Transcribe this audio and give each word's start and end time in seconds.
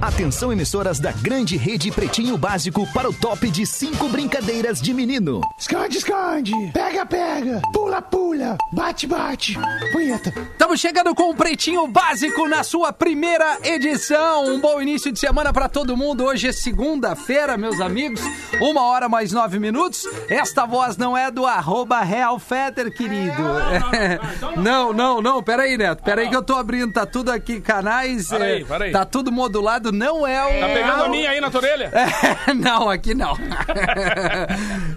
Atenção, 0.00 0.52
emissoras 0.52 1.00
da 1.00 1.10
grande 1.10 1.56
rede 1.56 1.90
Pretinho 1.90 2.38
Básico 2.38 2.86
para 2.92 3.10
o 3.10 3.12
top 3.12 3.50
de 3.50 3.66
cinco 3.66 4.08
brincadeiras 4.08 4.80
de 4.80 4.94
menino. 4.94 5.40
Esconde, 5.58 5.98
esconde. 5.98 6.52
Pega, 6.72 7.04
pega. 7.04 7.60
Pula, 7.72 8.00
pula. 8.00 8.56
Bate, 8.72 9.08
bate. 9.08 9.58
Punheta. 9.90 10.32
Estamos 10.52 10.78
chegando 10.78 11.12
com 11.16 11.30
o 11.30 11.34
Pretinho 11.34 11.88
Básico 11.88 12.46
na 12.46 12.62
sua 12.62 12.92
primeira 12.92 13.58
edição. 13.64 14.46
Um 14.46 14.60
bom 14.60 14.80
início 14.80 15.10
de 15.10 15.18
semana 15.18 15.52
para 15.52 15.68
todo 15.68 15.96
mundo. 15.96 16.24
Hoje 16.24 16.46
é 16.46 16.52
segunda-feira, 16.52 17.58
meus 17.58 17.80
amigos. 17.80 18.20
Uma 18.60 18.82
hora 18.84 19.08
mais 19.08 19.32
nove 19.32 19.58
minutos. 19.58 20.04
Esta 20.28 20.64
voz 20.64 20.96
não 20.96 21.16
é 21.16 21.28
do 21.28 21.44
arroba 21.44 22.02
Real 22.02 22.38
Fetter, 22.38 22.94
querido. 22.94 23.42
Não, 24.56 24.92
não, 24.92 25.20
não. 25.20 25.42
Peraí, 25.42 25.76
Neto. 25.76 26.04
Peraí 26.04 26.28
que 26.28 26.36
eu 26.36 26.42
tô 26.42 26.54
abrindo. 26.54 26.92
Tá 26.92 27.04
tudo 27.04 27.32
aqui, 27.32 27.60
canais. 27.60 28.28
Peraí, 28.28 28.62
é, 28.62 28.64
peraí. 28.64 28.92
Tá 28.92 29.04
tudo 29.04 29.32
modulado. 29.32 29.87
Não 29.92 30.26
é 30.26 30.42
o... 30.44 30.60
Tá 30.60 30.68
pegando 30.68 31.04
a 31.04 31.08
minha 31.08 31.30
aí 31.30 31.40
na 31.40 31.50
tua 31.50 31.60
orelha? 31.60 31.90
É, 32.48 32.54
não, 32.54 32.88
aqui 32.88 33.14
não. 33.14 33.36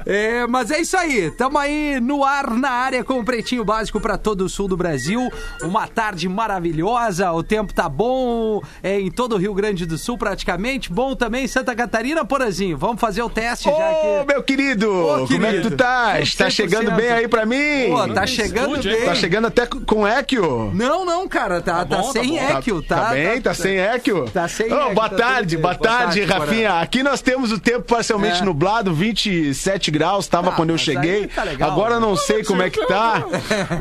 É, 0.05 0.45
mas 0.47 0.71
é 0.71 0.79
isso 0.81 0.97
aí. 0.97 1.31
Tamo 1.31 1.57
aí 1.57 1.99
no 1.99 2.23
ar, 2.23 2.49
na 2.51 2.69
área, 2.69 3.03
com 3.03 3.19
o 3.19 3.25
Pretinho 3.25 3.63
Básico 3.63 3.99
para 3.99 4.17
todo 4.17 4.41
o 4.41 4.49
sul 4.49 4.67
do 4.67 4.75
Brasil. 4.77 5.31
Uma 5.61 5.87
tarde 5.87 6.27
maravilhosa, 6.29 7.31
o 7.31 7.43
tempo 7.43 7.73
tá 7.73 7.87
bom 7.89 8.61
é, 8.83 8.99
em 8.99 9.11
todo 9.11 9.33
o 9.35 9.37
Rio 9.37 9.53
Grande 9.53 9.85
do 9.85 9.97
Sul, 9.97 10.17
praticamente. 10.17 10.91
Bom 10.91 11.15
também 11.15 11.45
em 11.45 11.47
Santa 11.47 11.75
Catarina, 11.75 12.23
Porazinho. 12.25 12.77
Vamos 12.77 12.99
fazer 12.99 13.21
o 13.21 13.29
teste 13.29 13.65
já 13.65 13.71
Ô, 13.71 14.19
aqui. 14.21 14.27
meu 14.33 14.43
querido. 14.43 14.91
Ô, 14.91 15.27
Como 15.27 15.45
é 15.45 15.51
que 15.51 15.57
tu 15.59 15.63
querido. 15.63 15.77
tá? 15.77 16.11
Tá 16.11 16.19
100%. 16.47 16.49
chegando 16.51 16.91
bem 16.91 17.09
aí 17.11 17.27
pra 17.27 17.45
mim? 17.45 17.89
Pô, 17.89 18.07
tá 18.13 18.25
chegando 18.25 18.81
bem. 18.81 19.05
Tá 19.05 19.15
chegando 19.15 19.47
até 19.47 19.65
com 19.65 20.07
equio. 20.07 20.71
Não, 20.73 21.05
não, 21.05 21.27
cara, 21.27 21.61
tá, 21.61 21.85
tá, 21.85 21.97
bom, 21.97 22.03
tá 22.11 22.11
sem 22.19 22.31
bom. 22.37 22.57
equio, 22.57 22.81
tá? 22.81 22.95
Tá 23.01 23.09
bem? 23.11 23.41
Tá, 23.41 23.53
sem 23.53 23.77
equio? 23.77 24.25
Tá 24.31 24.47
sem 24.47 24.71
Ô, 24.71 24.81
equio, 24.81 24.95
Boa 24.95 25.09
tá 25.09 25.15
tarde, 25.15 25.57
boa 25.57 25.75
tarde, 25.75 26.23
Rafinha. 26.23 26.79
Aqui 26.79 27.03
nós 27.03 27.21
temos 27.21 27.51
o 27.51 27.59
tempo 27.59 27.81
parcialmente 27.83 28.41
É. 28.41 28.45
nublado, 28.45 28.93
27 28.93 29.90
graus, 29.91 30.27
tava 30.27 30.49
Ah, 30.49 30.53
quando 30.53 30.71
eu 30.71 30.77
cheguei. 30.77 31.27
tá 31.27 31.43
legal, 31.43 31.71
Agora 31.71 31.95
né? 31.95 32.01
não 32.01 32.15
sei 32.15 32.43
como 32.43 32.61
é 32.63 32.69
que 32.69 32.83
tá, 32.87 33.23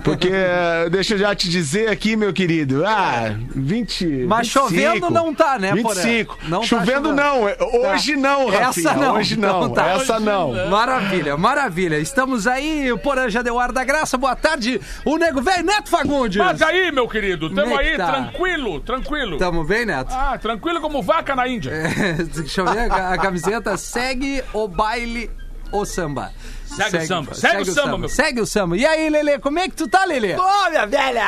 porque 0.04 0.28
eh, 0.30 0.88
deixa 0.90 1.14
eu 1.14 1.18
já 1.18 1.34
te 1.34 1.48
dizer 1.48 1.88
aqui, 1.88 2.16
meu 2.16 2.32
querido. 2.32 2.84
Ah, 2.84 3.34
20. 3.54 4.26
Mas 4.26 4.48
25, 4.48 4.68
chovendo 4.68 5.10
não 5.10 5.34
tá, 5.34 5.58
né, 5.58 5.74
Porã? 5.76 5.94
25. 6.02 6.38
Não 6.48 6.60
tá 6.60 6.66
chovendo 6.66 6.90
chovendo. 7.08 7.12
não. 7.14 7.42
Hoje 7.92 8.16
não, 8.16 8.48
Rafinha. 8.50 8.90
Essa 8.90 8.94
não. 8.94 9.14
Hoje 9.16 9.36
não. 9.38 9.58
Então 9.64 9.70
tá. 9.70 9.86
Essa 9.90 10.16
Hoje 10.16 10.24
não. 10.24 10.52
não. 10.52 10.68
Maravilha, 10.70 11.36
maravilha. 11.36 11.98
Estamos 11.98 12.46
aí, 12.46 12.90
o 12.92 12.98
Porã 12.98 13.28
já 13.30 13.42
deu 13.42 13.58
ar 13.58 13.72
da 13.72 13.84
graça. 13.84 14.18
Boa 14.18 14.34
tarde, 14.36 14.80
o 15.04 15.16
nego 15.16 15.40
velho 15.40 15.64
Neto 15.64 15.88
Fagundes. 15.88 16.36
Mas 16.36 16.60
aí, 16.62 16.90
meu 16.92 17.08
querido, 17.08 17.48
tamo 17.54 17.78
é 17.80 17.90
aí, 17.90 17.96
tá? 17.96 18.12
tranquilo, 18.12 18.80
tranquilo. 18.80 19.38
Tamo 19.38 19.64
bem, 19.64 19.86
Neto? 19.86 20.12
Ah, 20.12 20.36
tranquilo 20.38 20.80
como 20.80 21.02
vaca 21.02 21.34
na 21.36 21.46
Índia. 21.46 21.70
É, 21.70 22.12
deixa 22.24 22.60
eu 22.62 22.66
ver 22.66 22.90
a, 22.90 23.14
a 23.14 23.18
camiseta. 23.18 23.76
Segue 23.76 24.42
o 24.52 24.66
baile, 24.66 25.30
o 25.72 25.84
samba. 25.84 26.30
Segue 26.66 26.98
o 26.98 27.06
samba. 27.06 27.34
Segue 27.34 27.62
o 27.62 27.64
samba, 27.74 27.98
meu. 27.98 28.08
Segue 28.08 28.40
o 28.40 28.46
samba. 28.46 28.76
E 28.76 28.86
aí, 28.86 29.10
Lelê, 29.10 29.40
como 29.40 29.58
é 29.58 29.68
que 29.68 29.74
tu 29.74 29.88
tá, 29.88 30.04
Lelê? 30.04 30.36
Ô, 30.36 30.70
minha 30.70 30.86
velha! 30.86 31.24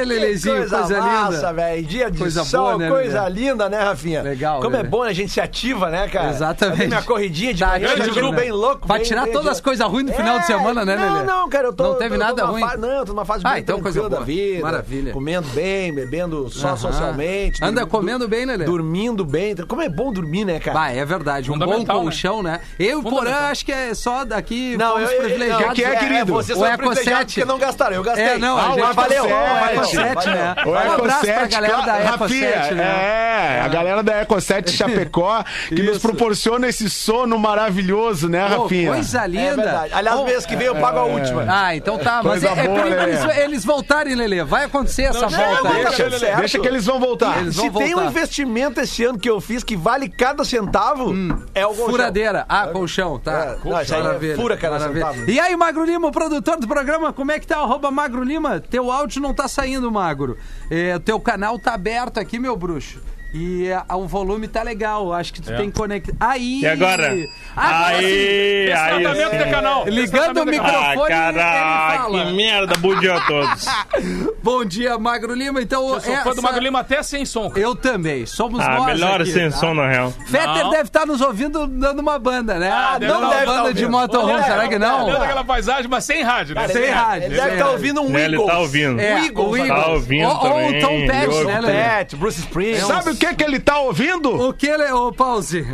Ê, 0.00 0.04
Lelezinho, 0.04 0.54
Que 0.54 0.60
coisa, 0.60 0.78
coisa 0.78 1.00
massa, 1.02 1.34
linda. 1.36 1.52
velho. 1.52 1.82
Dia 1.86 2.10
de 2.12 2.18
Coisa 2.18 2.44
sol, 2.44 2.62
boa, 2.62 2.78
né, 2.78 2.88
coisa 2.88 3.24
Lelê? 3.24 3.40
linda, 3.40 3.68
né, 3.68 3.80
Rafinha? 3.82 4.22
Legal, 4.22 4.60
Como 4.62 4.74
é 4.76 4.78
Lelê. 4.78 4.88
bom 4.88 5.02
a 5.02 5.12
gente 5.12 5.32
se 5.32 5.40
ativa, 5.40 5.90
né, 5.90 6.06
cara? 6.08 6.30
Exatamente. 6.30 6.86
Minha 6.86 7.02
corridinha 7.02 7.52
de 7.52 7.58
Tá 7.60 7.70
manhã, 7.70 7.88
chego 8.14 8.30
né? 8.30 8.36
bem 8.40 8.52
louco. 8.52 8.86
Pra 8.86 8.96
bem- 8.98 9.04
tirar 9.04 9.24
bem 9.24 9.32
todas 9.32 9.48
as 9.50 9.60
coisas 9.60 9.84
ruins 9.84 10.06
do 10.06 10.12
final 10.12 10.38
de 10.38 10.46
semana, 10.46 10.84
né, 10.84 10.94
não, 10.96 11.12
Lelê? 11.14 11.26
Não, 11.26 11.48
cara, 11.48 11.66
eu 11.66 11.72
tô... 11.72 11.82
Não 11.82 11.94
teve 11.96 12.10
tô- 12.16 12.20
tô 12.20 12.26
nada 12.26 12.42
numa 12.42 12.52
ruim? 12.52 12.60
fa- 12.62 12.76
Não, 12.76 13.04
tô 13.04 13.12
numa 13.12 13.24
fase 13.24 13.42
Ah, 13.44 13.50
bem 13.54 13.60
então 13.62 13.80
coisa 13.82 14.08
da 14.08 14.20
vida. 14.20 14.62
Maravilha. 14.62 15.12
Comendo 15.12 15.48
bem, 15.48 15.92
bebendo 15.92 16.48
só 16.50 16.76
socialmente. 16.76 17.64
Anda 17.64 17.84
comendo 17.84 18.28
bem, 18.28 18.46
Lelê? 18.46 18.64
Dormindo 18.64 19.24
bem. 19.24 19.56
Como 19.56 19.82
é 19.82 19.88
bom 19.88 20.12
dormir, 20.12 20.44
né, 20.44 20.60
cara? 20.60 20.78
Vai, 20.78 20.98
é 21.00 21.04
verdade. 21.04 21.50
Um 21.50 21.58
bom 21.58 21.64
Fundamental, 21.64 22.00
colchão, 22.02 22.42
né? 22.44 22.60
Eu 22.78 22.86
e 22.86 22.94
o 22.94 23.02
Porã, 23.02 23.16
Fundamental. 23.18 23.44
acho 23.50 23.64
que 23.68 23.72
é 23.72 23.92
só 23.92 24.24
daqui 24.24 24.78
Não, 24.78 24.98
eu, 24.98 25.10
eu, 25.10 25.18
privilegiados. 25.18 25.66
não, 25.66 25.74
que 25.74 25.84
é, 25.84 25.96
querido? 25.96 26.32
Vocês 26.32 26.56
O 26.56 26.62
são 26.62 26.68
Eco 26.70 26.78
privilegiados 26.78 27.18
7. 27.20 27.34
porque 27.34 27.44
não 27.52 27.58
gastaram, 27.58 27.96
eu 27.96 28.02
gastei. 28.02 28.24
É, 28.24 28.38
não, 28.38 28.56
a 28.56 28.60
ah, 28.62 28.64
gente 28.70 28.94
valeu, 28.94 29.24
Eco 29.26 29.34
valeu, 29.60 29.84
7, 29.84 30.14
valeu. 30.14 30.34
né? 30.34 30.54
O 30.64 30.70
Um 30.70 30.76
Eco 30.78 30.92
abraço 30.94 31.20
pra 31.20 31.34
7, 31.34 31.52
galera 31.52 31.80
da 31.82 31.98
Eco 31.98 32.18
Rafinha, 32.22 32.62
7, 32.62 32.74
né? 32.74 32.84
É, 32.84 33.60
a 33.62 33.68
galera 33.68 34.02
da 34.02 34.12
Eco 34.14 34.40
7 34.40 34.72
Chapecó, 34.72 35.44
que 35.68 35.82
nos 35.82 35.98
proporciona 35.98 36.66
esse 36.66 36.88
sono 36.88 37.38
maravilhoso, 37.38 38.26
né, 38.26 38.46
Rafinha? 38.46 38.90
coisa 38.90 39.26
linda. 39.26 39.86
É. 39.90 39.94
Aliás, 39.94 40.16
Bom, 40.16 40.24
mês 40.24 40.46
que 40.46 40.56
vem 40.56 40.66
eu 40.66 40.76
pago 40.76 41.00
a 41.00 41.04
última. 41.04 41.44
Ah, 41.46 41.76
então 41.76 41.98
tá. 41.98 42.22
Mas 42.24 42.42
é, 42.42 42.48
Coisa 42.48 42.62
é 42.62 42.66
boa, 42.68 42.82
perigo 42.82 42.96
Lelê. 43.02 43.12
eles, 43.12 43.36
eles 43.38 43.64
voltarem, 43.66 44.14
Lelê. 44.14 44.44
Vai 44.44 44.64
acontecer 44.64 45.02
essa 45.02 45.28
Não, 45.28 45.30
volta 45.30 45.68
Deixa, 45.68 46.36
deixa 46.36 46.58
que 46.58 46.66
eles 46.66 46.86
vão 46.86 46.98
voltar. 46.98 47.36
Eles 47.42 47.54
vão 47.56 47.66
Se 47.66 47.70
tem 47.70 47.88
um 47.94 47.98
voltar. 47.98 48.10
investimento 48.10 48.80
esse 48.80 49.04
ano 49.04 49.18
que 49.18 49.28
eu 49.28 49.42
fiz 49.42 49.62
que 49.62 49.76
vale 49.76 50.08
cada 50.08 50.42
centavo, 50.42 51.12
é 51.54 51.66
o 51.66 51.70
colchão. 51.70 51.90
Furadeira. 51.90 52.46
Ah, 52.48 52.68
colchão, 52.68 53.18
tá. 53.18 53.57
Não, 53.64 53.80
isso 53.82 53.94
aí 53.94 54.00
é 54.00 54.04
Maravilha, 54.04 54.36
fura 54.36 54.56
cada 54.56 54.78
maravilha. 54.78 55.06
centavo. 55.12 55.30
E 55.30 55.40
aí, 55.40 55.56
Magro 55.56 55.84
Lima, 55.84 56.08
o 56.08 56.12
produtor 56.12 56.58
do 56.58 56.66
programa, 56.68 57.12
como 57.12 57.32
é 57.32 57.38
que 57.38 57.46
tá? 57.46 57.58
Arroba 57.58 57.90
Magro 57.90 58.22
Lima, 58.22 58.60
teu 58.60 58.90
áudio 58.90 59.20
não 59.20 59.34
tá 59.34 59.48
saindo, 59.48 59.90
Magro. 59.90 60.36
É, 60.70 60.98
teu 60.98 61.18
canal 61.20 61.58
tá 61.58 61.74
aberto 61.74 62.18
aqui, 62.18 62.38
meu 62.38 62.56
bruxo. 62.56 63.00
E 63.40 63.68
é, 63.68 63.80
o 63.94 64.04
volume 64.08 64.48
tá 64.48 64.64
legal, 64.64 65.12
acho 65.12 65.32
que 65.32 65.40
tu 65.40 65.52
É. 65.52 65.56
tem 65.56 65.70
que 65.70 65.78
conectar. 65.78 66.12
Aí! 66.18 66.60
E 66.62 66.66
agora? 66.66 67.12
Sim! 67.14 67.28
aí, 67.56 68.72
aí. 68.72 69.02
Tratamento 69.02 69.44
de 69.44 69.50
canal. 69.50 69.84
Ligando 69.86 70.40
o 70.42 70.44
microfone. 70.46 70.76
Ah, 70.84 70.92
ele 70.94 71.06
caraca, 71.08 72.02
fala. 72.02 72.24
que 72.26 72.32
merda, 72.32 72.74
bom 72.78 72.94
dia 72.98 73.14
a 73.16 73.20
todos. 73.26 73.66
Bom 74.42 74.64
dia, 74.64 74.98
Magro 74.98 75.34
Lima. 75.34 75.60
Então, 75.60 75.82
Eu 75.88 76.00
sou 76.00 76.14
fã 76.16 76.22
do 76.24 76.30
essa- 76.30 76.42
Magro 76.42 76.60
Lima 76.62 76.80
até 76.80 77.02
sem 77.02 77.24
som. 77.26 77.52
Eu 77.54 77.74
também. 77.74 78.24
Somos 78.24 78.60
Ah, 78.64 78.76
nós 78.76 78.86
melhor 78.86 79.20
aqui, 79.20 79.30
sem 79.32 79.50
tá? 79.50 79.56
som, 79.58 79.74
na 79.74 79.88
real. 79.88 80.10
Fetter 80.26 80.46
Não. 80.64 80.70
deve 80.70 80.82
estar 80.84 81.04
nos 81.06 81.20
ouvindo 81.20 81.66
dando 81.66 81.98
uma 82.00 82.18
banda, 82.18 82.58
né? 82.58 82.70
Ah, 82.70 82.96
deve 82.98 83.12
dando 83.12 83.20
tá 83.20 83.26
uma 83.26 83.34
ouvindo. 83.34 83.46
banda 83.46 83.68
de 83.74 83.80
Deve 83.80 83.90
motorhome, 83.92 84.32
tá 84.38 84.42
será 84.44 84.68
que 84.68 84.78
não? 84.78 85.04
Olhando 85.06 85.22
aquela 85.22 85.44
paisagem, 85.44 85.88
mas 85.90 86.04
sem 86.04 86.22
rádio, 86.22 86.54
né? 86.54 86.68
Sem 86.68 86.88
rádio, 86.90 87.26
Ele 87.26 87.34
deve 87.34 87.48
estar 87.48 87.58
rádio. 87.64 87.72
ouvindo 87.72 88.00
um 88.02 88.08
Né, 88.08 88.24
ele 88.24 88.34
Eagles. 88.36 88.50
tá 88.52 88.58
ouvindo. 88.58 89.00
É, 89.00 89.14
O 89.14 89.18
Eagles, 89.18 89.46
o 89.48 89.56
Eagles. 89.56 89.84
Tá 89.84 89.90
ouvindo 89.90 90.28
ou, 90.28 90.34
o 90.68 90.80
Tom 90.80 91.06
Petty, 91.06 91.44
né, 91.66 92.06
Bruce 92.16 92.40
Springsteen. 92.40 92.86
Sabe 92.86 93.10
o 93.10 93.16
que 93.16 93.26
que 93.34 93.44
ele 93.44 93.60
tá 93.60 93.78
ouvindo? 93.78 94.30
O 94.34 94.52
que, 94.52 94.76
Le... 94.76 94.90
Ô, 94.92 95.12
Pause? 95.12 95.64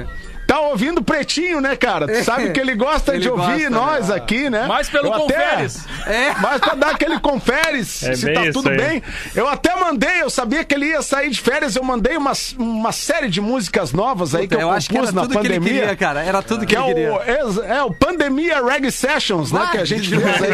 Tá 0.54 0.60
ouvindo 0.60 1.02
pretinho, 1.02 1.60
né, 1.60 1.74
cara? 1.74 2.06
Tu 2.06 2.22
sabe 2.22 2.50
que 2.52 2.60
ele 2.60 2.76
gosta 2.76 3.12
Ele 3.14 3.22
de 3.22 3.28
ouvir 3.28 3.68
gosta, 3.68 3.70
nós 3.70 4.08
né? 4.08 4.14
aqui, 4.14 4.48
né? 4.48 4.66
Mais 4.68 4.88
pelo 4.88 5.06
Eu 5.08 5.14
até- 5.14 5.34
Conferes. 5.50 5.84
É. 6.06 6.32
Mas 6.40 6.60
pra 6.60 6.74
dar 6.76 6.90
aquele 6.90 7.18
confere 7.18 7.80
É 7.80 7.82
se 7.84 8.32
tá 8.32 8.42
tudo 8.52 8.68
aí. 8.70 8.76
bem. 8.76 9.02
Eu 9.34 9.48
até 9.48 9.74
mandei, 9.74 10.22
eu 10.22 10.30
sabia 10.30 10.62
que 10.62 10.72
ele 10.72 10.86
ia 10.86 11.02
sair 11.02 11.28
de 11.30 11.40
férias, 11.40 11.74
eu 11.74 11.82
mandei 11.82 12.16
uma, 12.16 12.30
uma 12.56 12.92
série 12.92 13.28
de 13.28 13.40
músicas 13.40 13.92
novas 13.92 14.32
aí 14.32 14.46
que 14.46 14.54
eu, 14.54 14.60
eu 14.60 14.70
acho 14.70 14.88
que 14.88 14.96
era 14.96 15.06
compus 15.08 15.14
na 15.14 15.22
tudo 15.22 15.40
que 15.40 15.46
ele 15.46 15.54
pandemia. 15.58 15.80
queria, 15.80 15.96
cara. 15.96 16.22
Era 16.22 16.40
tudo 16.40 16.60
que, 16.60 16.66
que 16.66 16.76
é 16.76 16.90
ele 16.90 17.08
o, 17.10 17.18
queria. 17.18 17.40
ex- 17.40 17.58
é 17.58 17.82
o 17.82 17.92
Pandemia 17.92 18.64
Reg 18.64 18.90
Sessions, 18.92 19.50
né? 19.50 19.58
Vai, 19.58 19.70
Que 19.72 19.78
a 19.78 19.84
gente 19.84 20.08
fez 20.08 20.24
aí. 20.42 20.52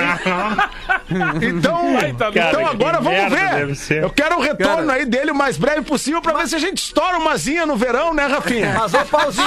Então, 1.43 1.95
Vai, 1.95 2.13
tá 2.13 2.29
então 2.29 2.33
Cara, 2.33 2.71
agora 2.71 2.99
que 2.99 3.05
vamos 3.05 3.19
merda 3.19 3.37
ver. 3.67 4.03
Eu 4.05 4.11
quero 4.11 4.37
o 4.39 4.41
retorno 4.41 4.87
Cara. 4.87 4.93
aí 4.93 5.05
dele 5.05 5.33
o 5.33 5.35
mais 5.35 5.57
breve 5.57 5.83
possível 5.83 6.23
pra 6.23 6.33
ver 6.35 6.47
se 6.49 6.55
a 6.55 6.59
gente 6.59 6.79
estoura 6.79 7.19
uma 7.19 7.37
zinha 7.37 7.67
no 7.67 7.77
verão, 7.77 8.15
né, 8.15 8.27
Rafinha? 8.27 8.75
Mas, 8.79 8.95
ô 8.95 9.05
Pauzi, 9.07 9.43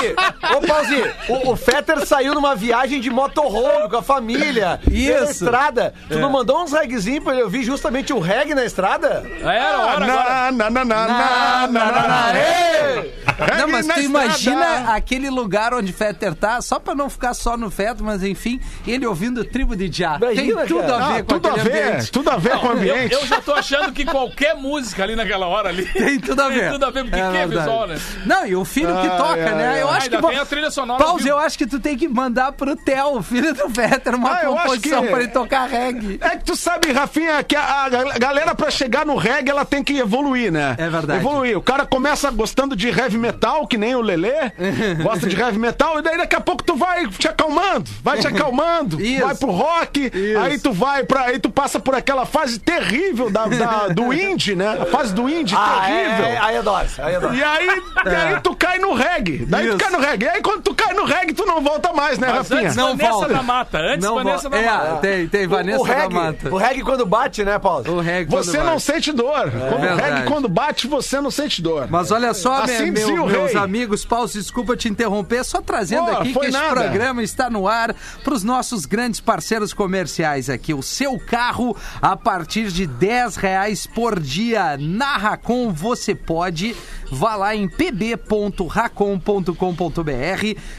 ô 0.58 0.62
Pauzi, 0.68 1.04
o, 1.30 1.52
o 1.52 1.56
Fetter 1.56 2.06
saiu 2.06 2.34
numa 2.34 2.56
viagem 2.56 3.00
de 3.00 3.09
motorhome 3.09 3.90
com 3.90 3.98
a 3.98 4.04
família. 4.04 4.80
Isso. 4.90 5.14
Pela 5.14 5.31
estrada. 5.31 5.94
Tu 6.09 6.20
não 6.20 6.30
mandou 6.30 6.62
uns 6.64 6.72
regzinhos 6.74 7.24
pra 7.24 7.34
ele 7.34 7.44
ouvir 7.44 7.64
justamente 7.64 8.12
o 8.14 8.20
reggae 8.20 8.54
na 8.56 8.66
estrada? 8.66 9.24
Era 9.42 9.78
hora 9.80 9.92
agora. 9.92 10.06
Na, 10.06 10.52
na, 10.52 10.70
na, 10.70 10.86
na, 10.86 10.86
na, 10.86 11.68
na, 11.68 11.68
na, 11.68 12.08
na, 12.08 12.34
ei! 12.40 13.24
Não, 13.58 13.68
mas 13.68 13.88
Na 13.88 13.96
tu 13.96 14.02
imagina 14.02 14.94
aquele 14.94 15.30
lugar 15.30 15.74
onde 15.74 15.92
Fetter 15.92 16.36
tá, 16.36 16.62
só 16.62 16.80
pra 16.80 16.94
não 16.94 17.10
ficar 17.10 17.34
só 17.34 17.58
no 17.58 17.70
Fetter, 17.72 18.04
mas 18.04 18.24
enfim, 18.24 18.60
ele 18.86 19.06
ouvindo 19.06 19.44
tribo 19.44 19.75
de 19.75 19.92
Já. 19.92 20.20
Tem 20.20 20.50
Imagina, 20.50 20.66
tudo 20.66 20.81
cara. 20.88 20.96
a 21.06 21.08
ver 21.10 21.20
Ah, 21.20 21.24
com 21.24 21.25
tudo 21.25 21.48
a 21.48 21.52
aquele 21.52 21.70
ver, 21.70 21.84
ambiente. 21.88 22.12
tudo 22.12 22.30
a 22.30 22.38
ver 22.38 22.58
com 22.60 22.68
o 22.68 22.72
Eu, 22.72 22.78
ambiente. 22.78 23.14
eu 23.14 23.25
já 23.28 23.42
tô 23.42 23.54
achando 23.54 23.92
que 23.92 24.06
qualquer 24.06 24.56
música 24.56 25.04
ali 25.04 25.16
naquela 25.16 25.48
hora 25.48 25.70
ali. 25.70 25.86
Tem 25.86 26.19
tudo 26.19 26.42
a 26.42 26.50
ver. 26.50 26.60
Tem 26.62 26.72
tudo 26.72 26.86
a 26.86 26.90
ver, 26.92 27.04
porque 27.04 27.19
É 27.19 27.31
que 27.31 27.38
é 27.38 27.48
verdade. 27.48 27.60
visual, 27.60 27.88
né? 27.88 27.95
Não, 28.25 28.45
e 28.45 28.56
o 28.56 28.66
filho 28.66 28.94
que 29.01 29.07
Ai, 29.07 29.18
toca, 29.18 29.34
ai, 29.50 29.56
né? 29.56 29.68
ai. 29.69 29.81
Eu 29.81 29.88
Ah, 29.90 29.98
acho 29.98 30.10
que. 30.10 30.16
ainda 30.16 30.28
tem 30.33 30.41
a 30.41 30.45
trilha 30.45 30.71
sonora. 30.71 31.03
Pause, 31.03 31.27
eu 31.27 31.38
acho 31.38 31.57
que 31.57 31.65
tu 31.68 31.80
tem 31.80 31.97
que 31.97 32.07
mandar 32.07 32.51
pro 32.53 32.75
Theo, 32.75 33.21
filho 33.21 33.53
do 33.53 33.69
Fetter, 33.69 34.15
uma 34.15 34.31
Ah, 34.31 34.45
composição 34.45 35.01
que- 35.03 35.09
pra 35.09 35.19
ele 35.19 35.27
tocar 35.30 35.68
reggae. 35.68 36.18
É 36.21 36.30
que 36.38 36.44
tu 36.44 36.56
sabe, 36.56 36.91
Rafinha, 36.91 37.44
que 37.44 37.56
a, 37.56 37.83
a 37.85 38.18
galera 38.19 38.56
pra 38.56 38.69
chegar 38.71 39.06
no 39.06 39.15
reggae, 39.15 39.50
ela 39.51 39.65
tem 39.65 39.83
que 39.83 39.97
evoluir, 39.97 40.51
né? 40.51 40.75
É 40.77 40.89
verdade. 40.89 41.19
Evoluir. 41.19 41.57
O 41.57 41.62
cara 41.62 41.85
começa 41.85 42.30
gostando 42.31 42.75
de 42.75 42.88
heavy 42.89 43.18
metal, 43.18 43.68
que 43.68 43.77
nem 43.77 43.95
o 43.95 44.01
Lelê, 44.01 44.51
gosta 45.03 45.27
de 45.27 45.39
heavy 45.39 45.57
metal, 45.59 46.00
e 46.00 46.01
daí 46.01 46.18
daqui 46.18 46.35
a 46.35 46.41
pouco 46.41 46.63
tu 46.63 46.75
vai 46.75 47.07
te 47.07 47.27
acalmando, 47.27 47.89
vai 48.03 48.18
te 48.19 48.27
acalmando, 48.27 49.01
Isso. 49.01 49.25
vai 49.25 49.35
pro 49.35 49.51
rock, 49.51 50.12
aí 50.41 50.59
tu 50.59 50.71
vai 50.74 51.03
pra. 51.03 51.24
Aí 51.24 51.39
tu 51.39 51.50
passa 51.50 51.80
por 51.80 51.95
aquela 51.95 52.25
fase 52.25 52.59
terrível 52.59 53.30
da, 53.31 53.45
da- 53.45 53.88
do 53.89 54.12
indie, 54.13 54.56
né? 54.56 54.77
A 54.81 54.85
fase 54.85 55.13
do 55.13 55.30
indie 55.30 55.56
Ah, 55.57 55.81
terrível. 55.85 56.25
é, 56.25 56.31
é, 56.33 56.38
aí 56.39 56.56
é 56.57 56.62
dose, 56.62 57.01
aí 57.01 57.15
é 57.15 57.19
dose. 57.19 57.35
E 57.38 57.44
aí, 57.44 57.68
e 58.06 58.09
aí 58.09 58.39
tu 58.41 58.56
cai 58.56 58.77
no 58.80 58.94
reggae. 58.94 59.45
Daí 59.45 59.68
Isso. 59.68 59.77
tu 59.77 59.83
cai 59.83 59.91
no 59.91 60.00
reggae. 60.00 60.23
E 60.24 60.28
aí 60.28 60.42
quando 60.42 60.62
tu 60.62 60.74
cai 60.74 60.94
no 60.94 61.04
reggae, 61.04 61.34
tu 61.34 61.46
não 61.46 61.62
volta 61.62 61.92
mais, 61.92 62.18
né, 62.18 62.28
Mas 62.28 62.38
Rafinha? 62.38 62.62
antes 62.62 62.75
Não 62.78 62.92
Vanessa 62.96 63.12
volta. 63.12 63.34
da 63.34 63.44
Mata. 63.44 63.78
Antes 63.80 64.06
Não, 64.08 64.16
Vanessa 64.16 64.44
vo- 64.44 64.50
da 64.56 64.62
é, 64.62 64.66
Mata. 64.66 64.96
tem, 65.02 65.28
tem 65.28 65.46
Vanessa 65.48 65.81
o 65.81 65.86
da 65.88 65.94
reggae, 65.94 66.14
Mata. 66.16 66.50
o 66.50 66.56
reggae 66.58 66.81
quando 66.81 67.06
bate, 67.06 67.44
né, 67.44 67.60
Paulo? 67.60 67.96
O 67.96 68.00
reggae 68.00 68.31
Você 68.31 68.58
não 68.60 68.80
sente 68.80 69.12
dor. 69.12 69.52
quando 69.52 69.84
o 69.84 69.96
reggae, 69.96 70.24
quando 70.25 70.48
bate, 70.48 70.88
você 70.88 71.20
não 71.20 71.30
sente 71.30 71.62
dor. 71.62 71.88
Mas 71.90 72.10
olha 72.12 72.34
só, 72.34 72.54
Assim 72.64 72.90
meu- 72.92 73.08
meu- 73.10 73.25
meus 73.28 73.54
amigos, 73.56 74.06
Paulo, 74.06 74.30
desculpa 74.30 74.78
te 74.78 74.88
interromper, 74.88 75.44
só 75.44 75.60
trazendo 75.62 76.06
Pô, 76.06 76.12
aqui 76.18 76.34
que 76.34 76.48
nada. 76.52 76.74
programa 76.74 77.22
está 77.22 77.50
no 77.50 77.68
ar 77.68 77.94
para 78.24 78.34
os 78.34 78.44
nossos 78.46 78.86
grandes 78.86 79.19
parceiros 79.19 79.74
comerciais 79.74 80.50
aqui. 80.50 80.74
O 80.74 80.81
seu 80.81 81.19
carro 81.19 81.76
a 82.02 82.16
partir 82.16 82.69
de 82.72 82.88
10 82.88 83.36
reais 83.36 83.86
por 83.86 84.18
dia. 84.22 84.78
Na 84.80 85.18
Racon 85.18 85.74
você 85.74 86.16
pode. 86.16 86.74
Vá 87.12 87.36
lá 87.36 87.54
em 87.56 87.68
pb.racon.com.br. 87.68 90.03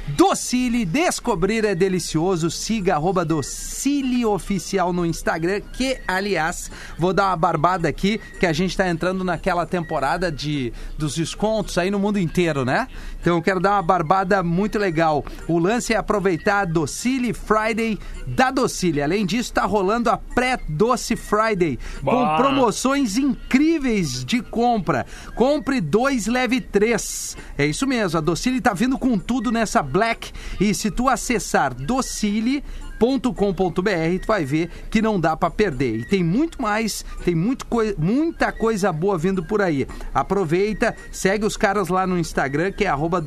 Docile, 0.09 0.85
descobrir 0.85 1.65
é 1.65 1.75
delicioso. 1.75 2.51
Siga 2.51 2.95
arroba 2.95 3.25
Docile 3.25 4.25
Oficial 4.27 4.93
no 4.93 5.07
Instagram, 5.07 5.61
que, 5.73 5.99
aliás, 6.07 6.71
vou 6.99 7.13
dar 7.13 7.29
uma 7.29 7.37
barbada 7.37 7.89
aqui, 7.89 8.21
que 8.39 8.47
a 8.47 8.53
gente 8.53 8.71
está 8.71 8.89
entrando 8.89 9.25
naquela 9.25 9.67
temporada 9.67 10.31
de, 10.31 10.73
dos 10.99 11.15
descontos 11.15 11.79
aí 11.79 11.91
no 11.91 11.99
mundo 11.99 12.19
inteiro, 12.19 12.65
né? 12.65 12.89
Então 13.21 13.37
eu 13.37 13.43
quero 13.43 13.61
dar 13.61 13.73
uma 13.73 13.83
barbada 13.83 14.43
muito 14.43 14.79
legal. 14.79 15.25
O 15.49 15.59
lance 15.59 15.95
é 15.95 15.97
aproveitar 15.97 16.61
a 16.61 16.65
Docile 16.65 17.33
Friday 17.33 17.99
da 18.27 18.51
Docile. 18.51 19.01
Além 19.01 19.25
disso, 19.25 19.51
está 19.51 19.65
rolando 19.65 20.11
a 20.11 20.17
pré-Doce 20.19 21.17
Friday, 21.17 21.79
com 22.05 22.23
Bah. 22.23 22.37
promoções 22.37 23.17
incríveis 23.17 24.25
de 24.25 24.43
compra. 24.43 25.07
Compre 25.35 25.81
dois, 25.81 26.27
leve 26.27 26.61
três. 26.61 27.37
É 27.57 27.65
isso 27.65 27.87
mesmo, 27.87 28.19
a 28.19 28.21
Docile 28.21 28.61
tá 28.61 28.75
vindo 28.75 28.99
com 28.99 29.14
tudo 29.19 29.51
nessa 29.51 29.83
Black. 29.83 30.33
E 30.61 30.75
se 30.75 30.91
tu 30.91 31.09
acessar 31.09 31.75
Docile 31.75 32.63
.com.br, 33.05 34.19
tu 34.21 34.27
vai 34.27 34.45
ver 34.45 34.71
que 34.91 35.03
não 35.03 35.19
dá 35.21 35.37
pra 35.37 35.51
perder. 35.51 36.01
E 36.01 36.05
tem 36.09 36.23
muito 36.25 36.61
mais, 36.61 37.05
tem 37.25 37.35
muito 37.35 37.67
coi 37.67 37.95
muita 37.99 38.51
coisa 38.53 38.93
boa 38.93 39.17
vindo 39.19 39.45
por 39.45 39.61
aí. 39.61 39.87
Aproveita, 40.13 40.95
segue 41.13 41.45
os 41.45 41.57
caras 41.57 41.89
lá 41.89 42.07
no 42.07 42.19
Instagram, 42.19 42.73
que 42.73 42.85
é 42.85 42.89
arroba 42.89 43.23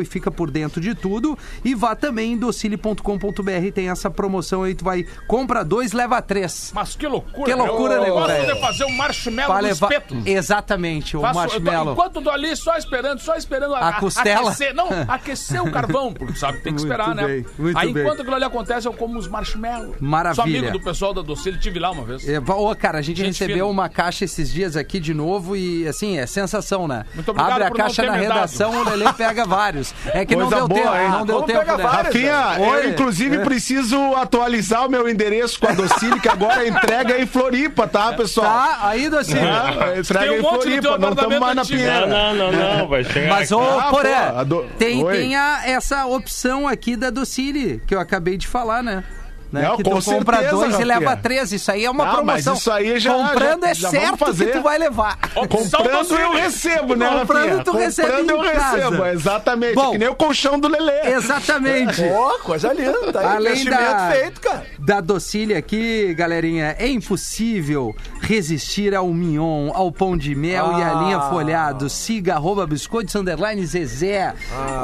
e 0.00 0.04
fica 0.04 0.30
por 0.30 0.50
dentro 0.50 0.80
de 0.80 0.94
tudo. 0.94 1.36
E 1.64 1.74
vá 1.74 1.94
também 1.94 2.32
em 2.32 2.36
docile.com.br, 2.38 3.72
tem 3.74 3.88
essa 3.90 4.10
promoção 4.10 4.62
aí, 4.62 4.74
tu 4.74 4.84
vai, 4.84 5.04
compra 5.26 5.64
dois, 5.64 5.92
leva 5.92 6.20
três. 6.22 6.72
Mas 6.74 6.96
que 6.96 7.06
loucura. 7.06 7.44
Que 7.46 7.54
loucura, 7.54 7.94
nego, 8.00 8.06
eu 8.06 8.14
gosto 8.14 8.28
velho. 8.28 8.54
de 8.54 8.60
fazer 8.60 8.84
um 8.84 8.92
marshmallow 8.96 9.50
Pra 9.52 9.60
levar- 9.60 9.92
espeto. 9.92 10.16
Exatamente, 10.24 11.16
o 11.16 11.20
Faço- 11.20 11.38
eu 11.40 11.44
tô- 11.50 11.60
marshmallow. 11.60 11.92
enquanto 11.92 12.16
eu 12.16 12.22
tô 12.22 12.30
ali 12.30 12.56
só 12.56 12.76
esperando, 12.76 13.18
só 13.20 13.36
esperando 13.36 13.74
A 13.74 13.92
costela? 13.94 14.50
aquecer. 14.50 14.74
Não, 14.74 14.88
aquecer 15.08 15.62
o 15.62 15.70
carvão, 15.70 16.12
porque 16.12 16.38
sabe, 16.38 16.54
tem 16.58 16.74
que 16.74 16.80
Muito 16.80 16.84
esperar, 16.84 17.14
né? 17.14 17.26
bem, 17.26 17.46
muito 17.58 17.78
Aí 17.78 17.92
bem. 17.92 18.02
enquanto 18.02 18.20
aquilo 18.20 18.36
ali 18.36 18.44
acontece, 18.44 18.85
eu 18.86 18.92
como 18.92 19.18
os 19.18 19.28
marshmallows. 19.28 19.96
Maravilha. 20.00 20.34
Sou 20.34 20.44
amigo 20.44 20.70
do 20.72 20.80
pessoal 20.80 21.12
da 21.14 21.22
Docile, 21.22 21.58
tive 21.58 21.78
lá 21.78 21.90
uma 21.90 22.04
vez. 22.04 22.28
É, 22.28 22.38
Ô, 22.38 22.74
cara, 22.74 22.98
a 22.98 23.02
gente, 23.02 23.16
Gente 23.18 23.26
recebeu 23.28 23.56
fina. 23.56 23.66
uma 23.66 23.88
caixa 23.88 24.24
esses 24.24 24.52
dias 24.52 24.76
aqui 24.76 24.98
de 25.00 25.12
novo 25.14 25.56
e, 25.56 25.86
assim, 25.86 26.18
é 26.18 26.26
sensação, 26.26 26.86
né? 26.88 27.04
Muito 27.14 27.30
obrigado 27.30 27.52
Abre 27.52 27.64
a 27.64 27.70
por 27.70 27.78
não 27.78 27.84
caixa 27.86 28.02
na 28.04 28.12
redação, 28.14 28.70
o 28.80 28.88
Lelê 28.88 29.12
pega 29.12 29.44
vários. 29.44 29.94
É 30.06 30.24
que 30.24 30.34
não 30.36 30.48
Coisa 30.48 30.56
deu 30.56 30.68
boa, 30.68 30.80
tempo, 30.82 30.96
hein? 30.96 31.10
não 31.10 31.26
deu 31.26 31.34
Como 31.36 31.46
tempo, 31.46 31.76
né? 31.76 31.84
Rafinha, 31.84 32.56
Oi. 32.58 32.84
eu 32.86 32.90
inclusive 32.90 33.38
preciso 33.38 33.96
atualizar 34.14 34.86
o 34.86 34.90
meu 34.90 35.08
endereço 35.08 35.58
com 35.60 35.68
a 35.68 35.72
Docile, 35.72 36.20
que 36.20 36.28
agora 36.28 36.60
a 36.60 36.68
entrega 36.68 37.14
é 37.14 37.22
em 37.22 37.26
Floripa, 37.26 37.86
tá, 37.86 38.12
pessoal? 38.12 38.46
Tá, 38.46 38.78
aí. 38.88 39.06
Ah, 39.06 39.84
a 39.94 39.98
entrega 39.98 40.24
Tem 40.26 40.30
um 40.30 40.34
é 40.34 40.38
em 40.38 40.42
Floripa, 40.42 40.98
não 40.98 41.10
estamos 41.10 41.38
mais 41.38 41.54
na 41.56 41.62
antigo. 41.62 41.78
Não, 41.82 41.86
Pinheira. 41.86 42.06
não, 42.06 42.34
não, 42.52 42.78
não, 42.78 42.88
vai 42.88 43.04
chegar 43.04 43.28
Mas, 43.28 43.52
ô, 43.52 43.60
Ah, 43.60 43.88
Poré, 43.90 44.32
tem, 44.78 45.02
Oi. 45.04 45.16
tem 45.16 45.36
a- 45.36 45.62
essa 45.66 46.06
opção 46.06 46.66
aqui 46.68 46.96
da 46.96 47.10
Docile, 47.10 47.82
que 47.86 47.94
eu 47.94 48.00
acabei 48.00 48.36
de 48.36 48.46
falar, 48.46 48.65
né? 48.82 49.04
Né? 49.52 49.62
Não, 49.62 49.76
que 49.76 49.84
tu 49.84 49.90
com 49.90 50.02
compra 50.02 50.36
certeza, 50.38 50.56
dois 50.56 50.80
e 50.80 50.84
leva 50.84 51.16
três. 51.16 51.52
Isso 51.52 51.70
aí 51.70 51.84
é 51.84 51.90
uma 51.90 52.02
Ah, 52.04 52.06
mas 52.06 52.44
promoção. 52.44 52.54
isso 52.54 52.70
aí 52.72 52.98
já- 52.98 53.14
Comprando 53.14 53.62
já- 53.62 53.68
é 53.70 53.74
já 53.74 53.90
vamos 53.90 54.04
certo 54.06 54.18
fazer. 54.18 54.46
que 54.46 54.52
tu 54.52 54.62
vai 54.62 54.76
levar. 54.78 55.18
Opção 55.36 55.82
Comprando 55.82 56.18
eu 56.18 56.32
recebo, 56.32 56.96
né, 56.96 57.08
Comprando, 57.20 57.46
Rafinha? 57.46 57.64
tu 57.64 57.72
recebe 57.76 58.08
Comprando 58.10 58.30
eu 58.30 58.44
em 58.44 58.52
casa. 58.56 58.76
recebo, 58.76 59.06
exatamente. 59.06 59.74
Bom. 59.74 59.92
que 59.92 59.98
nem 59.98 60.08
o 60.08 60.14
colchão 60.16 60.58
do 60.58 60.66
Lelê. 60.68 61.12
Exatamente. 61.12 62.02
Pô, 62.02 62.38
coisa 62.40 62.72
linda, 62.72 63.12
tá 63.12 63.34
Além 63.34 63.52
investimento 63.52 63.80
da, 63.82 64.10
feito, 64.10 64.40
cara. 64.40 64.66
da 64.78 65.00
docile 65.00 65.54
aqui, 65.54 66.12
galerinha, 66.14 66.74
é 66.78 66.88
impossível 66.88 67.94
resistir 68.20 68.94
ao 68.94 69.08
mignon, 69.08 69.70
ao 69.74 69.90
pão 69.92 70.16
de 70.16 70.34
mel 70.34 70.72
e 70.78 70.82
à 70.82 70.90
Ah. 70.90 71.02
linha 71.02 71.20
folhado. 71.20 71.88
Siga 71.88 72.34
arroba 72.34 72.66
biscoitos 72.66 73.14
underline 73.14 73.64
Zezé. 73.64 74.34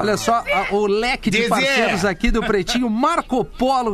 Olha 0.00 0.16
só 0.16 0.34
a- 0.34 0.72
o 0.74 0.86
leque 0.86 1.30
de 1.30 1.38
Zezé. 1.38 1.48
parceiros 1.48 2.04
aqui 2.04 2.30
do 2.30 2.42
Pretinho. 2.42 2.88
Marco 2.88 3.44
Polo, 3.44 3.92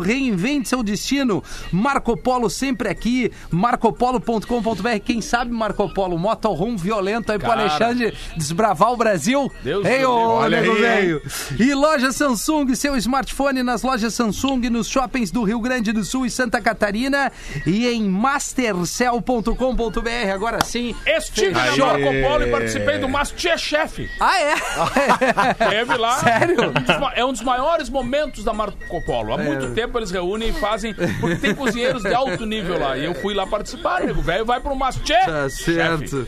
reinvente 0.59 0.69
seu 0.69 0.83
destino. 0.83 1.43
Marco 1.73 2.17
Polo 2.17 2.51
sempre 2.51 2.89
aqui. 2.89 3.31
marcopolo.com.br. 3.51 4.99
Quem 5.05 5.21
sabe 5.21 5.51
Marco 5.53 5.89
Polo, 5.93 6.19
motorhome 6.19 6.77
violento 6.77 7.33
aí 7.33 7.39
pro 7.39 7.49
Cara. 7.49 7.61
Alexandre 7.63 8.15
desbravar 8.37 8.93
o 8.93 8.97
Brasil. 8.97 9.51
Deus 9.63 9.87
Ei, 9.87 10.05
ô. 10.05 10.13
Olha 10.13 10.61
velho. 10.63 11.23
E 11.59 11.73
loja 11.75 12.13
Samsung, 12.13 12.75
seu 12.75 12.97
smartphone 12.97 13.63
nas 13.63 13.83
lojas 13.83 14.15
Samsung, 14.15 14.69
nos 14.71 14.89
shoppings 14.89 15.31
do 15.31 15.43
Rio 15.45 15.61
Grande 15.61 15.93
do 15.93 16.05
Sul 16.05 16.27
e 16.27 16.31
Santa 16.31 16.61
Catarina 16.61 17.33
e 17.67 17.87
em 17.89 18.09
mastercell.com.br. 18.09 20.33
Agora 20.33 20.65
sim. 20.65 20.95
Estive 21.07 21.53
na. 21.53 21.87
Marco 21.87 22.05
Polo 22.23 22.43
e 22.45 22.51
participei 22.51 22.99
do 22.99 23.09
Masterchef. 23.09 24.09
Ah, 24.21 24.39
é? 24.41 24.55
Teve 25.71 25.97
lá. 25.97 26.19
Sério? 26.19 26.73
Ma- 27.01 27.13
É 27.15 27.25
um 27.25 27.33
dos 27.33 27.43
maiores 27.43 27.89
momentos 27.89 28.45
da 28.45 28.53
Marco 28.53 29.03
Polo. 29.05 29.33
Há 29.33 29.39
muito 29.39 29.71
tempo 29.75 29.99
eles 29.99 30.11
reúnem 30.11 30.48
e 30.49 30.53
fazem. 30.53 30.95
Porque 31.21 31.37
tem 31.37 31.55
cozinheiros 31.55 32.03
de 32.03 32.15
alto 32.15 32.45
nível 32.47 32.79
lá. 32.79 32.97
E 32.97 33.05
eu 33.05 33.15
fui 33.15 33.35
lá 33.35 33.47
participar, 33.47 34.05
nego. 34.05 34.21
velho 34.21 34.45
vai 34.45 34.61
pro 34.61 34.75
Masterchef. 34.75 35.27
Tá 35.27 35.49
certo. 35.49 36.27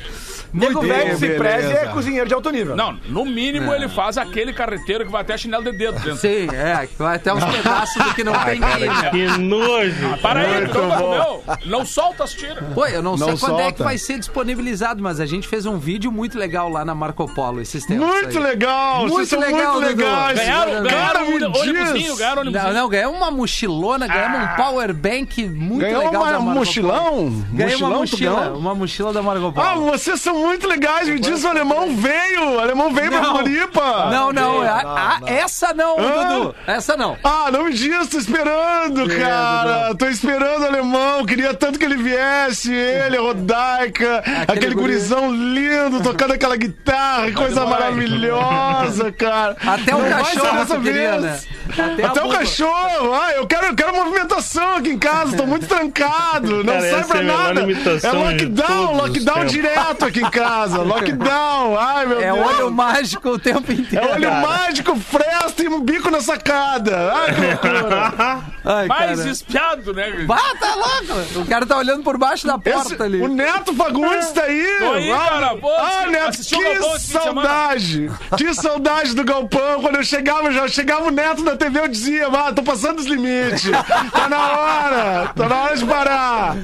Nego 0.52 0.75
Muito 0.75 0.88
velho 0.88 1.05
bem. 1.05 1.11
que 1.11 1.17
se 1.17 1.29
preze 1.31 1.73
é 1.73 1.87
cozinheiro 1.87 2.26
de 2.29 2.35
alto 2.35 2.50
nível. 2.50 2.75
Não, 2.76 2.99
no 3.08 3.25
mínimo 3.25 3.73
ele 3.73 3.88
faz 3.88 4.19
aquele 4.19 4.52
carreteiro 4.52 5.05
que 5.06 5.11
vai 5.12 5.23
até 5.23 5.37
chinelo 5.38 5.62
de 5.64 5.73
dedo 5.73 5.94
dentro. 6.00 6.17
Sim, 6.17 6.49
é. 6.52 6.88
Vai 6.99 7.17
até 7.17 7.32
uns 7.32 7.44
pedaços 7.56 8.02
do 8.05 8.14
que 8.14 8.25
não 8.25 8.32
tem 8.44 8.61
que 8.61 8.61
né? 8.61 9.11
Que 9.11 9.38
nojo. 9.38 10.19
Para 10.20 10.41
aí, 10.41 10.64
então, 10.64 10.87
meu, 10.87 11.44
não 11.67 11.85
solta 11.85 12.25
as 12.25 12.32
tiras. 12.35 12.58
Pô, 12.75 12.87
eu 12.87 13.02
não, 13.02 13.17
sei 13.17 13.26
Não 13.29 13.38
quando 13.38 13.61
é 13.61 13.73
que 13.73 13.82
vai 13.82 13.97
ser 13.99 14.19
disponibilizado, 14.19 15.02
mas 15.02 15.20
a 15.20 15.26
gente 15.26 15.47
fez 15.47 15.67
um 15.67 15.79
vídeo 15.79 16.11
muito 16.11 16.38
legal 16.38 16.69
lá 16.69 16.85
na 16.85 16.94
Marco 16.94 17.32
Polo 17.35 17.61
esses 17.61 17.85
tempos. 17.87 18.06
Muito 18.06 18.38
aí. 18.38 18.43
legal, 18.44 19.00
Muito 19.00 19.14
vocês 19.14 19.29
são 19.29 19.41
legal, 19.41 19.75
muito 19.81 19.87
legais. 19.87 20.38
Ganharam, 20.38 20.70
Cara, 20.73 20.82
ganharam 20.82 21.25
um 21.31 21.35
ônibusinho, 21.35 22.17
ganharam 22.17 22.43
um 22.43 22.44
Não, 22.44 22.50
ônibusinho. 22.52 22.75
não, 22.75 22.88
ganhou 22.88 23.12
uma 23.12 23.31
mochilona, 23.31 24.06
ganhamos 24.06 24.41
um 24.43 24.56
power 24.56 24.93
bank 24.94 25.44
muito 25.49 25.81
Ganhou 25.81 26.05
legal 26.05 26.23
uma- 26.23 26.32
da 26.32 26.38
Marco 26.41 26.58
mochilão? 26.58 27.05
Polo. 27.05 27.31
Ganhei 27.52 27.76
uma 27.76 27.88
Mochilão, 27.91 27.93
tu 28.06 28.11
mochila, 28.12 28.41
ganhou? 28.41 28.58
uma 28.58 28.75
mochila 28.75 29.12
da 29.12 29.23
Marco 29.23 29.47
Ah, 29.56 29.75
Polo. 29.75 29.87
vocês 29.91 30.20
são 30.20 30.39
muito 30.40 30.66
legais. 30.69 31.08
Me 31.08 31.19
diz 31.19 31.44
o 31.44 31.48
alemão 31.48 31.94
veio. 31.96 32.54
O 32.56 32.59
alemão 32.61 32.92
veio 32.92 33.11
pra 33.11 33.20
Não. 33.20 33.35
Floripa. 33.37 34.11
Não, 34.11 34.32
não, 34.32 34.61
a- 34.62 34.82
não, 34.82 34.97
a- 34.97 35.18
não. 35.20 35.28
essa 35.28 35.75
não, 35.75 35.99
Hã? 35.99 36.38
Dudu. 36.38 36.54
Essa 36.66 36.97
não. 36.97 37.16
Ah, 37.23 37.49
não 37.52 37.64
me 37.64 37.73
diz, 37.73 38.09
tô 38.09 38.18
esperando, 38.18 39.09
cara. 39.09 39.94
Tô 39.94 40.06
esperando 40.09 40.62
o 40.62 40.66
alemão. 40.66 41.25
Queria 41.26 41.54
tanto 41.54 41.78
que 41.78 41.85
ele 41.85 41.97
viesse. 41.97 42.73
Ele, 42.73 43.16
a 43.16 43.20
Rodaica, 43.20 44.23
aquele, 44.49 44.75
guri. 44.75 44.87
gurizão 44.90 45.32
lindo, 45.32 46.02
tocando 46.02 46.32
aquela 46.32 46.56
guitarra. 46.56 47.26
que 47.26 47.32
Coisa 47.32 47.64
maravilhosa, 47.66 49.12
cara. 49.12 49.56
Até 49.66 49.94
o 49.94 49.99
Não 49.99 50.09
vai 50.09 50.25
ser 50.25 50.37
cachorro 50.40 50.59
dessa 50.59 50.75
tu 50.76 50.80
queria, 50.82 51.11
vez. 51.18 51.23
né? 51.23 51.40
Até, 51.79 52.05
Até 52.05 52.23
o 52.23 52.29
cachorro. 52.29 53.15
Ah, 53.15 53.33
eu 53.37 53.47
quero, 53.47 53.67
eu 53.67 53.75
quero 53.75 53.95
movimentação 53.95 54.77
aqui 54.77 54.91
em 54.91 54.99
casa. 54.99 55.37
Tô 55.37 55.47
muito 55.47 55.67
trancado. 55.67 56.62
Não 56.65 56.75
Cara, 56.75 56.91
sai 56.91 57.05
pra 57.05 57.19
é 57.19 57.23
nada. 57.23 57.61
É 57.61 58.12
lockdown, 58.12 58.97
lockdown 58.97 59.45
direto 59.47 60.05
aqui 60.05 60.21
em 60.21 60.31
casa. 60.31 60.79
Lockdown. 60.83 61.79
Ai, 61.79 62.07
meu 62.07 62.21
É 62.21 62.33
Deus. 62.33 62.47
olho 62.47 62.71
mágico 62.71 63.29
o 63.31 63.39
tempo 63.39 63.73
inteiro. 63.73 64.07
É 64.07 64.15
olho 64.15 64.33
mágico, 64.33 64.97
fresta 64.97 65.62
e 65.62 65.69
um 65.69 65.81
bico 65.81 66.11
na 66.11 66.21
sacada. 66.21 67.12
Ai, 67.15 67.35
que 67.35 67.69
loucura. 67.69 68.12
Ai, 68.65 68.87
Mais 68.87 69.19
cara. 69.19 69.31
espiado, 69.31 69.95
né? 69.95 70.11
Bah, 70.27 70.39
tá 70.59 70.75
louco. 70.75 71.41
O 71.41 71.47
cara 71.47 71.65
tá 71.67 71.77
olhando 71.79 72.03
por 72.03 72.19
baixo 72.19 72.47
da 72.47 72.59
porta 72.59 72.95
Esse- 72.95 73.03
ali. 73.03 73.21
o 73.23 73.29
Neto 73.29 73.75
Fagundes 73.75 74.31
tá 74.33 74.43
aí. 74.43 74.77
Tô 74.79 74.93
aí, 74.93 75.11
Ah, 75.12 75.19
cara. 75.19 75.57
Pô, 75.57 75.71
ah, 75.75 76.07
Neto, 76.11 76.39
que 76.39 76.99
saudade. 77.00 78.11
Que 78.37 78.55
saudade 78.55 79.15
do 79.15 79.25
Galpão. 79.25 79.81
Quando 79.81 79.97
eu 79.97 80.05
chegava, 80.05 80.50
já 80.53 80.69
chegava 80.69 81.07
o 81.09 81.11
Neto 81.11 81.43
da 81.43 81.57
TV 81.61 81.79
eu 81.81 81.88
dizia, 81.88 82.26
ah, 82.29 82.52
tô 82.52 82.62
passando 82.62 82.99
os 83.00 83.07
limites. 83.07 83.71
Tá 84.12 84.29
na 84.29 84.38
hora. 84.52 85.31
Tá 85.35 85.49
na 85.49 85.57
hora 85.62 85.76
de 85.76 85.85
parar. 85.85 86.57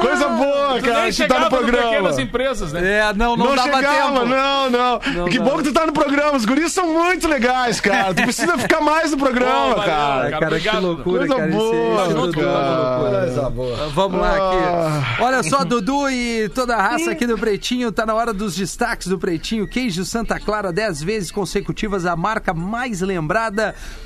Coisa 0.00 0.28
boa, 0.28 0.78
Tu 0.78 0.84
cara, 0.86 1.02
nem 1.02 1.12
que 1.12 1.26
tá 1.28 1.38
no 1.40 1.48
programa. 1.50 1.90
pequenas 1.90 2.18
empresas, 2.18 2.72
né? 2.72 2.98
É, 2.98 3.12
não, 3.12 3.36
não, 3.36 3.46
Não, 3.46 3.54
dava 3.56 3.72
chegava, 3.76 4.12
tempo. 4.20 4.26
não, 4.26 4.70
não. 4.70 4.98
que 5.28 5.38
dava. 5.38 5.50
bom 5.50 5.56
que 5.58 5.64
tu 5.64 5.72
tá 5.72 5.86
no 5.86 5.92
programa. 5.92 6.36
Os 6.36 6.44
guris 6.44 6.72
são 6.72 6.86
muito 6.92 7.28
legais, 7.28 7.80
cara. 7.80 8.14
Tu 8.14 8.22
precisa 8.22 8.56
ficar 8.58 8.80
mais 8.80 9.10
no 9.10 9.18
programa, 9.18 9.74
Pô, 9.74 9.80
cara. 9.82 10.22
Ai, 10.24 10.30
cara, 10.30 10.46
Obrigado. 10.46 10.76
que 10.78 10.82
loucura, 10.82 11.18
Coisa 11.26 11.36
cara. 11.36 11.50
boa, 11.52 12.04
esse 12.06 12.14
cara. 12.32 13.50
Boa. 13.50 13.88
Vamos 13.94 14.20
lá 14.20 14.30
Ah. 14.36 15.12
aqui. 15.12 15.22
Olha 15.22 15.42
só, 15.42 15.64
Dudu 15.64 16.08
e 16.08 16.48
toda 16.50 16.74
a 16.76 16.82
raça 16.82 17.10
aqui 17.10 17.26
do 17.26 17.36
Pretinho. 17.36 17.92
Tá 17.92 18.06
na 18.06 18.14
hora 18.14 18.32
dos 18.32 18.56
destaques 18.56 19.06
do 19.08 19.18
Pretinho. 19.18 19.68
Queijo 19.68 20.04
Santa 20.04 20.40
Clara, 20.40 20.72
10 20.72 21.02
vezes 21.02 21.30
consecutivas, 21.30 22.06
a 22.06 22.16
marca 22.16 22.54
mais 22.54 23.00
lembrada 23.02 23.25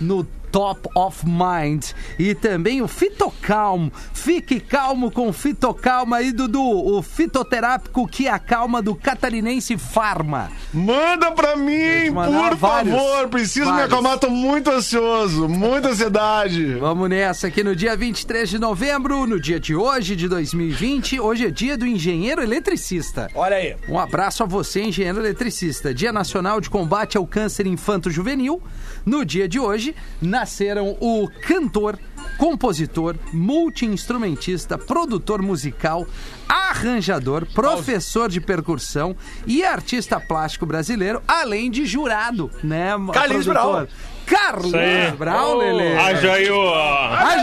no 0.00 0.25
Top 0.50 0.89
of 0.97 1.25
Mind. 1.25 1.93
E 2.19 2.35
também 2.35 2.83
o 2.83 2.89
Fitocalm. 2.89 3.89
Fique 4.12 4.59
calmo 4.59 5.11
com 5.11 5.33
Fitocalma 5.33 6.17
aí, 6.17 6.33
Dudu. 6.33 6.61
O 6.61 7.00
fitoterápico 7.03 8.07
que 8.09 8.27
acalma 8.27 8.83
do 8.83 8.95
catarinense 8.97 9.79
Farma. 9.79 10.50
Manda 10.75 11.31
pra 11.33 11.55
mim, 11.55 12.12
por 12.12 12.57
vários. 12.57 12.95
favor. 12.95 13.29
Preciso 13.29 13.67
me 13.67 13.73
Vários. 13.73 13.93
acalmar, 13.93 14.19
tô 14.19 14.29
muito 14.29 14.71
ansioso. 14.71 15.49
Muita 15.49 15.91
ansiedade. 15.91 16.75
Vamos 16.75 17.09
nessa 17.09 17.47
aqui 17.47 17.62
no 17.62 17.77
dia 17.77 17.97
23 17.97 18.49
de 18.50 18.59
novembro, 18.59 19.27
no 19.29 19.39
dia 19.41 19.61
de 19.61 19.75
hoje, 19.77 20.17
de 20.17 20.27
2020. 20.27 21.21
Hoje 21.21 21.47
é 21.47 21.50
dia 21.50 21.79
do 21.79 21.87
engenheiro 21.87 22.43
eletricista. 22.43 23.29
Olha 23.37 23.57
aí. 23.57 23.77
Um 23.89 23.99
abraço 24.00 24.43
a 24.43 24.47
você, 24.47 24.83
engenheiro 24.83 25.21
eletricista. 25.21 25.95
Dia 25.95 26.12
Nacional 26.12 26.61
de 26.61 26.69
Combate 26.69 27.17
ao 27.17 27.25
Câncer 27.27 27.67
Infanto-Juvenil. 27.69 28.61
No 29.04 29.25
dia 29.25 29.49
de 29.49 29.59
hoje, 29.59 29.95
nasceram 30.21 30.97
o 31.00 31.28
cantor, 31.42 31.99
compositor, 32.38 33.16
multi-instrumentista, 33.33 34.78
produtor 34.78 35.42
musical, 35.42 36.07
arranjador, 36.49 37.47
professor 37.47 38.28
de 38.28 38.40
percussão 38.40 39.16
e 39.47 39.64
artista 39.64 40.19
plástico 40.21 40.66
brasileiro, 40.66 41.23
além 41.26 41.71
de 41.71 41.85
jurado, 41.87 42.50
né, 42.62 42.90
Carlinhos 43.12 43.47
produtor? 43.47 43.88
Carlos. 44.26 44.73
Brau, 45.19 45.59
Lelê. 45.59 45.97
A 45.97 46.14
Joioa! 46.14 47.19
Ah, 47.19 47.37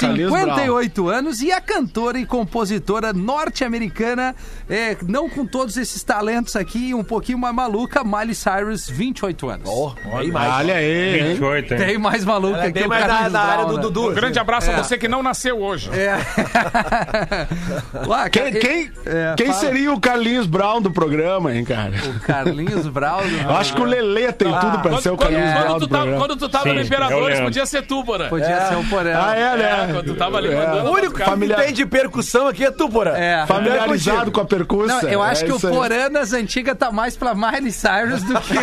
já 0.00 0.08
A 0.08 0.14
Joioa! 0.14 0.30
Carlinhos 0.30 0.32
58 0.40 1.08
anos 1.08 1.40
e 1.42 1.52
a 1.52 1.60
cantora 1.60 2.18
e 2.18 2.26
compositora 2.26 3.12
norte-americana, 3.12 4.34
é, 4.68 4.96
não 5.06 5.28
com 5.28 5.46
todos 5.46 5.76
esses 5.76 6.02
talentos 6.02 6.56
aqui, 6.56 6.94
um 6.94 7.04
pouquinho 7.04 7.38
mais 7.38 7.54
maluca, 7.54 8.02
Miley 8.04 8.34
Cyrus, 8.34 8.88
28 8.88 9.48
anos. 9.48 9.70
Olha 9.70 10.74
aí, 10.74 11.18
hein? 11.20 11.28
28, 11.34 11.74
hein? 11.74 11.80
Tem 11.80 11.98
mais 11.98 12.24
maluca 12.24 12.58
Ela 12.58 12.66
é 12.66 12.72
que 12.72 12.82
o 12.84 12.88
mais 12.88 13.06
da, 13.06 13.28
da 13.28 13.40
área 13.40 13.64
do 13.66 13.76
né? 13.76 13.82
Dudu. 13.82 14.10
Um 14.10 14.14
grande 14.14 14.38
abraço 14.38 14.70
a 14.70 14.76
você 14.82 14.96
que 14.98 15.08
não 15.08 15.22
nasceu 15.22 15.60
hoje. 15.60 15.90
É. 15.92 16.16
Ué, 18.06 18.30
Quem, 18.30 18.52
quem, 18.52 18.90
é, 19.06 19.34
quem 19.36 19.52
seria 19.52 19.92
o 19.92 20.00
Carlinhos 20.00 20.46
Brown 20.46 20.80
do 20.80 20.90
programa, 20.90 21.54
hein, 21.54 21.64
cara? 21.64 21.92
O 22.16 22.20
Carlinhos 22.20 22.86
Brown. 22.88 23.20
Eu 23.44 23.56
acho 23.56 23.74
que 23.74 23.80
o 23.80 23.84
Lelê 23.84 24.32
tem 24.32 24.48
tudo 24.52 24.78
pra 24.80 25.00
ser 25.00 25.10
Quando, 25.10 25.14
o 25.14 25.16
quando- 25.16 25.18
Carlinhos 25.18 25.52
Brown 25.52 25.66
quando 25.66 25.80
do 25.80 25.86
tu 25.86 25.90
tava, 25.90 26.02
programa. 26.02 26.26
quando 26.26 26.38
tu 26.38 26.48
tava 26.48 26.64
Sim, 26.64 26.74
no 26.74 26.80
Imperadores, 26.82 27.40
podia 27.40 27.66
ser 27.66 27.82
tu, 27.86 28.04
Porã. 28.04 28.28
Podia 28.28 28.68
ser 28.68 28.76
um 28.76 28.84
porém. 28.88 29.12
Ah, 29.14 29.34
é, 29.36 29.56
né? 29.56 29.81
É, 29.84 29.92
quando 29.92 30.06
tu 30.06 30.14
tava 30.14 30.38
ali 30.38 30.54
mandando. 30.54 30.90
O 30.90 30.92
único 30.94 31.14
cara. 31.14 31.30
Familiar- 31.30 31.58
que 31.60 31.64
tem 31.66 31.74
de 31.74 31.86
percussão 31.86 32.46
aqui 32.46 32.64
é 32.64 32.70
tu, 32.70 32.88
Porã. 32.88 33.12
É. 33.16 33.44
Familiarizado 33.46 34.30
com 34.30 34.40
a 34.40 34.44
percussa. 34.44 35.02
Não, 35.02 35.08
eu 35.08 35.22
acho 35.22 35.42
é 35.44 35.46
que 35.46 35.52
o. 35.52 35.60
Porã 35.60 36.08
nas 36.08 36.32
antigas 36.32 36.76
tá 36.76 36.90
mais 36.90 37.16
pra 37.16 37.34
Miley 37.34 37.72
Cyrus 37.72 38.22
do 38.22 38.40
que. 38.40 38.54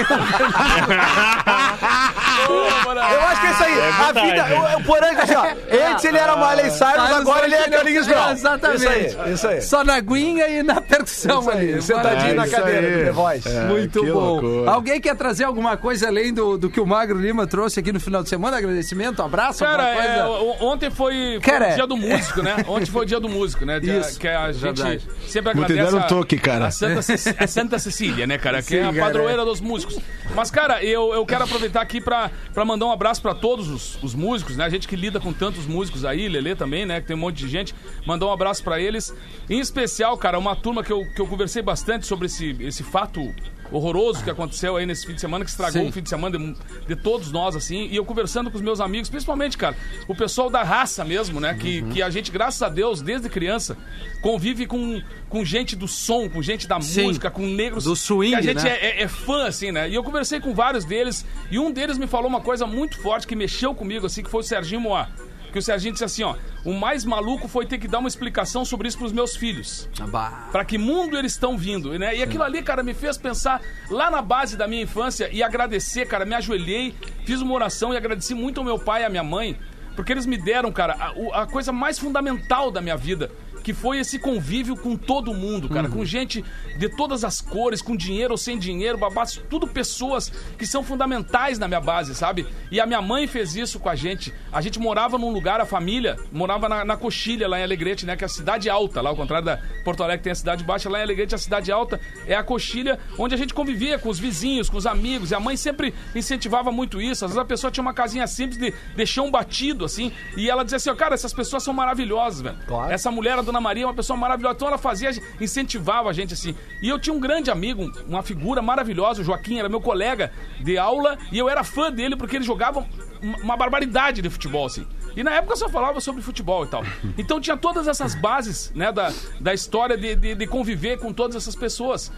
Eu 2.49 3.21
acho 3.21 3.41
que 3.41 3.47
é 3.47 3.51
isso 3.51 3.63
aí. 3.63 3.79
É 3.79 3.89
a 3.89 4.11
vida, 4.11 4.45
o, 4.55 4.79
o 4.79 4.83
Porã, 4.83 5.07
assim, 5.21 5.35
ó, 5.35 5.45
antes 5.91 6.05
ele 6.05 6.17
era 6.17 6.35
Miley 6.35 6.71
Cyrus, 6.71 7.11
agora 7.11 7.45
ele 7.45 7.55
é 7.55 7.69
Carlinhos 7.69 8.07
Brown. 8.07 8.31
Exatamente. 8.31 8.79
Isso 8.81 9.19
aí, 9.21 9.33
isso 9.33 9.47
aí. 9.47 9.61
Só 9.61 9.83
na 9.83 9.95
aguinha 9.95 10.47
e 10.47 10.63
na 10.63 10.81
percussão 10.81 11.41
Isso 11.41 11.49
aí, 11.51 11.73
ali. 11.73 11.81
sentadinho 11.81 12.31
É 12.31 12.33
na 12.33 12.47
cadeira 12.47 12.87
aí. 12.87 12.97
do 12.99 13.03
The 13.05 13.11
Voice. 13.11 13.47
É, 13.49 13.59
Muito 13.65 14.03
bom. 14.05 14.11
loucura. 14.19 14.71
Alguém 14.71 14.99
quer 15.01 15.15
trazer 15.15 15.43
alguma 15.43 15.77
coisa 15.77 16.07
além 16.07 16.33
do, 16.33 16.57
do 16.57 16.69
que 16.69 16.79
o 16.79 16.85
Magro 16.87 17.19
Lima 17.19 17.45
trouxe 17.45 17.79
aqui 17.79 17.91
no 17.91 17.99
final 17.99 18.23
de 18.23 18.29
semana? 18.29 18.57
Agradecimento, 18.57 19.21
abraço, 19.21 19.63
Cara, 19.63 19.83
alguma 19.83 20.01
coisa? 20.01 20.59
é, 20.59 20.63
ontem 20.65 20.89
foi, 20.99 21.13
foi 21.15 21.39
Cara, 21.39 21.71
o 21.71 21.75
dia 21.75 21.87
do 21.87 21.95
músico, 21.95 22.41
né? 22.41 22.55
Ontem 22.67 22.85
foi 22.87 23.03
o 23.03 23.05
dia 23.05 23.19
do 23.21 23.29
músico, 23.29 23.65
né? 23.65 23.79
Dia- 23.79 23.99
Isso, 23.99 24.19
que 24.19 24.27
a 24.27 24.51
gente 24.51 24.61
verdade. 24.61 25.07
sempre 25.27 25.51
agradece 25.51 25.95
um 25.95 26.01
toque, 26.01 26.37
cara. 26.37 26.67
a 26.67 26.71
Santa, 26.71 26.99
a 27.39 27.47
Santa 27.47 27.79
Cecília, 27.79 28.27
né, 28.27 28.37
cara? 28.37 28.61
Que 28.61 28.67
Sim, 28.69 28.75
é 28.77 28.83
a 28.83 28.93
cara. 28.93 29.05
padroeira 29.05 29.45
dos 29.45 29.61
músicos. 29.61 29.97
Mas, 30.35 30.51
cara, 30.51 30.83
eu, 30.83 31.13
eu 31.13 31.25
quero 31.25 31.45
aproveitar 31.45 31.81
aqui 31.81 32.01
pra, 32.01 32.29
pra 32.53 32.65
mandar 32.65 32.85
um 32.85 32.91
abraço 32.91 33.21
pra 33.21 33.33
todos 33.33 33.69
os, 33.69 33.97
os 34.03 34.13
músicos, 34.13 34.57
né? 34.57 34.65
A 34.65 34.69
gente 34.69 34.87
que 34.87 34.95
lida 34.97 35.19
com 35.19 35.31
tantos 35.31 35.65
músicos 35.65 36.03
aí, 36.03 36.27
Lelê 36.27 36.53
também, 36.53 36.85
né? 36.85 36.99
Que 36.99 37.07
tem 37.07 37.15
um 37.15 37.19
monte 37.19 37.37
de 37.37 37.47
gente. 37.47 37.73
Mandar 38.05 38.25
um 38.27 38.31
abraço 38.31 38.61
pra 38.61 38.79
eles. 38.79 39.13
Em 39.49 39.59
especial, 39.59 40.17
cara, 40.17 40.37
uma 40.37 40.55
turma 40.55 40.83
que 40.83 40.91
eu, 40.91 41.05
que 41.15 41.21
eu 41.21 41.27
conversei 41.27 41.61
bastante 41.61 42.05
sobre 42.05 42.25
esse, 42.25 42.55
esse 42.59 42.83
fato 42.83 43.33
horroroso 43.71 44.23
que 44.23 44.29
aconteceu 44.29 44.75
aí 44.77 44.85
nesse 44.85 45.05
fim 45.05 45.13
de 45.13 45.21
semana, 45.21 45.43
que 45.45 45.51
estragou 45.51 45.81
Sim. 45.83 45.89
o 45.89 45.91
fim 45.91 46.01
de 46.01 46.09
semana 46.09 46.37
de, 46.37 46.55
de 46.87 46.95
todos 46.95 47.31
nós, 47.31 47.55
assim, 47.55 47.87
e 47.87 47.95
eu 47.95 48.03
conversando 48.05 48.49
com 48.49 48.57
os 48.57 48.61
meus 48.63 48.79
amigos, 48.79 49.09
principalmente, 49.09 49.57
cara, 49.57 49.75
o 50.07 50.15
pessoal 50.15 50.49
da 50.49 50.63
raça 50.63 51.03
mesmo, 51.05 51.39
né? 51.39 51.53
Que, 51.53 51.81
Uhum. 51.81 51.89
que 51.91 52.01
a 52.01 52.09
gente, 52.09 52.31
graças 52.31 52.61
a 52.61 52.69
Deus, 52.69 53.01
desde 53.01 53.29
criança, 53.29 53.77
convive 54.21 54.65
com, 54.65 55.01
com 55.29 55.45
gente 55.45 55.75
do 55.75 55.87
som, 55.87 56.27
com 56.29 56.41
gente 56.41 56.67
da 56.67 56.79
Sim. 56.81 57.03
música, 57.03 57.29
com 57.31 57.45
negros. 57.45 57.83
Do 57.85 57.95
swing, 57.95 58.31
que 58.31 58.35
a 58.37 58.41
gente 58.41 58.63
né? 58.63 58.69
é, 58.71 58.85
é- 58.99 59.03
é 59.03 59.07
fã, 59.07 59.47
assim, 59.47 59.71
né? 59.71 59.89
E 59.89 59.95
eu 59.95 60.03
conversei 60.03 60.39
com 60.39 60.53
vários 60.53 60.83
deles, 60.85 61.25
e 61.51 61.59
um 61.59 61.71
deles 61.71 61.97
me 61.97 62.07
falou 62.07 62.27
uma 62.27 62.41
coisa 62.41 62.65
muito 62.65 62.99
forte 63.01 63.27
que 63.27 63.35
mexeu 63.35 63.73
comigo, 63.75 64.05
assim, 64.05 64.23
que 64.23 64.29
foi 64.29 64.41
o 64.41 64.43
Serginho 64.43 64.81
Moá. 64.81 65.07
Que 65.51 65.59
o 65.59 65.61
Serginho 65.61 65.93
disse 65.93 66.03
assim, 66.03 66.23
ó, 66.23 66.35
o 66.63 66.73
mais 66.73 67.03
maluco 67.03 67.47
foi 67.47 67.65
ter 67.65 67.77
que 67.77 67.87
dar 67.87 67.99
uma 67.99 68.07
explicação 68.07 68.63
sobre 68.63 68.87
isso 68.87 68.97
pros 68.97 69.11
meus 69.11 69.35
filhos. 69.35 69.89
Bah. 70.09 70.49
Pra 70.51 70.63
que 70.63 70.77
mundo 70.77 71.17
eles 71.17 71.31
estão 71.31 71.57
vindo, 71.57 71.97
né? 71.97 72.15
E 72.15 72.21
aquilo 72.21 72.43
ali, 72.43 72.61
cara, 72.61 72.83
me 72.83 72.93
fez 72.93 73.17
pensar 73.17 73.61
lá 73.89 74.11
na 74.11 74.21
base 74.21 74.55
da 74.55 74.67
minha 74.67 74.83
infância 74.83 75.29
e 75.31 75.41
agradecer, 75.41 76.05
cara. 76.07 76.25
Me 76.25 76.35
ajoelhei, 76.35 76.93
fiz 77.25 77.41
uma 77.41 77.53
oração 77.53 77.93
e 77.93 77.97
agradeci 77.97 78.33
muito 78.33 78.59
ao 78.59 78.65
meu 78.65 78.77
pai 78.77 79.01
e 79.01 79.05
à 79.05 79.09
minha 79.09 79.23
mãe, 79.23 79.57
porque 79.95 80.11
eles 80.11 80.25
me 80.25 80.37
deram, 80.37 80.71
cara, 80.71 80.93
a, 80.93 81.41
a 81.41 81.45
coisa 81.47 81.71
mais 81.71 81.97
fundamental 81.97 82.71
da 82.71 82.81
minha 82.81 82.95
vida. 82.97 83.31
Que 83.69 83.73
foi 83.75 83.99
esse 83.99 84.17
convívio 84.17 84.75
com 84.75 84.97
todo 84.97 85.31
mundo, 85.31 85.69
cara. 85.69 85.87
Com 85.87 86.03
gente 86.03 86.43
de 86.75 86.89
todas 86.89 87.23
as 87.23 87.39
cores, 87.39 87.83
com 87.83 87.95
dinheiro 87.95 88.31
ou 88.31 88.37
sem 88.37 88.57
dinheiro, 88.57 88.97
babás, 88.97 89.39
tudo 89.47 89.67
pessoas 89.67 90.31
que 90.57 90.65
são 90.65 90.81
fundamentais 90.81 91.59
na 91.59 91.67
minha 91.67 91.79
base, 91.79 92.15
sabe? 92.15 92.47
E 92.71 92.79
a 92.79 92.87
minha 92.87 92.99
mãe 92.99 93.27
fez 93.27 93.55
isso 93.55 93.79
com 93.79 93.87
a 93.87 93.93
gente. 93.93 94.33
A 94.51 94.59
gente 94.59 94.79
morava 94.79 95.19
num 95.19 95.29
lugar, 95.29 95.61
a 95.61 95.67
família 95.67 96.17
morava 96.31 96.67
na, 96.67 96.83
na 96.83 96.97
Coxilha, 96.97 97.47
lá 97.47 97.59
em 97.59 97.63
Alegrete, 97.63 98.07
né? 98.07 98.17
Que 98.17 98.23
é 98.23 98.25
a 98.25 98.29
cidade 98.29 98.71
alta, 98.71 99.01
lá 99.01 99.11
ao 99.11 99.15
contrário 99.15 99.45
da 99.45 99.59
Porto 99.85 100.01
Alegre 100.01 100.23
tem 100.23 100.31
a 100.31 100.35
cidade 100.35 100.63
baixa, 100.63 100.89
lá 100.89 100.97
em 100.97 101.03
Alegrete 101.03 101.35
a 101.35 101.37
cidade 101.37 101.71
alta 101.71 101.99
é 102.25 102.33
a 102.33 102.41
Coxilha, 102.41 102.97
onde 103.19 103.35
a 103.35 103.37
gente 103.37 103.53
convivia 103.53 103.99
com 103.99 104.09
os 104.09 104.17
vizinhos, 104.17 104.67
com 104.67 104.77
os 104.77 104.87
amigos. 104.87 105.29
E 105.29 105.35
a 105.35 105.39
mãe 105.39 105.55
sempre 105.55 105.93
incentivava 106.15 106.71
muito 106.71 106.99
isso. 106.99 107.23
Às 107.23 107.33
vezes 107.33 107.43
a 107.43 107.45
pessoa 107.45 107.69
tinha 107.69 107.83
uma 107.83 107.93
casinha 107.93 108.25
simples 108.25 108.59
de, 108.59 108.73
de 108.95 109.05
chão 109.05 109.29
batido, 109.29 109.85
assim, 109.85 110.11
e 110.35 110.49
ela 110.49 110.63
dizia 110.63 110.77
assim, 110.77 110.89
ó, 110.89 110.95
cara, 110.95 111.13
essas 111.13 111.33
pessoas 111.33 111.61
são 111.61 111.71
maravilhosas, 111.71 112.41
velho. 112.41 112.57
Claro. 112.65 112.91
Essa 112.91 113.11
mulher, 113.11 113.37
a 113.37 113.43
Dona 113.43 113.58
Maria, 113.61 113.87
uma 113.87 113.93
pessoa 113.93 114.17
maravilhosa. 114.17 114.55
Então 114.55 114.67
ela 114.67 114.77
fazia, 114.77 115.09
incentivava 115.39 116.09
a 116.09 116.13
gente 116.13 116.33
assim. 116.33 116.55
E 116.81 116.89
eu 116.89 116.99
tinha 116.99 117.13
um 117.13 117.19
grande 117.19 117.49
amigo, 117.51 117.91
uma 118.07 118.23
figura 118.23 118.61
maravilhosa, 118.61 119.21
o 119.21 119.25
Joaquim, 119.25 119.59
era 119.59 119.69
meu 119.69 119.81
colega 119.81 120.31
de 120.59 120.77
aula, 120.77 121.17
e 121.31 121.37
eu 121.37 121.49
era 121.49 121.63
fã 121.63 121.91
dele 121.91 122.15
porque 122.15 122.35
ele 122.35 122.45
jogava 122.45 122.85
uma 123.21 123.57
barbaridade 123.57 124.21
de 124.21 124.29
futebol, 124.29 124.65
assim. 124.65 124.85
E 125.15 125.23
na 125.23 125.31
época 125.31 125.55
só 125.55 125.67
falava 125.67 125.99
sobre 125.99 126.21
futebol 126.21 126.65
e 126.65 126.67
tal. 126.67 126.83
Então 127.17 127.41
tinha 127.41 127.57
todas 127.57 127.87
essas 127.87 128.15
bases, 128.15 128.71
né, 128.73 128.91
da, 128.91 129.11
da 129.39 129.53
história 129.53 129.97
de, 129.97 130.15
de, 130.15 130.35
de 130.35 130.47
conviver 130.47 130.97
com 130.99 131.11
todas 131.11 131.35
essas 131.35 131.55
pessoas. 131.55 132.11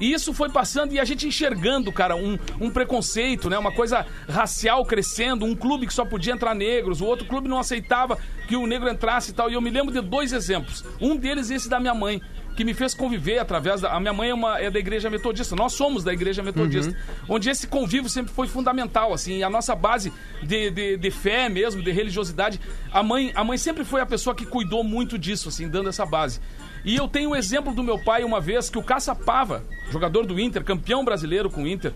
E 0.00 0.12
isso 0.12 0.32
foi 0.32 0.48
passando 0.48 0.92
e 0.92 0.98
a 0.98 1.04
gente 1.04 1.26
enxergando, 1.26 1.92
cara, 1.92 2.16
um, 2.16 2.38
um 2.60 2.70
preconceito, 2.70 3.48
né? 3.48 3.58
Uma 3.58 3.72
coisa 3.72 4.04
racial 4.28 4.84
crescendo, 4.84 5.44
um 5.44 5.54
clube 5.54 5.86
que 5.86 5.94
só 5.94 6.04
podia 6.04 6.32
entrar 6.32 6.54
negros, 6.54 7.00
o 7.00 7.04
outro 7.04 7.26
clube 7.26 7.48
não 7.48 7.58
aceitava 7.58 8.18
que 8.48 8.56
o 8.56 8.66
negro 8.66 8.88
entrasse 8.88 9.30
e 9.30 9.34
tal. 9.34 9.50
E 9.50 9.54
eu 9.54 9.60
me 9.60 9.70
lembro 9.70 9.92
de 9.92 10.00
dois 10.00 10.32
exemplos. 10.32 10.84
Um 11.00 11.16
deles 11.16 11.50
esse 11.50 11.68
da 11.68 11.78
minha 11.78 11.94
mãe, 11.94 12.20
que 12.56 12.64
me 12.64 12.74
fez 12.74 12.94
conviver 12.94 13.38
através 13.38 13.80
da... 13.80 13.92
A 13.92 14.00
minha 14.00 14.12
mãe 14.12 14.30
é, 14.30 14.34
uma, 14.34 14.58
é 14.58 14.70
da 14.70 14.78
igreja 14.78 15.08
metodista, 15.08 15.54
nós 15.54 15.72
somos 15.72 16.04
da 16.04 16.12
igreja 16.12 16.42
metodista. 16.42 16.94
Onde 17.28 17.48
esse 17.48 17.66
convívio 17.66 18.10
sempre 18.10 18.32
foi 18.32 18.46
fundamental, 18.46 19.12
assim. 19.12 19.38
E 19.38 19.44
a 19.44 19.50
nossa 19.50 19.74
base 19.74 20.12
de, 20.42 20.70
de, 20.70 20.96
de 20.96 21.10
fé 21.10 21.48
mesmo, 21.48 21.82
de 21.82 21.90
religiosidade, 21.90 22.60
a 22.92 23.02
mãe, 23.02 23.32
a 23.34 23.44
mãe 23.44 23.56
sempre 23.56 23.84
foi 23.84 24.00
a 24.00 24.06
pessoa 24.06 24.34
que 24.34 24.44
cuidou 24.44 24.82
muito 24.82 25.18
disso, 25.18 25.48
assim, 25.48 25.68
dando 25.68 25.88
essa 25.88 26.04
base. 26.04 26.40
E 26.84 26.96
eu 26.96 27.06
tenho 27.06 27.30
o 27.30 27.36
exemplo 27.36 27.72
do 27.72 27.82
meu 27.82 27.98
pai 27.98 28.24
uma 28.24 28.40
vez 28.40 28.68
que 28.68 28.78
o 28.78 28.82
Caçapava, 28.82 29.64
jogador 29.90 30.26
do 30.26 30.38
Inter, 30.40 30.64
campeão 30.64 31.04
brasileiro 31.04 31.48
com 31.48 31.62
o 31.62 31.68
Inter, 31.68 31.92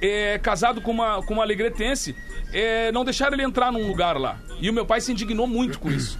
é, 0.00 0.38
casado 0.38 0.80
com 0.80 0.90
uma, 0.90 1.22
com 1.22 1.34
uma 1.34 1.42
alegretense, 1.42 2.14
é, 2.52 2.92
não 2.92 3.04
deixaram 3.04 3.34
ele 3.34 3.42
entrar 3.42 3.72
num 3.72 3.86
lugar 3.86 4.18
lá. 4.18 4.38
E 4.60 4.68
o 4.68 4.72
meu 4.72 4.84
pai 4.84 5.00
se 5.00 5.12
indignou 5.12 5.46
muito 5.46 5.78
com 5.78 5.90
isso. 5.90 6.18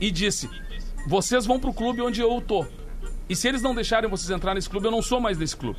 E 0.00 0.10
disse: 0.10 0.48
Vocês 1.06 1.44
vão 1.44 1.60
pro 1.60 1.72
clube 1.72 2.00
onde 2.00 2.20
eu 2.20 2.40
tô. 2.40 2.66
E 3.28 3.36
se 3.36 3.46
eles 3.46 3.62
não 3.62 3.74
deixarem 3.74 4.08
vocês 4.08 4.30
entrar 4.30 4.54
nesse 4.54 4.68
clube, 4.68 4.86
eu 4.86 4.90
não 4.90 5.02
sou 5.02 5.20
mais 5.20 5.36
desse 5.36 5.56
clube. 5.56 5.78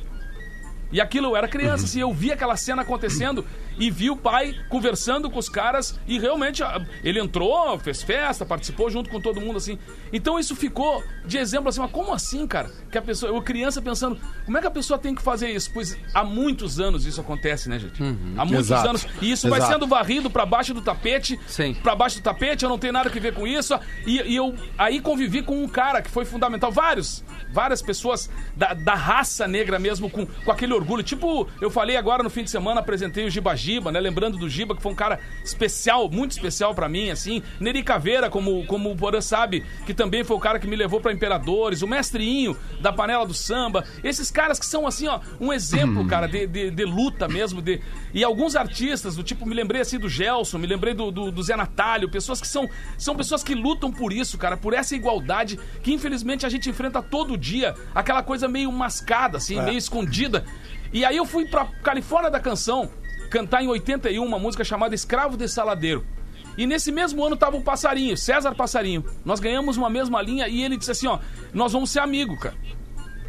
E 0.92 1.00
aquilo, 1.00 1.28
eu 1.28 1.36
era 1.36 1.48
criança, 1.48 1.84
assim, 1.84 2.00
eu 2.00 2.12
vi 2.12 2.30
aquela 2.30 2.56
cena 2.56 2.82
acontecendo 2.82 3.44
e 3.78 3.90
vi 3.90 4.10
o 4.10 4.16
pai 4.16 4.54
conversando 4.68 5.30
com 5.30 5.38
os 5.38 5.48
caras 5.48 5.98
e 6.06 6.18
realmente 6.18 6.62
ah, 6.62 6.84
ele 7.02 7.20
entrou, 7.20 7.78
fez 7.78 8.02
festa, 8.02 8.44
participou 8.44 8.90
junto 8.90 9.10
com 9.10 9.20
todo 9.20 9.40
mundo, 9.40 9.56
assim. 9.56 9.78
Então 10.12 10.38
isso 10.38 10.54
ficou 10.54 11.02
de 11.24 11.38
exemplo, 11.38 11.68
assim, 11.68 11.80
mas 11.80 11.90
como 11.90 12.12
assim, 12.12 12.46
cara? 12.46 12.70
Que 12.90 12.98
a 12.98 13.02
pessoa, 13.02 13.32
eu 13.32 13.42
criança 13.42 13.80
pensando, 13.80 14.18
como 14.44 14.56
é 14.56 14.60
que 14.60 14.66
a 14.66 14.70
pessoa 14.70 14.98
tem 14.98 15.14
que 15.14 15.22
fazer 15.22 15.50
isso? 15.50 15.70
Pois 15.72 15.96
há 16.14 16.24
muitos 16.24 16.80
anos 16.80 17.06
isso 17.06 17.20
acontece, 17.20 17.68
né, 17.68 17.78
gente? 17.78 18.02
Há 18.36 18.44
muitos 18.44 18.66
Exato. 18.66 18.88
anos. 18.88 19.06
E 19.20 19.30
isso 19.30 19.48
vai 19.48 19.58
Exato. 19.58 19.74
sendo 19.74 19.86
varrido 19.86 20.30
pra 20.30 20.44
baixo 20.46 20.74
do 20.74 20.82
tapete, 20.82 21.38
pra 21.82 21.94
baixo 21.94 22.18
do 22.18 22.22
tapete, 22.22 22.62
eu 22.64 22.68
não 22.68 22.78
tenho 22.78 22.92
nada 22.92 23.10
que 23.10 23.20
ver 23.20 23.34
com 23.34 23.46
isso. 23.46 23.78
E, 24.06 24.20
e 24.22 24.36
eu 24.36 24.54
aí 24.76 25.00
convivi 25.00 25.42
com 25.42 25.62
um 25.62 25.68
cara 25.68 26.02
que 26.02 26.10
foi 26.10 26.24
fundamental, 26.24 26.70
vários, 26.70 27.24
várias 27.52 27.82
pessoas 27.82 28.30
da, 28.56 28.74
da 28.74 28.94
raça 28.94 29.46
negra 29.48 29.78
mesmo, 29.78 30.10
com, 30.10 30.26
com 30.26 30.50
aquele 30.50 30.72
orgulho. 30.72 31.02
Tipo, 31.02 31.48
eu 31.60 31.70
falei 31.70 31.96
agora 31.96 32.22
no 32.22 32.30
fim 32.30 32.44
de 32.44 32.50
semana, 32.50 32.80
apresentei 32.80 33.24
o 33.26 33.30
Giba 33.30 33.56
Giba, 33.62 33.92
né? 33.92 34.00
Lembrando 34.00 34.36
do 34.36 34.48
Giba, 34.48 34.74
que 34.74 34.82
foi 34.82 34.90
um 34.90 34.96
cara 34.96 35.20
especial, 35.44 36.08
muito 36.10 36.32
especial 36.32 36.74
pra 36.74 36.88
mim, 36.88 37.10
assim. 37.10 37.42
Neri 37.60 37.82
Caveira, 37.82 38.28
como, 38.28 38.66
como 38.66 38.90
o 38.90 38.96
Porã 38.96 39.20
sabe, 39.20 39.64
que 39.86 39.94
também 39.94 40.24
foi 40.24 40.36
o 40.36 40.40
cara 40.40 40.58
que 40.58 40.66
me 40.66 40.74
levou 40.74 41.00
pra 41.00 41.12
Imperadores, 41.12 41.82
o 41.82 41.86
Mestrinho 41.86 42.56
da 42.80 42.92
Panela 42.92 43.26
do 43.26 43.34
Samba. 43.34 43.84
Esses 44.02 44.30
caras 44.30 44.58
que 44.58 44.66
são, 44.66 44.86
assim, 44.86 45.06
ó, 45.06 45.20
um 45.40 45.52
exemplo, 45.52 46.06
cara, 46.06 46.26
de, 46.26 46.46
de, 46.46 46.70
de 46.70 46.84
luta 46.84 47.28
mesmo. 47.28 47.62
De... 47.62 47.80
E 48.12 48.24
alguns 48.24 48.56
artistas, 48.56 49.14
do 49.14 49.22
tipo, 49.22 49.46
me 49.46 49.54
lembrei 49.54 49.80
assim 49.80 49.98
do 49.98 50.08
Gelson, 50.08 50.58
me 50.58 50.66
lembrei 50.66 50.94
do, 50.94 51.10
do, 51.10 51.30
do 51.30 51.42
Zé 51.42 51.56
Natálio, 51.56 52.10
pessoas 52.10 52.40
que 52.40 52.48
são, 52.48 52.68
são 52.98 53.14
pessoas 53.14 53.44
que 53.44 53.54
lutam 53.54 53.92
por 53.92 54.12
isso, 54.12 54.36
cara, 54.36 54.56
por 54.56 54.74
essa 54.74 54.96
igualdade 54.96 55.58
que 55.82 55.92
infelizmente 55.92 56.44
a 56.44 56.48
gente 56.48 56.68
enfrenta 56.68 57.02
todo 57.02 57.36
dia, 57.36 57.74
aquela 57.94 58.22
coisa 58.22 58.48
meio 58.48 58.70
mascada, 58.72 59.38
assim, 59.38 59.60
meio 59.60 59.78
escondida. 59.78 60.44
E 60.92 61.04
aí 61.04 61.16
eu 61.16 61.24
fui 61.24 61.46
pra 61.46 61.66
Califórnia 61.82 62.30
da 62.30 62.40
Canção 62.40 62.90
cantar 63.32 63.62
em 63.62 63.66
81 63.66 64.22
uma 64.22 64.38
música 64.38 64.62
chamada 64.62 64.94
Escravo 64.94 65.38
de 65.38 65.48
Saladeiro. 65.48 66.04
E 66.58 66.66
nesse 66.66 66.92
mesmo 66.92 67.24
ano 67.24 67.34
tava 67.34 67.56
o 67.56 67.62
Passarinho, 67.62 68.14
César 68.14 68.54
Passarinho. 68.54 69.02
Nós 69.24 69.40
ganhamos 69.40 69.78
uma 69.78 69.88
mesma 69.88 70.20
linha 70.20 70.46
e 70.48 70.62
ele 70.62 70.76
disse 70.76 70.90
assim, 70.90 71.06
ó, 71.06 71.18
nós 71.54 71.72
vamos 71.72 71.90
ser 71.90 72.00
amigo, 72.00 72.38
cara. 72.38 72.54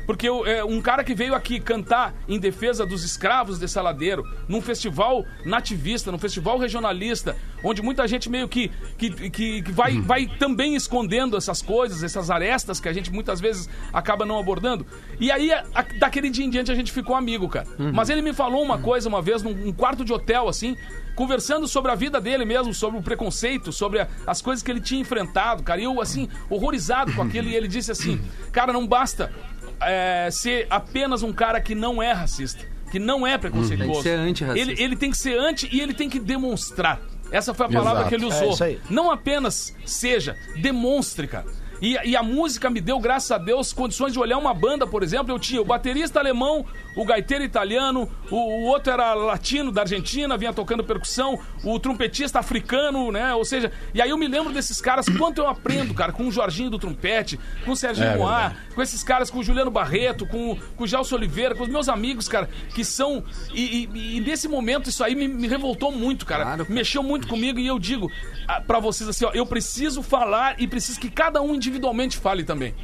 Porque 0.05 0.27
eu- 0.27 0.45
é, 0.45 0.63
um 0.63 0.81
cara 0.81 1.03
que 1.03 1.15
veio 1.15 1.33
aqui 1.33 1.59
cantar 1.59 2.13
em 2.27 2.37
defesa 2.39 2.85
dos 2.85 3.03
escravos 3.03 3.57
de 3.59 3.67
Saladeiro, 3.67 4.23
num 4.49 4.61
festival 4.61 5.25
nativista, 5.45 6.11
num 6.11 6.17
festival 6.19 6.57
regionalista, 6.57 7.35
onde 7.63 7.81
muita 7.81 8.05
gente 8.07 8.29
meio 8.29 8.47
que, 8.49 8.69
que, 8.97 9.09
que, 9.29 9.61
que 9.61 9.71
vai, 9.71 9.99
vai 10.01 10.27
também 10.37 10.75
escondendo 10.75 11.37
essas 11.37 11.61
coisas, 11.61 12.03
essas 12.03 12.29
arestas 12.29 12.79
que 12.79 12.89
a 12.89 12.93
gente 12.93 13.11
muitas 13.11 13.39
vezes 13.39 13.69
acaba 13.93 14.25
não 14.25 14.37
abordando. 14.37 14.85
E 15.19 15.31
aí, 15.31 15.53
a- 15.53 15.63
a- 15.73 15.85
daquele 15.99 16.29
dia 16.29 16.45
em 16.45 16.49
diante, 16.49 16.71
a 16.71 16.75
gente 16.75 16.91
ficou 16.91 17.15
amigo, 17.15 17.47
cara. 17.47 17.67
Mas 17.93 18.09
ele 18.09 18.21
me 18.21 18.33
falou 18.33 18.61
uma 18.61 18.77
coisa 18.77 19.07
uma 19.07 19.21
vez, 19.21 19.41
num 19.41 19.51
um 19.69 19.71
quarto 19.71 20.03
de 20.03 20.11
hotel, 20.11 20.49
assim, 20.49 20.75
conversando 21.15 21.67
sobre 21.67 21.91
a 21.91 21.95
vida 21.95 22.19
dele 22.19 22.43
mesmo, 22.43 22.73
sobre 22.73 22.99
o 22.99 23.03
preconceito, 23.03 23.71
sobre 23.71 23.99
a- 24.01 24.07
as 24.27 24.41
coisas 24.41 24.61
que 24.63 24.69
ele 24.71 24.81
tinha 24.81 24.99
enfrentado, 24.99 25.63
cara. 25.63 25.79
E 25.79 25.83
eu, 25.85 26.01
assim, 26.01 26.27
horrorizado 26.49 27.13
com 27.13 27.21
aquilo, 27.21 27.47
e 27.47 27.55
ele 27.55 27.67
disse 27.67 27.91
assim: 27.91 28.19
Cara, 28.51 28.73
não 28.73 28.85
basta 28.85 29.31
é, 29.81 30.29
ser 30.31 30.67
apenas 30.69 31.23
um 31.23 31.31
cara 31.33 31.59
que 31.61 31.73
não 31.75 32.01
é 32.01 32.11
racista, 32.11 32.65
que 32.91 32.99
não 32.99 33.25
é 33.25 33.37
preconceituoso. 33.37 33.91
Tem 33.91 34.01
que 34.01 34.09
ser 34.09 34.15
antirracista. 34.19 34.71
Ele, 34.71 34.81
ele 34.83 34.95
tem 34.95 35.11
que 35.11 35.17
ser 35.17 35.37
anti 35.37 35.69
e 35.71 35.81
ele 35.81 35.93
tem 35.93 36.09
que 36.09 36.19
demonstrar. 36.19 37.01
Essa 37.31 37.53
foi 37.53 37.65
a 37.65 37.69
palavra 37.69 38.01
Exato. 38.01 38.09
que 38.09 38.15
ele 38.15 38.25
É 38.25 38.27
usou. 38.27 38.51
isso 38.53 38.63
aí. 38.63 38.79
Não 38.89 39.09
apenas 39.09 39.75
seja, 39.85 40.35
demonstre, 40.61 41.27
cara. 41.27 41.45
E, 41.81 41.97
e 42.09 42.15
a 42.15 42.23
música 42.23 42.69
me 42.69 42.79
deu, 42.79 42.99
graças 42.99 43.31
a 43.31 43.37
Deus, 43.37 43.73
condições 43.73 44.13
de 44.13 44.19
olhar 44.19 44.37
uma 44.37 44.53
banda, 44.53 44.87
por 44.87 45.03
exemplo. 45.03 45.33
Eu 45.33 45.39
tinha 45.39 45.61
o 45.61 45.65
baterista 45.65 46.19
alemão, 46.19 46.65
o 46.95 47.03
gaiteiro 47.05 47.43
italiano, 47.43 48.09
o, 48.31 48.35
o 48.35 48.63
outro 48.65 48.91
era 48.93 49.13
latino 49.13 49.71
da 49.71 49.81
Argentina, 49.81 50.37
vinha 50.37 50.53
tocando 50.53 50.83
percussão, 50.83 51.39
o 51.63 51.77
trompetista 51.79 52.39
africano, 52.39 53.11
né? 53.11 53.33
Ou 53.33 53.43
seja, 53.43 53.71
e 53.93 54.01
aí 54.01 54.09
eu 54.09 54.17
me 54.17 54.27
lembro 54.27 54.53
desses 54.53 54.79
caras, 54.79 55.07
quanto 55.09 55.39
eu 55.39 55.47
aprendo, 55.47 55.93
cara, 55.93 56.11
com 56.11 56.27
o 56.27 56.31
Jorginho 56.31 56.69
do 56.69 56.79
trompete, 56.79 57.39
com 57.65 57.71
o 57.71 57.75
Serginho 57.75 58.07
É 58.07 58.17
Moá, 58.17 58.53
com 58.75 58.81
esses 58.81 59.03
caras, 59.03 59.29
com 59.29 59.39
o 59.39 59.43
Juliano 59.43 59.71
Barreto, 59.71 60.25
com, 60.25 60.57
com 60.77 60.83
o 60.83 60.87
Gelson 60.87 61.15
Oliveira, 61.15 61.55
com 61.55 61.63
os 61.63 61.69
meus 61.69 61.89
amigos, 61.89 62.27
cara, 62.27 62.49
que 62.73 62.83
são. 62.85 63.23
E, 63.53 63.89
e- 63.93 64.17
e 64.17 64.19
nesse 64.21 64.47
momento 64.47 64.89
isso 64.89 65.03
aí 65.03 65.15
me, 65.15 65.27
me 65.27 65.47
revoltou 65.47 65.91
muito, 65.91 66.25
cara. 66.25 66.43
Claro. 66.43 66.65
Mexeu 66.69 67.03
muito 67.03 67.27
comigo 67.27 67.59
e 67.59 67.67
eu 67.67 67.77
digo 67.79 68.09
ah, 68.47 68.61
pra 68.61 68.79
vocês 68.79 69.09
assim, 69.09 69.25
ó, 69.25 69.31
eu 69.33 69.45
preciso 69.45 70.01
falar 70.01 70.59
e 70.59 70.67
preciso 70.67 70.99
que 70.99 71.09
cada 71.09 71.41
um 71.41 71.57
individualmente 71.63 72.17
fale 72.17 72.43
também. 72.43 72.75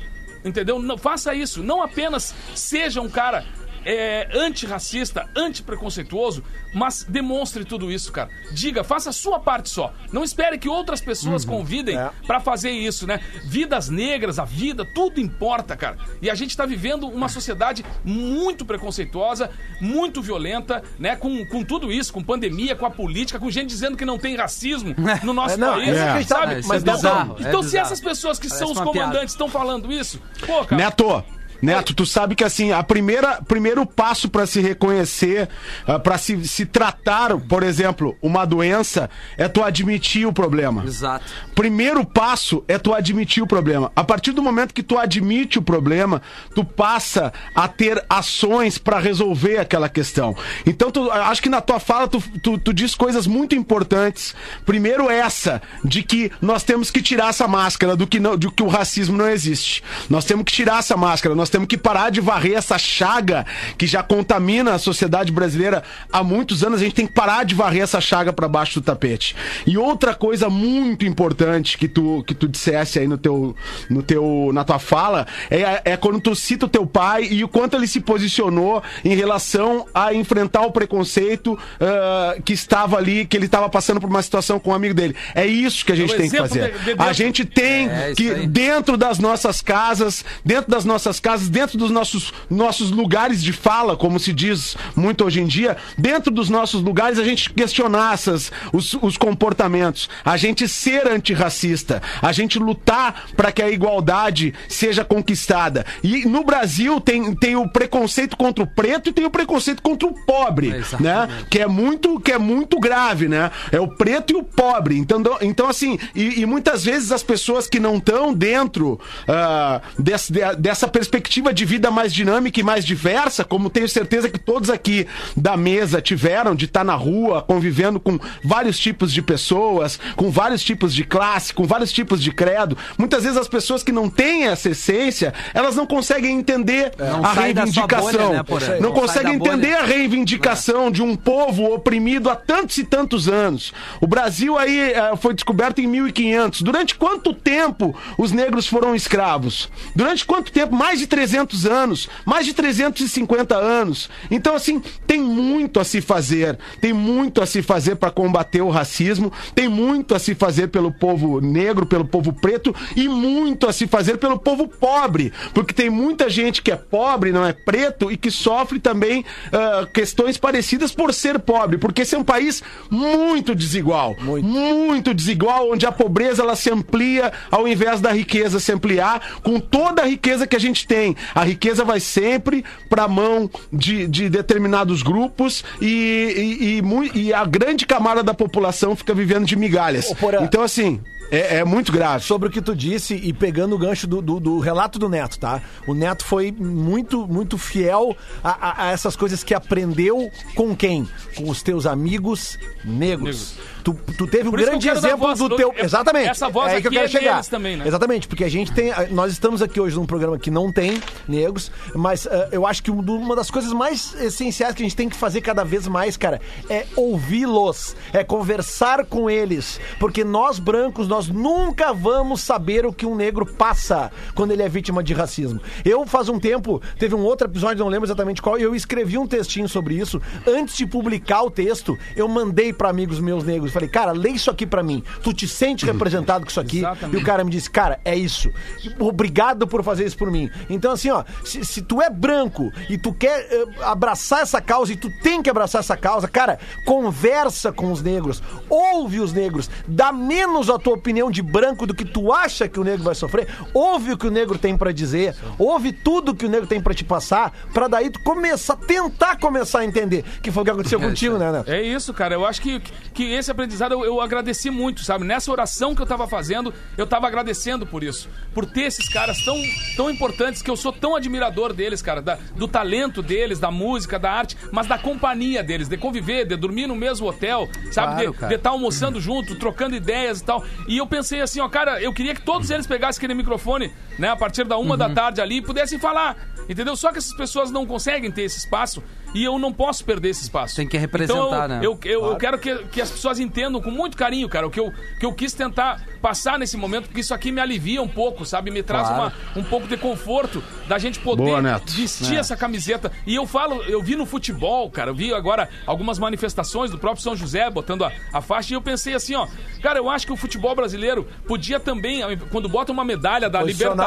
Entendeu? 0.43 0.79
Não, 0.79 0.97
faça 0.97 1.33
isso. 1.35 1.61
Não 1.61 1.81
apenas 1.81 2.33
seja 2.55 3.01
um 3.01 3.09
cara 3.09 3.45
é, 3.91 4.29
antirracista, 4.33 5.27
antipreconceituoso, 5.35 6.43
mas 6.73 7.03
demonstre 7.03 7.65
tudo 7.65 7.91
isso, 7.91 8.11
cara. 8.11 8.29
Diga, 8.51 8.83
faça 8.83 9.09
a 9.09 9.13
sua 9.13 9.39
parte 9.39 9.69
só. 9.69 9.91
Não 10.11 10.23
espere 10.23 10.57
que 10.57 10.69
outras 10.69 11.01
pessoas 11.01 11.43
convidem 11.43 11.97
É. 11.97 12.09
pra 12.27 12.39
fazer 12.39 12.69
isso, 12.71 13.07
né? 13.07 13.19
Vidas 13.45 13.89
negras, 13.89 14.37
a 14.37 14.45
vida, 14.45 14.85
tudo 14.93 15.19
importa, 15.19 15.75
cara. 15.75 15.97
E 16.21 16.29
a 16.29 16.35
gente 16.35 16.55
tá 16.55 16.65
vivendo 16.65 17.07
uma 17.07 17.27
sociedade 17.29 17.83
muito 18.03 18.63
preconceituosa, 18.65 19.49
muito 19.81 20.21
violenta, 20.21 20.83
né? 20.99 21.15
Com, 21.15 21.45
com 21.47 21.63
tudo 21.63 21.91
isso, 21.91 22.13
com 22.13 22.23
pandemia, 22.23 22.75
com 22.75 22.85
a 22.85 22.91
política, 22.91 23.39
com 23.39 23.49
gente 23.49 23.67
dizendo 23.69 23.97
que 23.97 24.05
não 24.05 24.17
tem 24.19 24.35
racismo 24.35 24.93
no 25.23 25.33
nosso 25.33 25.55
É, 25.55 25.57
não, 25.57 25.73
país, 25.73 25.87
é 25.89 25.91
inacreditável. 26.01 26.47
sabe? 26.47 26.59
É, 26.61 26.67
mas 26.67 26.83
é 26.83 26.85
não, 26.85 26.93
bizarro. 26.95 27.35
é 27.39 27.41
Então, 27.49 27.63
se 27.63 27.77
essas 27.77 27.99
pessoas 27.99 28.37
que 28.37 28.47
Parece 28.47 28.65
são 28.65 28.71
os 28.73 28.79
comandantes 28.79 29.33
estão 29.33 29.47
falando 29.49 29.91
isso, 29.91 30.21
pô, 30.45 30.63
cara. 30.65 30.83
Neto, 30.83 31.23
Neto, 31.61 31.93
tu 31.93 32.05
sabe 32.05 32.35
que 32.35 32.43
assim, 32.43 32.71
a 32.71 32.83
primeira 32.83 33.41
primeiro 33.47 33.85
passo 33.85 34.29
pra 34.29 34.45
se 34.45 34.61
reconhecer, 34.61 35.49
ah, 35.85 35.99
pra 35.99 36.17
se, 36.17 36.47
se 36.47 36.65
tratar, 36.65 37.37
por 37.37 37.63
exemplo, 37.63 38.15
uma 38.21 38.45
doença, 38.45 39.09
é 39.37 39.47
tu 39.47 39.63
admitir 39.63 40.25
o 40.25 40.33
problema. 40.33 40.83
Exato. 40.85 41.25
Primeiro 41.53 42.05
passo 42.05 42.63
é 42.67 42.77
tu 42.77 42.93
admitir 42.93 43.43
o 43.43 43.47
problema. 43.47 43.91
A 43.95 44.03
partir 44.03 44.31
do 44.31 44.41
momento 44.41 44.73
que 44.73 44.83
tu 44.83 44.97
admite 44.97 45.59
o 45.59 45.61
problema, 45.61 46.21
tu 46.55 46.63
passa 46.63 47.33
a 47.53 47.67
ter 47.67 48.03
ações 48.09 48.77
pra 48.77 48.99
resolver 48.99 49.57
aquela 49.57 49.89
questão. 49.89 50.35
Então, 50.65 50.91
tu, 50.91 51.11
acho 51.11 51.41
que 51.41 51.49
na 51.49 51.61
tua 51.61 51.79
fala 51.79 52.07
tu, 52.07 52.21
tu, 52.41 52.57
tu 52.57 52.73
diz 52.73 52.95
coisas 52.95 53.27
muito 53.27 53.55
importantes. 53.55 54.35
Primeiro 54.65 55.09
essa 55.09 55.61
de 55.83 56.03
que 56.03 56.31
nós 56.41 56.63
temos 56.63 56.91
que 56.91 57.01
tirar 57.01 57.29
essa 57.29 57.47
máscara 57.47 57.95
do 57.95 58.07
que 58.07 58.19
não, 58.19 58.37
de 58.37 58.49
que 58.51 58.63
o 58.63 58.67
racismo 58.67 59.17
não 59.17 59.29
existe. 59.29 59.83
Nós 60.09 60.25
temos 60.25 60.45
que 60.45 60.51
tirar 60.51 60.79
essa 60.79 60.95
máscara. 60.95 61.35
Nós 61.35 61.48
temos 61.49 61.67
que 61.67 61.77
parar 61.77 62.09
de 62.09 62.21
varrer 62.21 62.57
essa 62.57 62.77
chaga 62.77 63.45
que 63.77 63.85
já 63.87 64.01
contamina 64.03 64.73
a 64.73 64.79
sociedade 64.79 65.31
brasileira 65.31 65.83
há 66.11 66.23
muitos 66.23 66.63
anos. 66.63 66.79
A 66.81 66.83
gente 66.83 66.95
tem 66.95 67.07
que 67.07 67.13
parar 67.13 67.43
de 67.45 67.55
varrer 67.55 67.83
essa 67.83 67.99
chaga 68.01 68.31
pra 68.33 68.47
baixo 68.47 68.79
do 68.79 68.83
tapete. 68.83 69.35
E 69.65 69.77
outra 69.77 70.13
coisa 70.15 70.49
muito 70.49 71.05
importante 71.05 71.77
que 71.77 71.87
tu, 71.87 72.23
que 72.25 72.33
tu 72.33 72.47
dissesse 72.47 72.99
aí 72.99 73.07
no 73.07 73.17
teu, 73.17 73.55
no 73.89 74.01
teu, 74.03 74.51
na 74.53 74.63
tua 74.63 74.79
fala 74.79 75.27
é, 75.49 75.81
é 75.93 75.97
quando 75.97 76.19
tu 76.19 76.35
cita 76.35 76.65
o 76.65 76.69
teu 76.69 76.85
pai 76.85 77.27
e 77.29 77.43
o 77.43 77.47
quanto 77.47 77.75
ele 77.75 77.87
se 77.87 77.99
posicionou 77.99 78.81
em 79.03 79.15
relação 79.15 79.85
a 79.93 80.13
enfrentar 80.13 80.61
o 80.61 80.71
preconceito 80.71 81.57
ah, 81.79 82.35
que 82.43 82.53
estava 82.53 82.97
ali, 82.97 83.25
que 83.25 83.35
ele 83.37 83.45
estava 83.45 83.69
passando 83.69 83.99
por 83.99 84.09
uma 84.09 84.21
situação 84.21 84.59
com 84.59 84.71
um 84.71 84.73
amigo 84.73 84.93
dele. 84.93 85.15
É 85.33 85.45
isso 85.45 85.85
que 85.85 85.91
a 85.91 85.95
gente 85.95 86.13
É 86.13 86.17
tem 86.17 86.29
que 86.29 86.37
fazer. 86.37 86.73
de- 86.73 86.83
de 86.85 86.91
a 86.91 86.95
dentro- 86.95 87.13
gente 87.13 87.45
tem 87.45 87.89
É, 87.89 88.07
isso 88.11 88.15
que, 88.15 88.29
aí. 88.31 88.47
dentro 88.47 88.97
das 88.97 89.19
nossas 89.19 89.61
casas, 89.61 90.23
dentro 90.43 90.69
das 90.71 90.85
nossas 90.85 91.19
casas, 91.19 91.38
dentro 91.47 91.77
dos 91.77 91.91
nossos, 91.91 92.33
nossos 92.49 92.91
lugares 92.91 93.41
de 93.41 93.53
fala, 93.53 93.95
como 93.95 94.19
se 94.19 94.33
diz 94.33 94.75
muito 94.95 95.23
hoje 95.23 95.39
em 95.41 95.47
dia, 95.47 95.77
dentro 95.97 96.31
dos 96.31 96.49
nossos 96.49 96.81
lugares, 96.81 97.19
a 97.19 97.23
gente 97.23 97.49
questionar 97.53 98.13
essas, 98.13 98.51
os, 98.73 98.93
os 98.95 99.15
comportamentos, 99.17 100.09
a 100.25 100.35
gente 100.37 100.67
ser 100.67 101.07
antirracista, 101.07 102.01
a 102.21 102.31
gente 102.31 102.59
lutar 102.59 103.27
para 103.35 103.51
que 103.51 103.61
a 103.61 103.69
igualdade 103.69 104.53
seja 104.67 105.05
conquistada. 105.05 105.85
E 106.03 106.25
no 106.25 106.43
Brasil 106.43 106.99
tem, 106.99 107.33
tem 107.35 107.55
o 107.55 107.67
preconceito 107.69 108.35
contra 108.35 108.63
o 108.63 108.67
preto 108.67 109.09
e 109.09 109.13
tem 109.13 109.25
o 109.25 109.29
preconceito 109.29 109.81
contra 109.81 110.07
o 110.07 110.13
pobre, 110.25 110.69
É, 110.69 111.01
né? 111.01 111.29
Que 111.49 111.59
é 111.59 111.67
muito, 111.67 112.19
que 112.19 112.31
é 112.31 112.37
muito 112.37 112.79
grave, 112.79 113.27
né? 113.27 113.51
É 113.71 113.79
o 113.79 113.87
preto 113.87 114.33
e 114.33 114.35
o 114.35 114.43
pobre. 114.43 114.97
Então, 114.97 115.21
então 115.41 115.69
assim, 115.69 115.97
e, 116.15 116.41
e 116.41 116.45
muitas 116.45 116.83
vezes 116.83 117.11
as 117.11 117.21
pessoas 117.23 117.67
que 117.67 117.79
não 117.79 117.97
estão 117.97 118.33
dentro 118.33 118.99
ah, 119.27 119.81
desse- 119.97 120.31
de- 120.33 120.55
dessa 120.57 120.87
perspectiva 120.87 121.28
de 121.29 121.65
vida 121.65 121.91
mais 121.91 122.13
dinâmica 122.13 122.59
e 122.59 122.63
mais 122.63 122.83
diversa, 122.83 123.43
como 123.45 123.69
tenho 123.69 123.87
certeza 123.87 124.29
que 124.29 124.39
todos 124.39 124.69
aqui 124.69 125.07
da 125.35 125.55
mesa 125.55 126.01
tiveram, 126.01 126.55
de 126.55 126.65
estar 126.65 126.83
na 126.83 126.95
rua, 126.95 127.41
convivendo 127.41 127.99
com 127.99 128.19
vários 128.43 128.77
tipos 128.79 129.13
de 129.13 129.21
pessoas, 129.21 129.99
com 130.15 130.29
vários 130.31 130.63
tipos 130.63 130.93
de 130.93 131.03
classe, 131.03 131.53
com 131.53 131.65
vários 131.65 131.91
tipos 131.91 132.21
de 132.21 132.31
credo. 132.31 132.77
Muitas 132.97 133.23
vezes 133.23 133.37
as 133.37 133.47
pessoas 133.47 133.83
que 133.83 133.91
não 133.91 134.09
têm 134.09 134.47
essa 134.47 134.69
essência, 134.69 135.33
elas 135.53 135.75
não 135.75 135.85
conseguem 135.85 136.37
entender 136.37 136.91
Não 136.97 137.23
a 137.23 137.31
reivindicação. 137.33 138.43
bolha, 138.43 138.69
né, 138.69 138.77
não 138.79 138.89
Não 138.89 138.91
conseguem 138.91 139.35
entender 139.35 139.73
a 139.75 139.83
reivindicação 139.83 140.91
de 140.91 141.01
um 141.01 141.15
povo 141.15 141.73
oprimido 141.73 142.29
há 142.29 142.35
tantos 142.35 142.77
e 142.77 142.83
tantos 142.83 143.27
anos. 143.27 143.71
O 144.01 144.07
Brasil 144.07 144.57
aí 144.57 144.79
eh, 144.91 145.15
foi 145.21 145.33
descoberto 145.33 145.79
em 145.79 145.87
1500. 145.87 146.61
Durante 146.61 146.95
quanto 146.95 147.33
tempo 147.33 147.95
os 148.17 148.31
negros 148.31 148.67
foram 148.67 148.95
escravos? 148.95 149.69
Durante 149.95 150.25
quanto 150.25 150.51
tempo? 150.51 150.75
Mais 150.75 150.99
de 150.99 151.07
300 151.19 151.65
anos, 151.65 152.09
mais 152.25 152.45
de 152.45 152.53
350 152.53 153.53
anos. 153.53 154.09
Então, 154.31 154.55
assim, 154.55 154.81
tem 155.05 155.19
muito 155.19 155.77
a 155.77 155.83
se 155.83 155.99
fazer, 155.99 156.57
tem 156.79 156.93
muito 156.93 157.41
a 157.41 157.45
se 157.45 157.61
fazer 157.61 157.97
para 157.97 158.09
combater 158.09 158.61
o 158.61 158.69
racismo, 158.69 159.31
tem 159.53 159.67
muito 159.67 160.15
a 160.15 160.19
se 160.19 160.33
fazer 160.33 160.69
pelo 160.69 160.93
povo 160.93 161.41
negro, 161.41 161.85
pelo 161.85 162.05
povo 162.05 162.31
preto 162.31 162.73
e 162.95 163.09
muito 163.09 163.67
a 163.67 163.73
se 163.73 163.85
fazer 163.85 164.17
pelo 164.17 164.39
povo 164.39 164.65
pobre, 164.65 165.33
porque 165.53 165.73
tem 165.73 165.89
muita 165.89 166.29
gente 166.29 166.61
que 166.61 166.71
é 166.71 166.77
pobre, 166.77 167.33
não 167.33 167.45
é 167.45 167.51
preto 167.51 168.09
e 168.09 168.15
que 168.15 168.31
sofre 168.31 168.79
também 168.79 169.25
ah, 169.51 169.85
questões 169.93 170.37
parecidas 170.37 170.93
por 170.93 171.13
ser 171.13 171.37
pobre, 171.39 171.77
porque 171.77 172.03
esse 172.03 172.15
é 172.15 172.17
um 172.17 172.23
país 172.23 172.63
muito 172.89 173.53
desigual, 173.53 174.15
muito. 174.21 175.13
desigual, 175.13 175.69
onde 175.69 175.85
a 175.85 175.91
pobreza 175.91 176.43
ela 176.43 176.55
se 176.55 176.71
amplia 176.71 177.33
ao 177.51 177.67
invés 177.67 177.99
da 177.99 178.13
riqueza 178.13 178.57
se 178.57 178.71
ampliar, 178.71 179.41
com 179.43 179.59
toda 179.59 180.03
a 180.03 180.05
riqueza 180.05 180.47
que 180.47 180.55
a 180.55 180.59
gente 180.59 180.87
tem. 180.87 181.08
A 181.33 181.43
riqueza 181.43 181.83
vai 181.83 181.99
sempre 181.99 182.63
para 182.89 183.03
a 183.03 183.07
mão 183.07 183.49
de, 183.71 184.07
de 184.07 184.29
determinados 184.29 185.01
grupos 185.01 185.63
e, 185.81 186.79
e, 186.79 186.79
e 186.79 187.19
e 187.29 187.33
a 187.33 187.45
grande 187.45 187.85
camada 187.85 188.21
da 188.23 188.33
população 188.33 188.95
fica 188.95 189.13
vivendo 189.13 189.45
de 189.45 189.55
migalhas. 189.55 190.05
Então, 190.43 190.61
assim, 190.63 190.99
é, 191.31 191.57
é 191.57 191.65
muito 191.65 191.91
grave. 191.91 192.23
Sobre 192.23 192.47
o 192.49 192.51
que 192.51 192.61
tu 192.61 192.75
disse 192.75 193.13
e 193.15 193.31
pegando 193.33 193.75
o 193.75 193.77
gancho 193.77 194.07
do, 194.07 194.21
do- 194.21 194.39
do 194.39 194.59
relato 194.59 194.97
do 194.97 195.07
Neto, 195.07 195.37
tá? 195.39 195.61
O 195.87 195.93
Neto 195.93 196.25
foi 196.25 196.51
muito, 196.51 197.27
muito 197.27 197.57
fiel 197.57 198.15
a, 198.43 198.49
a- 198.69 198.83
a 198.87 198.91
essas 198.91 199.15
coisas 199.15 199.43
que 199.43 199.53
aprendeu 199.53 200.29
com 200.55 200.75
quem? 200.75 201.07
Com 201.35 201.49
os 201.49 201.61
teus 201.61 201.85
amigos 201.85 202.57
negros. 202.83 203.55
Tu, 203.93 204.13
tu 204.13 204.27
teve 204.27 204.47
um 204.47 204.51
Por 204.51 204.59
grande 204.59 204.87
exemplo 204.89 205.17
voz. 205.17 205.39
do 205.39 205.55
teu. 205.55 205.73
Eu- 205.77 205.83
Exatamente. 205.85 206.29
essa 206.29 206.49
voz 206.49 206.71
é 206.71 206.75
aí 206.75 206.81
que 206.81 206.87
eu 206.87 206.91
quero 206.91 207.05
é 207.05 207.07
chegar. 207.07 207.45
também, 207.45 207.77
né? 207.77 207.87
Exatamente, 207.87 208.27
porque 208.27 208.43
a 208.43 208.49
gente 208.49 208.71
tem. 208.71 208.91
Nós 209.11 209.31
estamos 209.31 209.61
aqui 209.61 209.79
hoje 209.79 209.95
num 209.95 210.05
programa 210.05 210.37
que 210.37 210.51
não 210.51 210.71
tem 210.71 211.01
negros, 211.27 211.71
mas 211.95 212.27
ah, 212.27 212.49
eu 212.51 212.65
acho 212.65 212.83
que 212.83 212.91
um 212.91 212.99
uma 212.99 213.35
das 213.35 213.49
coisas 213.49 213.73
mais 213.73 214.13
essenciais 214.21 214.75
que 214.75 214.83
a 214.83 214.85
gente 214.85 214.95
tem 214.95 215.09
que 215.09 215.15
fazer 215.15 215.41
cada 215.41 215.63
vez 215.63 215.87
mais, 215.87 216.15
cara, 216.15 216.39
é 216.69 216.85
ouvi-los, 216.95 217.95
é 218.13 218.23
conversar 218.23 219.05
com 219.05 219.29
eles. 219.29 219.79
Porque 219.99 220.23
nós 220.23 220.59
brancos, 220.59 221.07
nós 221.07 221.27
nunca 221.27 221.93
vamos 221.93 222.41
saber 222.41 222.85
o 222.85 222.93
que 222.93 223.05
um 223.05 223.15
negro 223.15 223.45
passa 223.45 224.11
quando 224.35 224.51
ele 224.51 224.61
é 224.63 224.69
vítima 224.69 225.03
de 225.03 225.13
racismo. 225.13 225.59
Eu, 225.83 226.05
faz 226.05 226.29
um 226.29 226.39
tempo, 226.39 226.81
teve 226.97 227.15
um 227.15 227.21
outro 227.23 227.47
episódio, 227.47 227.83
não 227.83 227.89
lembro 227.91 228.05
exatamente 228.07 228.41
qual, 228.41 228.57
e 228.59 228.63
eu 228.63 228.75
escrevi 228.75 229.17
um 229.17 229.27
textinho 229.27 229.67
sobre 229.67 229.95
isso. 229.95 230.21
Antes 230.47 230.75
de 230.77 230.85
publicar 230.85 231.41
o 231.43 231.51
texto, 231.51 231.97
eu 232.15 232.27
mandei 232.27 232.71
pra 232.73 232.89
amigos 232.89 233.19
meus 233.19 233.43
negros. 233.43 233.71
Falei, 233.79 233.89
cara, 233.89 234.11
lê 234.11 234.31
isso 234.31 234.51
aqui 234.51 234.65
pra 234.65 234.83
mim. 234.83 235.01
Tu 235.23 235.33
te 235.33 235.47
sente 235.47 235.85
representado 235.87 236.43
com 236.43 236.51
isso 236.51 236.59
aqui? 236.59 236.79
Exatamente. 236.79 237.17
E 237.17 237.21
o 237.21 237.25
cara 237.25 237.43
me 237.45 237.49
disse, 237.49 237.69
cara, 237.69 237.99
é 238.03 238.15
isso. 238.15 238.51
Obrigado 238.99 239.65
por 239.65 239.83
fazer 239.83 240.05
isso 240.05 240.17
por 240.17 240.29
mim. 240.29 240.49
Então, 240.69 240.91
assim, 240.91 241.09
ó, 241.09 241.23
se, 241.45 241.63
se 241.63 241.81
tu 241.81 242.01
é 242.01 242.09
branco 242.09 242.71
e 242.89 242.97
tu 242.97 243.13
quer 243.13 243.47
eh, 243.49 243.65
abraçar 243.83 244.41
essa 244.41 244.59
causa 244.59 244.91
e 244.91 244.97
tu 244.97 245.09
tem 245.21 245.41
que 245.41 245.49
abraçar 245.49 245.79
essa 245.79 245.95
causa, 245.95 246.27
cara, 246.27 246.59
conversa 246.85 247.71
com 247.71 247.91
os 247.91 248.01
negros, 248.01 248.43
ouve 248.69 249.21
os 249.21 249.31
negros, 249.31 249.69
dá 249.87 250.11
menos 250.11 250.69
a 250.69 250.77
tua 250.77 250.95
opinião 250.95 251.31
de 251.31 251.41
branco 251.41 251.87
do 251.87 251.93
que 251.93 252.03
tu 252.03 252.33
acha 252.33 252.67
que 252.67 252.79
o 252.79 252.83
negro 252.83 253.03
vai 253.03 253.15
sofrer, 253.15 253.47
ouve 253.73 254.11
o 254.11 254.17
que 254.17 254.27
o 254.27 254.31
negro 254.31 254.57
tem 254.57 254.77
pra 254.77 254.91
dizer, 254.91 255.35
ouve 255.57 255.93
tudo 255.93 256.35
que 256.35 256.45
o 256.45 256.49
negro 256.49 256.67
tem 256.67 256.81
pra 256.81 256.93
te 256.93 257.05
passar, 257.05 257.53
pra 257.73 257.87
daí 257.87 258.09
tu 258.09 258.19
começar, 258.19 258.75
tentar 258.75 259.37
começar 259.37 259.79
a 259.79 259.85
entender, 259.85 260.25
que 260.41 260.51
foi 260.51 260.63
o 260.63 260.65
que 260.65 260.71
aconteceu 260.71 260.99
contigo, 260.99 261.37
né, 261.37 261.51
Neto? 261.51 261.71
É 261.71 261.81
isso, 261.81 262.13
cara. 262.13 262.33
Eu 262.35 262.45
acho 262.45 262.61
que, 262.61 262.81
que 263.13 263.31
esse 263.31 263.51
aprendizado 263.59 263.91
eu, 263.91 264.05
eu 264.05 264.21
agradeci 264.21 264.69
muito, 264.69 265.03
sabe? 265.03 265.25
Nessa 265.25 265.51
oração 265.51 265.93
que 265.93 266.01
eu 266.01 266.05
tava 266.05 266.27
fazendo, 266.27 266.73
eu 266.97 267.05
tava 267.05 267.27
agradecendo 267.27 267.85
por 267.85 268.03
isso. 268.03 268.29
Por 268.53 268.65
ter 268.65 268.83
esses 268.83 269.07
caras 269.09 269.43
tão, 269.43 269.55
tão 269.97 270.09
importantes, 270.09 270.61
que 270.61 270.71
eu 270.71 270.77
sou 270.77 270.91
tão 270.93 271.15
admirador 271.15 271.73
deles, 271.73 272.01
cara. 272.01 272.21
da- 272.21 272.37
do 272.55 272.67
talento 272.67 273.21
deles, 273.21 273.59
da 273.59 273.69
música, 273.71 274.17
da 274.19 274.31
arte, 274.31 274.57
mas 274.71 274.87
da 274.87 274.97
companhia 274.97 275.63
deles, 275.63 275.87
de 275.87 275.97
conviver, 275.97 276.45
de 276.45 276.55
dormir 276.55 276.87
no 276.87 276.95
mesmo 276.95 277.27
hotel, 277.27 277.69
sabe? 277.91 278.25
Claro, 278.31 278.47
de 278.49 278.55
estar 278.55 278.69
almoçando 278.71 279.19
junto, 279.21 279.55
trocando 279.55 279.95
ideias 279.95 280.39
e 280.41 280.43
tal. 280.45 280.63
E 280.87 280.97
eu 280.97 281.05
pensei 281.07 281.41
assim, 281.41 281.59
ó, 281.59 281.67
cara, 281.69 282.01
eu 282.01 282.13
queria 282.13 282.33
que 282.33 282.41
todos 282.41 282.69
eles 282.69 282.87
pegassem 282.87 283.19
aquele 283.19 283.33
microfone, 283.33 283.91
né, 284.17 284.29
a 284.29 284.35
partir 284.35 284.63
da 284.65 284.77
uma 284.77 284.91
Uhum. 284.91 284.97
da 284.97 285.09
tarde 285.09 285.39
ali 285.41 285.57
e 285.57 285.61
pudessem 285.61 285.99
falar. 285.99 286.35
Entendeu? 286.67 286.95
Só 286.95 287.11
que 287.11 287.17
essas 287.17 287.33
pessoas 287.33 287.71
não 287.71 287.85
conseguem 287.85 288.31
ter 288.31 288.43
esse 288.43 288.59
espaço 288.59 289.01
e 289.33 289.43
eu 289.43 289.57
não 289.59 289.71
posso 289.71 290.03
perder 290.03 290.29
esse 290.29 290.43
espaço. 290.43 290.75
Tem 290.75 290.87
que 290.87 290.97
representar, 290.97 291.39
então, 291.45 291.61
eu, 291.61 291.67
né? 291.67 291.79
Eu, 291.83 291.99
eu, 292.05 292.25
eu 292.31 292.35
quero 292.37 292.57
que, 292.57 292.75
que 292.85 293.01
as 293.01 293.09
pessoas 293.11 293.39
entendam 293.39 293.81
com 293.81 293.91
muito 293.91 294.17
carinho, 294.17 294.47
cara, 294.49 294.67
o 294.67 294.71
que 294.71 294.79
eu, 294.79 294.91
que 295.19 295.25
eu 295.25 295.33
quis 295.33 295.53
tentar 295.53 296.03
passar 296.21 296.57
nesse 296.59 296.75
momento, 296.77 297.05
porque 297.05 297.21
isso 297.21 297.33
aqui 297.33 297.51
me 297.51 297.61
alivia 297.61 298.01
um 298.01 298.07
pouco, 298.07 298.45
sabe? 298.45 298.71
Me 298.71 298.83
traz 298.83 299.07
Claro. 299.07 299.33
uma, 299.55 299.61
um 299.61 299.63
pouco 299.63 299.87
de 299.87 299.95
conforto 299.97 300.61
da 300.87 300.97
gente 300.97 301.19
poder 301.19 301.43
Boa, 301.43 301.81
vestir 301.85 302.35
É. 302.35 302.39
essa 302.39 302.57
camiseta. 302.57 303.11
E 303.25 303.35
eu 303.35 303.45
falo, 303.47 303.81
eu 303.83 304.01
vi 304.03 304.15
no 304.15 304.25
futebol, 304.25 304.89
cara, 304.89 305.11
eu 305.11 305.15
vi 305.15 305.33
agora 305.33 305.69
algumas 305.85 306.19
manifestações 306.19 306.91
do 306.91 306.97
próprio 306.97 307.23
São 307.23 307.35
José 307.35 307.69
botando 307.69 308.03
a, 308.03 308.11
a 308.33 308.41
faixa 308.41 308.73
e 308.73 308.75
eu 308.75 308.81
pensei 308.81 309.13
assim, 309.13 309.35
ó, 309.35 309.47
cara, 309.81 309.99
eu 309.99 310.09
acho 310.09 310.25
que 310.25 310.33
o 310.33 310.37
futebol 310.37 310.75
brasileiro 310.75 311.27
podia 311.47 311.79
também, 311.79 312.21
quando 312.51 312.67
bota 312.67 312.91
uma 312.91 313.05
medalha 313.05 313.49
da 313.49 313.59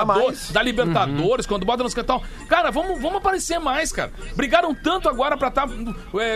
mais. 0.04 0.50
da 0.50 0.62
Libertadores, 0.62 1.46
quando 1.46 1.64
bota 1.64 1.82
nos 1.82 1.94
tal, 1.94 2.22
cara, 2.48 2.70
vamos, 2.70 3.00
vamos 3.00 3.18
aparecer 3.18 3.58
mais, 3.58 3.92
cara. 3.92 4.12
Brigaram 4.36 4.74
tanto 4.74 5.08
agora 5.12 5.36
pra 5.36 5.48
estar 5.48 5.68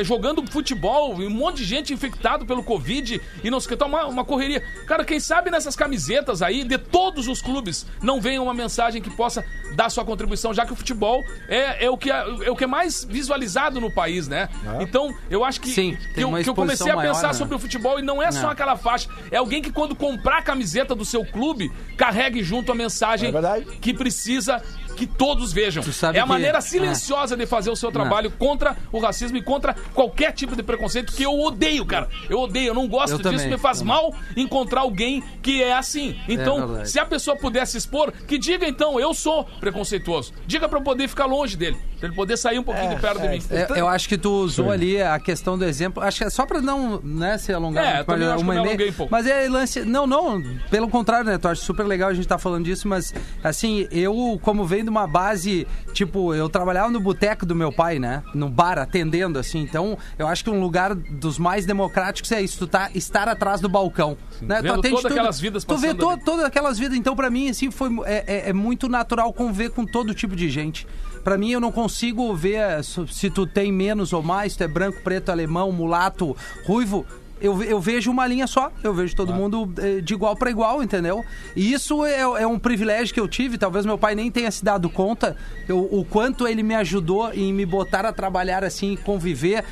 jogando 0.03 0.47
futebol, 0.51 1.21
e 1.21 1.27
um 1.27 1.31
monte 1.31 1.59
de 1.59 1.65
gente 1.65 1.93
infectado 1.93 2.47
pelo 2.47 2.63
Covid 2.63 3.21
e 3.43 3.51
não 3.51 3.61
sei 3.61 3.67
o 3.67 3.69
que 3.71 3.77
tal, 3.77 3.89
uma, 3.89 4.07
uma 4.07 4.25
correria. 4.25 4.63
Cara, 4.87 5.05
quem 5.05 5.19
sabe 5.19 5.51
nessas 5.51 5.75
camisetas 5.75 6.43
aí, 6.43 6.65
de 6.65 6.79
todos 6.79 7.29
os 7.29 7.43
clubes, 7.43 7.87
não 8.03 8.21
venha 8.21 8.41
uma 8.43 8.55
mensagem 8.55 9.03
que 9.03 9.11
possa 9.11 9.45
dar 9.75 9.91
sua 9.91 10.05
contribuição, 10.05 10.55
já 10.55 10.65
que 10.65 10.73
o 10.73 10.77
futebol 10.77 11.23
é, 11.49 11.87
é, 11.87 11.91
o, 11.91 11.97
que 11.97 12.11
é, 12.11 12.25
é 12.45 12.51
o 12.51 12.57
que 12.57 12.65
é 12.65 12.67
mais 12.67 13.05
visualizado 13.05 13.81
no 13.81 13.91
país, 13.91 14.29
né? 14.29 14.49
Então, 14.81 15.15
eu 15.31 15.45
acho 15.45 15.61
que, 15.61 15.71
Sim, 15.71 15.97
que, 15.97 16.15
tem 16.15 16.23
eu, 16.23 16.43
que 16.43 16.49
eu 16.49 16.55
comecei 16.55 16.87
a 16.87 16.91
exposição 16.91 16.97
pensar 16.97 17.23
maior, 17.23 17.33
né? 17.33 17.39
sobre 17.39 17.55
o 17.55 17.59
futebol 17.59 17.99
e 17.99 18.03
não 18.03 18.23
é 18.23 18.31
só 18.31 18.43
Não. 18.43 18.51
aquela 18.51 18.77
faixa. 18.77 19.09
É 19.31 19.37
alguém 19.37 19.63
que 19.63 19.73
quando 19.73 19.95
comprar 19.95 20.39
a 20.39 20.43
camiseta 20.43 20.95
do 20.95 21.05
seu 21.05 21.25
clube, 21.25 21.71
carregue 21.97 22.43
junto 22.43 22.73
a 22.73 22.75
mensagem 22.75 23.33
É 23.35 23.61
que 23.81 23.93
precisa 23.93 24.63
que 24.97 25.07
todos 25.07 25.53
vejam. 25.53 25.85
É 26.15 26.19
a 26.19 26.23
que- 26.23 26.29
maneira 26.29 26.59
é. 26.59 26.61
silenciosa 26.61 27.37
de 27.37 27.47
fazer 27.47 27.71
o 27.71 27.77
seu 27.77 27.93
trabalho 27.93 28.31
contra 28.33 28.77
o 28.91 28.99
racismo 28.99 29.37
e 29.37 29.43
contra 29.43 29.75
qualquer 29.95 30.33
tipo 30.33 30.57
de 30.57 30.63
preconceito 30.63 31.13
que 31.13 31.23
eu 31.23 31.39
odeio, 31.39 31.85
cara. 31.87 32.09
Eu 32.29 32.41
odeio, 32.41 32.69
eu 32.69 32.75
não 32.75 32.89
gosto 32.89 33.13
Eu 33.13 33.19
disso, 33.19 33.31
também, 33.31 33.49
me 33.51 33.59
faz 33.59 33.83
mal 33.83 34.13
encontrar 34.37 34.81
alguém 34.81 35.23
que 35.43 35.63
é 35.63 35.73
assim. 35.75 36.19
Então, 36.29 36.67
verdade. 36.67 36.91
se 36.91 36.99
a 36.99 37.05
pessoa 37.07 37.37
pudesse 37.37 37.77
expor, 37.77 38.11
que 38.27 38.39
diga 38.39 38.67
então, 38.67 38.99
eu 38.99 39.13
sou 39.15 39.45
preconceituoso. 39.61 40.33
Diga 40.47 40.69
pra 40.69 40.79
eu 40.79 40.83
poder 40.83 41.07
ficar 41.09 41.27
longe 41.27 41.57
dele, 41.57 41.77
pra 41.99 42.07
ele 42.09 42.17
poder 42.17 42.37
sair 42.37 42.59
um 42.59 42.63
pouquinho 42.63 42.91
de 42.91 43.01
perto 43.01 43.21
de 43.21 43.29
mim. 43.29 43.43
É, 43.51 43.81
eu 43.81 43.89
acho 43.89 44.09
que 44.09 44.19
tu 44.19 44.31
usou 44.31 44.71
ali 44.71 45.01
a 45.01 45.19
questão 45.19 45.57
do 45.59 45.65
exemplo. 45.65 46.03
Acho 46.03 46.19
que 46.19 46.25
é 46.25 46.31
só 46.31 46.45
pra 46.47 46.61
não 46.61 47.01
né, 47.03 47.39
se 47.39 47.53
alongar. 47.53 47.85
É, 47.85 47.97
muito, 47.97 48.11
eu 48.11 48.19
mas 48.19 48.29
acho 48.29 48.37
que 48.37 48.43
uma 48.45 48.55
eu 48.55 48.89
um 48.91 48.93
pouco. 48.93 49.13
Mas 49.13 49.27
é 49.27 49.49
lance. 49.49 49.81
Não, 49.85 50.07
não. 50.07 50.43
Pelo 50.71 50.89
contrário, 50.89 51.27
né? 51.27 51.39
Tu 51.39 51.49
acha 51.49 51.63
super 51.63 51.85
legal 51.85 52.09
a 52.11 52.15
gente 52.15 52.29
tá 52.29 52.39
falando 52.39 52.65
disso, 52.65 52.87
mas 52.89 53.15
assim, 53.43 53.87
eu, 53.91 54.39
como 54.43 54.65
venho 54.65 54.85
de 54.85 54.91
uma 54.91 55.07
base, 55.07 55.67
tipo, 55.93 56.35
eu 56.35 56.49
trabalhava 56.49 56.91
no 56.91 57.01
boteco 57.01 57.45
do 57.47 57.55
meu 57.55 57.73
pai, 57.73 57.99
né? 57.99 58.23
No 58.35 58.49
bar, 58.49 58.79
atendendo, 58.79 59.39
assim. 59.39 59.61
Então, 59.61 59.97
eu 60.19 60.27
acho 60.27 60.45
que 60.45 60.51
um 60.51 60.61
lugar 60.61 60.95
dos 60.95 61.39
mais 61.39 61.67
democráticos 61.67 62.31
é 62.33 62.41
isso, 62.41 62.59
tu 62.59 62.67
tá, 62.67 62.91
estar 62.95 63.29
atrás 63.29 63.61
do 63.61 63.69
balcão. 63.69 64.17
Né? 64.41 64.61
Vendo 64.63 64.81
atende 64.81 64.95
todas 64.97 65.13
aquelas 65.13 65.41
vidas 65.41 65.65
Tu 65.65 65.77
vê 65.77 65.95
to- 65.95 66.19
todas 66.25 66.45
aquelas 66.45 66.79
vidas. 66.79 66.97
Então, 66.97 67.17
pra 67.17 67.31
mim, 67.31 67.49
assim, 67.49 67.71
foi, 67.71 67.89
é, 68.05 68.25
é- 68.27 68.51
é 68.51 68.53
muito 68.53 68.89
natural 68.89 69.33
conviver 69.33 69.71
com 69.71 69.85
todo 69.85 70.15
tipo 70.15 70.37
de 70.37 70.49
gente. 70.51 70.87
Pra 71.27 71.37
mim, 71.37 71.51
eu 71.51 71.59
não 71.61 71.73
consigo 71.73 72.33
ver 72.37 72.85
se 72.85 73.05
se 73.09 73.29
tu 73.29 73.49
tem 73.49 73.73
menos 73.73 74.13
ou 74.13 74.23
mais, 74.23 74.55
tu 74.55 74.63
é 74.63 74.69
branco, 74.69 75.03
preto, 75.03 75.31
alemão, 75.31 75.73
mulato, 75.73 76.37
ruivo. 76.65 77.05
Eu, 77.41 77.63
eu 77.63 77.79
vejo 77.81 78.11
uma 78.11 78.27
linha 78.27 78.47
só, 78.47 78.73
eu 78.83 78.95
vejo 78.95 79.15
todo 79.15 79.33
mundo 79.35 79.71
eh, 79.79 80.01
de 80.01 80.15
igual 80.15 80.35
pra 80.35 80.51
igual, 80.51 80.83
entendeu? 80.83 81.23
E 81.55 81.71
isso 81.73 82.05
é, 82.05 82.21
é 82.21 82.47
um 82.47 82.59
privilégio 82.59 83.13
que 83.13 83.21
eu 83.21 83.29
tive, 83.29 83.59
talvez 83.59 83.85
meu 83.85 83.99
pai 83.99 84.15
nem 84.15 84.31
tenha 84.31 84.51
se 84.51 84.65
dado 84.65 84.89
conta, 84.89 85.37
eu- 85.69 85.87
o 85.93 86.03
quanto 86.05 86.49
ele 86.49 86.63
me 86.63 86.75
ajudou 86.75 87.31
em 87.35 87.53
me 87.53 87.67
botar 87.67 88.07
a 88.07 88.13
trabalhar 88.13 88.65
assim, 88.65 88.97
conviver 88.97 89.65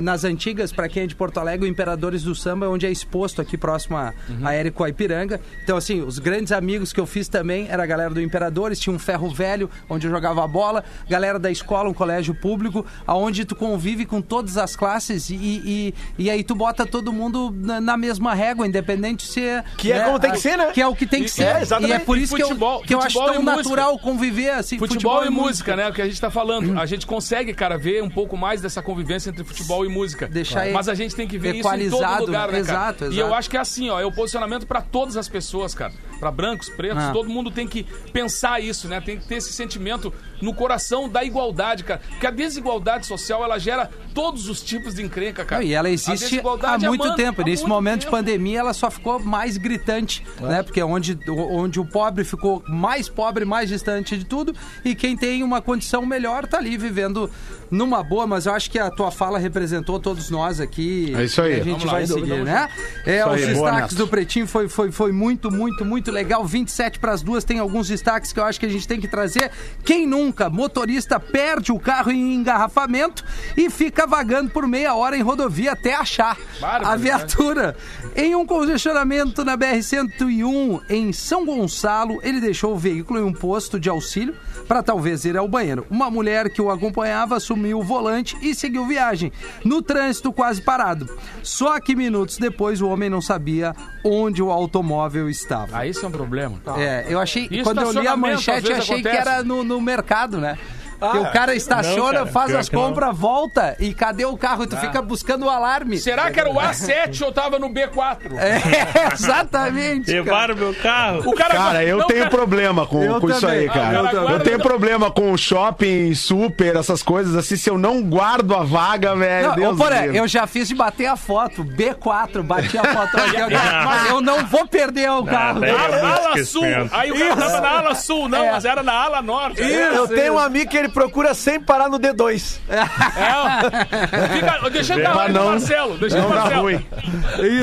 nas 0.00 0.24
antigas, 0.24 0.72
pra 0.72 0.88
quem 0.88 1.04
é 1.04 1.06
de 1.06 1.14
Porto 1.14 1.38
Alegre, 1.38 1.66
o 1.66 1.70
Imperadores 1.70 2.22
do 2.22 2.34
Samba, 2.34 2.68
onde 2.68 2.86
é 2.86 2.90
exposto 2.90 3.40
aqui 3.40 3.56
próximo 3.56 3.96
a, 3.96 4.12
a 4.42 4.52
Érico 4.54 4.86
Ipiranga. 4.86 5.40
Então, 5.64 5.76
assim, 5.76 6.00
os 6.02 6.18
grandes 6.18 6.52
amigos 6.52 6.92
que 6.92 7.00
eu 7.00 7.06
fiz 7.06 7.28
também 7.28 7.66
era 7.68 7.82
a 7.82 7.86
galera 7.86 8.12
do 8.14 8.20
Imperadores, 8.20 8.78
tinha 8.78 8.94
um 8.94 8.98
ferro 8.98 9.28
velho, 9.30 9.68
onde 9.88 10.06
eu 10.06 10.10
jogava 10.10 10.46
bola, 10.46 10.84
galera 11.08 11.38
da 11.38 11.50
escola, 11.50 11.88
um 11.88 11.94
colégio 11.94 12.34
público, 12.34 12.84
aonde 13.06 13.44
tu 13.44 13.54
convive 13.56 14.06
com 14.06 14.20
todas 14.20 14.56
as 14.56 14.74
classes 14.76 15.30
e, 15.30 15.34
e, 15.34 15.94
e 16.18 16.30
aí 16.30 16.42
tu 16.44 16.54
bota 16.54 16.79
todo 16.86 17.12
mundo 17.12 17.54
na, 17.56 17.80
na 17.80 17.96
mesma 17.96 18.34
régua, 18.34 18.66
independente 18.66 19.26
se 19.26 19.42
é... 19.42 19.64
Que 19.76 19.92
é 19.92 20.00
como 20.04 20.18
tem 20.18 20.32
que 20.32 20.40
ser, 20.40 20.56
né? 20.56 20.66
Que 20.72 20.80
é 20.80 20.86
o 20.86 20.94
que 20.94 21.06
tem 21.06 21.20
que 21.22 21.26
E- 21.28 21.32
ser. 21.32 21.44
é, 21.44 21.62
exatamente. 21.62 21.90
E 21.90 21.94
é 21.94 21.98
por 21.98 22.18
isso 22.18 22.34
que 22.36 22.42
eu, 22.42 22.48
futebol- 22.48 22.82
que 22.82 22.94
eu 22.94 22.98
acho 23.00 23.12
futebol 23.18 23.32
tão 23.34 23.42
natural 23.42 23.98
conviver 23.98 24.50
assim. 24.50 24.78
Futebol, 24.78 25.24
e 25.24 25.30
música, 25.30 25.76
né? 25.76 25.88
O 25.88 25.92
que 25.92 26.02
a 26.02 26.06
gente 26.06 26.20
tá 26.20 26.30
falando. 26.30 26.78
A 26.78 26.86
gente 26.86 27.06
consegue, 27.06 27.52
cara, 27.54 27.76
ver 27.78 28.02
um 28.02 28.10
pouco 28.10 28.36
mais 28.36 28.60
dessa 28.60 28.80
convivência 28.82 29.30
entre 29.30 29.44
futebol 29.44 29.84
e 29.84 29.88
música. 29.88 30.26
Deixar 30.28 30.66
Mas 30.72 30.88
a 30.88 30.94
gente 30.94 31.14
tem 31.14 31.26
que 31.28 31.38
ver 31.38 31.54
isso 31.56 31.68
em 31.74 31.90
todo 31.90 32.26
lugar, 32.26 32.46
né, 32.46 32.46
cara? 32.46 32.58
exato, 32.58 33.04
E 33.04 33.06
exato. 33.08 33.20
eu 33.20 33.34
acho 33.34 33.50
que 33.50 33.56
é 33.56 33.60
assim, 33.60 33.90
ó, 33.90 34.00
é 34.00 34.04
o 34.04 34.12
posicionamento 34.12 34.66
pra 34.66 34.80
todas 34.80 35.16
as 35.16 35.28
pessoas, 35.28 35.74
cara. 35.74 35.92
pra 36.20 36.30
brancos, 36.30 36.68
pretos, 36.68 37.02
Ah. 37.02 37.12
todo 37.12 37.30
mundo 37.30 37.50
tem 37.50 37.66
que 37.66 37.82
pensar 38.12 38.60
isso, 38.62 38.86
né? 38.88 39.00
Tem 39.00 39.18
que 39.18 39.26
ter 39.26 39.36
esse 39.36 39.54
sentimento 39.54 40.12
no 40.42 40.52
coração 40.52 41.08
da 41.08 41.24
igualdade, 41.24 41.82
cara. 41.82 42.00
Porque 42.10 42.26
a 42.26 42.30
desigualdade 42.30 43.06
social, 43.06 43.42
ela 43.42 43.58
gera 43.58 43.88
todos 44.12 44.46
os 44.46 44.60
tipos 44.62 44.94
de 44.94 45.02
encrenca, 45.02 45.46
cara. 45.46 45.62
Não, 45.62 45.68
e 45.68 45.72
ela 45.72 45.88
A 45.88 46.69
há 46.74 46.78
muito 46.78 47.04
mano, 47.04 47.16
tempo. 47.16 47.42
há 47.42 47.44
Nesse 47.44 47.62
muito 47.62 47.74
momento 47.74 48.00
de 48.00 48.06
tempo. 48.06 48.16
pandemia, 48.16 48.60
ela 48.60 48.72
só 48.72 48.90
ficou 48.90 49.18
mais 49.18 49.56
gritante, 49.56 50.24
né? 50.40 50.62
Porque 50.62 50.80
é 50.80 50.84
onde, 50.84 51.18
onde 51.28 51.80
o 51.80 51.84
pobre 51.84 52.24
ficou 52.24 52.62
mais 52.68 53.08
pobre, 53.08 53.44
mais 53.44 53.68
distante 53.68 54.16
de 54.16 54.24
tudo, 54.24 54.54
e 54.84 54.94
quem 54.94 55.16
tem 55.16 55.42
uma 55.42 55.60
condição 55.60 56.04
melhor 56.06 56.46
tá 56.46 56.58
ali 56.58 56.76
vivendo 56.76 57.30
numa 57.70 58.02
boa, 58.02 58.26
mas 58.26 58.46
eu 58.46 58.52
acho 58.52 58.70
que 58.70 58.78
a 58.78 58.90
tua 58.90 59.10
fala 59.10 59.38
representou 59.38 60.00
todos 60.00 60.28
nós 60.28 60.60
aqui. 60.60 61.14
É 61.16 61.24
isso 61.24 61.40
aí. 61.40 61.58
E 61.58 61.60
a 61.60 61.64
gente 61.64 61.86
lá, 61.86 61.92
vai 61.92 62.06
seguir, 62.06 62.20
dúvida, 62.20 62.44
né? 62.44 62.68
É, 63.06 63.24
os 63.24 63.32
aí, 63.32 63.46
destaques 63.46 63.96
do 63.96 64.08
Pretinho 64.08 64.46
foi, 64.46 64.68
foi, 64.68 64.90
foi 64.90 65.12
muito, 65.12 65.50
muito, 65.50 65.84
muito 65.84 66.10
legal. 66.10 66.44
27 66.44 66.98
para 66.98 67.12
as 67.12 67.22
duas, 67.22 67.44
tem 67.44 67.58
alguns 67.58 67.88
destaques 67.88 68.32
que 68.32 68.40
eu 68.40 68.44
acho 68.44 68.58
que 68.58 68.66
a 68.66 68.68
gente 68.68 68.88
tem 68.88 69.00
que 69.00 69.06
trazer. 69.06 69.50
Quem 69.84 70.06
nunca? 70.06 70.50
Motorista 70.50 71.20
perde 71.20 71.70
o 71.70 71.78
carro 71.78 72.10
em 72.10 72.34
engarrafamento 72.34 73.24
e 73.56 73.70
fica 73.70 74.06
vagando 74.06 74.50
por 74.50 74.66
meia 74.66 74.94
hora 74.94 75.16
em 75.16 75.22
rodovia 75.22 75.72
até 75.72 75.94
achar 75.94 76.36
a 76.58 76.60
Barbaridade. 76.60 77.02
viatura. 77.02 77.76
Em 78.16 78.34
um 78.34 78.44
congestionamento 78.44 79.44
na 79.44 79.56
BR-101 79.56 80.82
em 80.90 81.12
São 81.12 81.46
Gonçalo, 81.46 82.18
ele 82.22 82.40
deixou 82.40 82.74
o 82.74 82.78
veículo 82.78 83.20
em 83.20 83.22
um 83.22 83.32
posto 83.32 83.78
de 83.78 83.88
auxílio 83.88 84.34
para 84.66 84.82
talvez 84.82 85.24
ir 85.24 85.36
ao 85.36 85.48
banheiro. 85.48 85.86
Uma 85.90 86.10
mulher 86.10 86.50
que 86.50 86.60
o 86.60 86.70
acompanhava 86.70 87.36
assumiu 87.36 87.59
o 87.74 87.82
volante 87.82 88.36
e 88.42 88.54
seguiu 88.54 88.86
viagem. 88.86 89.32
No 89.64 89.82
trânsito 89.82 90.32
quase 90.32 90.62
parado. 90.62 91.08
Só 91.42 91.78
que 91.80 91.94
minutos 91.94 92.38
depois 92.38 92.80
o 92.80 92.88
homem 92.88 93.10
não 93.10 93.20
sabia 93.20 93.74
onde 94.04 94.42
o 94.42 94.50
automóvel 94.50 95.28
estava. 95.28 95.78
Ah, 95.78 95.86
isso 95.86 96.04
é 96.04 96.08
um 96.08 96.12
problema. 96.12 96.60
É, 96.76 97.06
eu 97.08 97.18
achei. 97.18 97.48
E 97.50 97.62
quando 97.62 97.82
eu 97.82 97.92
li 97.92 98.06
a 98.06 98.16
manchete, 98.16 98.72
achei 98.72 99.02
que 99.02 99.08
acontece. 99.08 99.28
era 99.28 99.42
no, 99.44 99.62
no 99.62 99.80
mercado, 99.80 100.38
né? 100.38 100.58
Que 101.00 101.16
Ah, 101.18 101.20
o 101.20 101.32
cara 101.32 101.54
estaciona, 101.54 102.20
cara, 102.20 102.26
faz 102.26 102.54
as 102.54 102.70
não. 102.70 102.80
compras, 102.82 103.16
volta 103.16 103.76
e 103.80 103.94
cadê 103.94 104.24
o 104.24 104.36
carro? 104.36 104.64
E 104.64 104.66
tu 104.66 104.76
fica 104.76 105.00
buscando 105.00 105.46
o 105.46 105.50
alarme. 105.50 105.98
Será 105.98 106.30
que 106.30 106.38
era 106.38 106.50
o 106.50 106.54
A7 106.54 107.22
ou 107.24 107.32
tava 107.32 107.58
no 107.58 107.68
B4? 107.70 108.30
É, 108.40 109.12
exatamente. 109.12 110.10
Levaram 110.12 110.54
meu 110.56 110.74
carro. 110.74 111.22
O 111.26 111.34
cara, 111.34 111.54
Cara, 111.54 111.84
eu 111.84 111.98
não, 111.98 112.06
tenho 112.06 112.20
cara, 112.20 112.30
problema 112.30 112.86
com, 112.86 113.02
Eu 113.02 113.20
com 113.20 113.30
isso 113.30 113.46
aí, 113.46 113.66
cara. 113.68 113.80
Ah, 113.88 113.94
eu, 113.94 114.04
cara, 114.04 114.20
guarda- 114.20 114.44
tenho 114.44 114.58
problema 114.60 115.10
com 115.10 115.36
shopping, 115.36 116.14
super, 116.14 116.76
essas 116.76 117.02
coisas 117.02 117.34
assim. 117.34 117.56
Se 117.56 117.68
eu 117.70 117.78
não 117.78 118.02
guardo 118.02 118.54
a 118.54 118.62
vaga, 118.62 119.14
velho. 119.16 119.48
Não, 119.48 119.54
Deus 119.56 119.80
ô, 119.80 119.84
eu 120.14 120.28
já 120.28 120.46
fiz 120.46 120.68
de 120.68 120.74
bater 120.74 121.06
a 121.06 121.16
foto, 121.16 121.64
B4, 121.64 122.42
bati 122.42 122.76
a 122.78 122.84
foto 122.84 123.10
mas 123.84 124.10
eu 124.10 124.20
não 124.20 124.44
vou 124.46 124.66
perder 124.66 125.10
o 125.10 125.24
carro. 125.24 125.60
daí- 125.60 125.70
Ala, 125.70 126.14
ala 126.26 126.44
sul. 126.44 126.62
Aí 126.92 127.10
o 127.12 127.18
cara 127.18 127.36
tava 127.36 127.60
na 127.60 127.70
ala 127.78 127.94
sul, 127.94 128.28
não, 128.28 128.44
É. 128.44 128.52
mas 128.52 128.64
era 128.64 128.82
na 128.82 128.92
ala 128.92 129.22
norte. 129.22 129.60
Eu 129.62 130.06
tenho 130.08 130.34
um 130.34 130.38
amigo 130.38 130.70
que 130.70 130.76
ele 130.76 130.88
procura 130.90 131.32
sempre 131.34 131.64
parar 131.66 131.88
no 131.88 131.98
D2. 131.98 132.58
É, 132.68 134.28
Fica, 134.34 134.68
deixa 134.70 134.94
eu 134.94 135.02
dar 135.02 135.28
do 135.28 135.32
não- 135.32 135.46
Marcelo. 135.46 135.98
Deixa 135.98 136.18
eu 136.18 136.22
Não 136.22 136.30
dá 136.30 136.36
Marcelo. 136.36 136.62
ruim. 136.62 136.86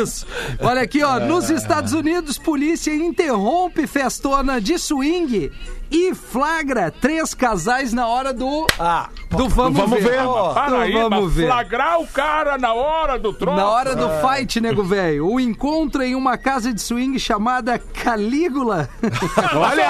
Isso. 0.02 0.26
Olha 0.62 0.82
aqui, 0.82 1.04
ó. 1.04 1.20
Nos 1.20 1.50
Estados 1.50 1.94
Unidos, 1.94 2.38
polícia 2.38 2.94
interrompe 2.96 3.86
festona 3.88 4.60
de 4.62 4.78
swing 4.80 5.52
e 5.90 6.14
flagra 6.14 6.92
três 6.92 7.34
casais 7.34 7.94
na 7.94 8.08
hora 8.08 8.34
do. 8.34 8.66
Ah, 8.80 9.10
do 9.30 9.48
vamos, 9.50 9.78
vamos 9.80 10.04
ver. 10.04 10.20
Ó, 10.20 10.54
Para 10.54 10.80
aí, 10.82 10.92
vamos 10.94 11.34
ver. 11.34 11.48
flagrar 11.48 12.00
o 12.00 12.08
cara 12.08 12.58
na 12.58 12.74
hora 12.74 13.18
do 13.20 13.34
troço. 13.34 13.58
Na 13.58 13.68
hora 13.70 13.96
do 13.96 14.08
fight, 14.26 14.60
nego 14.62 14.84
velho. 14.84 15.28
O 15.28 15.40
encontro 15.40 16.02
em 16.04 16.16
uma 16.16 16.38
casa 16.38 16.74
de 16.74 16.82
swing 16.82 17.20
chamada 17.20 17.78
Calígula. 17.80 18.90
Olha! 19.56 19.88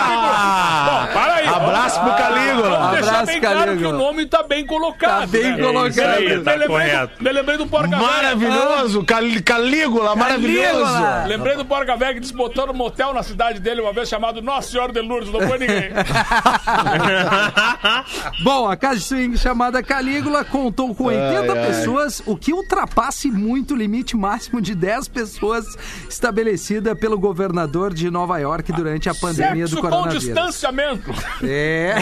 Bom, 0.85 1.13
para 1.13 1.33
aí. 1.35 1.47
Abraço 1.47 1.99
pro 2.01 2.13
Calígula. 2.15 2.69
Vamos 2.69 2.91
deixar 2.91 3.07
Abraço, 3.09 3.25
bem 3.27 3.41
claro 3.41 3.59
Calígula. 3.59 3.89
que 3.89 3.95
o 3.95 3.97
nome 3.97 4.25
tá 4.25 4.43
bem 4.43 4.65
colocado. 4.65 5.19
Tá 5.21 5.27
bem 5.27 5.55
né? 5.55 5.63
colocado. 5.63 6.07
Aí, 6.17 6.37
Me 6.37 6.43
tá 6.43 6.51
lembrei, 6.51 6.67
correto. 6.67 7.17
do, 7.17 7.23
me 7.23 7.31
lembrei 7.31 7.57
do 7.57 7.67
Porca. 7.67 7.97
Maravilhoso! 7.97 9.03
Cal- 9.05 9.23
Calígula, 9.45 10.15
maravilhoso! 10.15 10.93
Lembrei 11.27 11.55
do 11.55 11.65
Porca 11.65 11.95
Velha 11.95 12.13
que 12.15 12.19
desbotou 12.19 12.67
no 12.67 12.73
motel 12.73 13.13
na 13.13 13.23
cidade 13.23 13.59
dele 13.59 13.81
uma 13.81 13.93
vez 13.93 14.09
chamado 14.09 14.41
Nossa 14.41 14.69
Senhora 14.71 14.91
de 14.91 15.01
Lourdes, 15.01 15.31
não 15.31 15.41
foi 15.41 15.57
ninguém. 15.59 15.91
Bom, 18.43 18.69
a 18.69 18.75
casa 18.75 18.95
de 18.97 19.03
swing 19.03 19.26
chamada 19.35 19.81
Calígula 19.81 20.45
contou 20.45 20.93
com 20.93 21.05
80 21.05 21.51
ai. 21.53 21.65
pessoas, 21.67 22.21
o 22.25 22.37
que 22.37 22.53
ultrapasse 22.53 23.29
muito 23.31 23.73
o 23.73 23.77
limite 23.77 24.15
máximo 24.15 24.61
de 24.61 24.75
10 24.75 25.07
pessoas 25.07 25.65
estabelecida 26.07 26.95
pelo 26.95 27.17
governador 27.17 27.93
de 27.93 28.09
Nova 28.11 28.37
York 28.37 28.71
durante 28.71 29.09
a 29.09 29.15
pandemia 29.15 29.65
Sexo 29.67 29.75
do 29.75 29.81
com 29.81 29.89
coronavírus. 29.89 30.23
distanciamento. 30.23 31.11
É. 31.43 31.95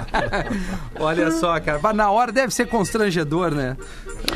Olha 0.98 1.30
só, 1.30 1.58
cara. 1.60 1.80
Mas 1.82 1.96
na 1.96 2.10
hora 2.10 2.30
deve 2.32 2.52
ser 2.52 2.66
constrangedor, 2.66 3.50
né? 3.52 3.76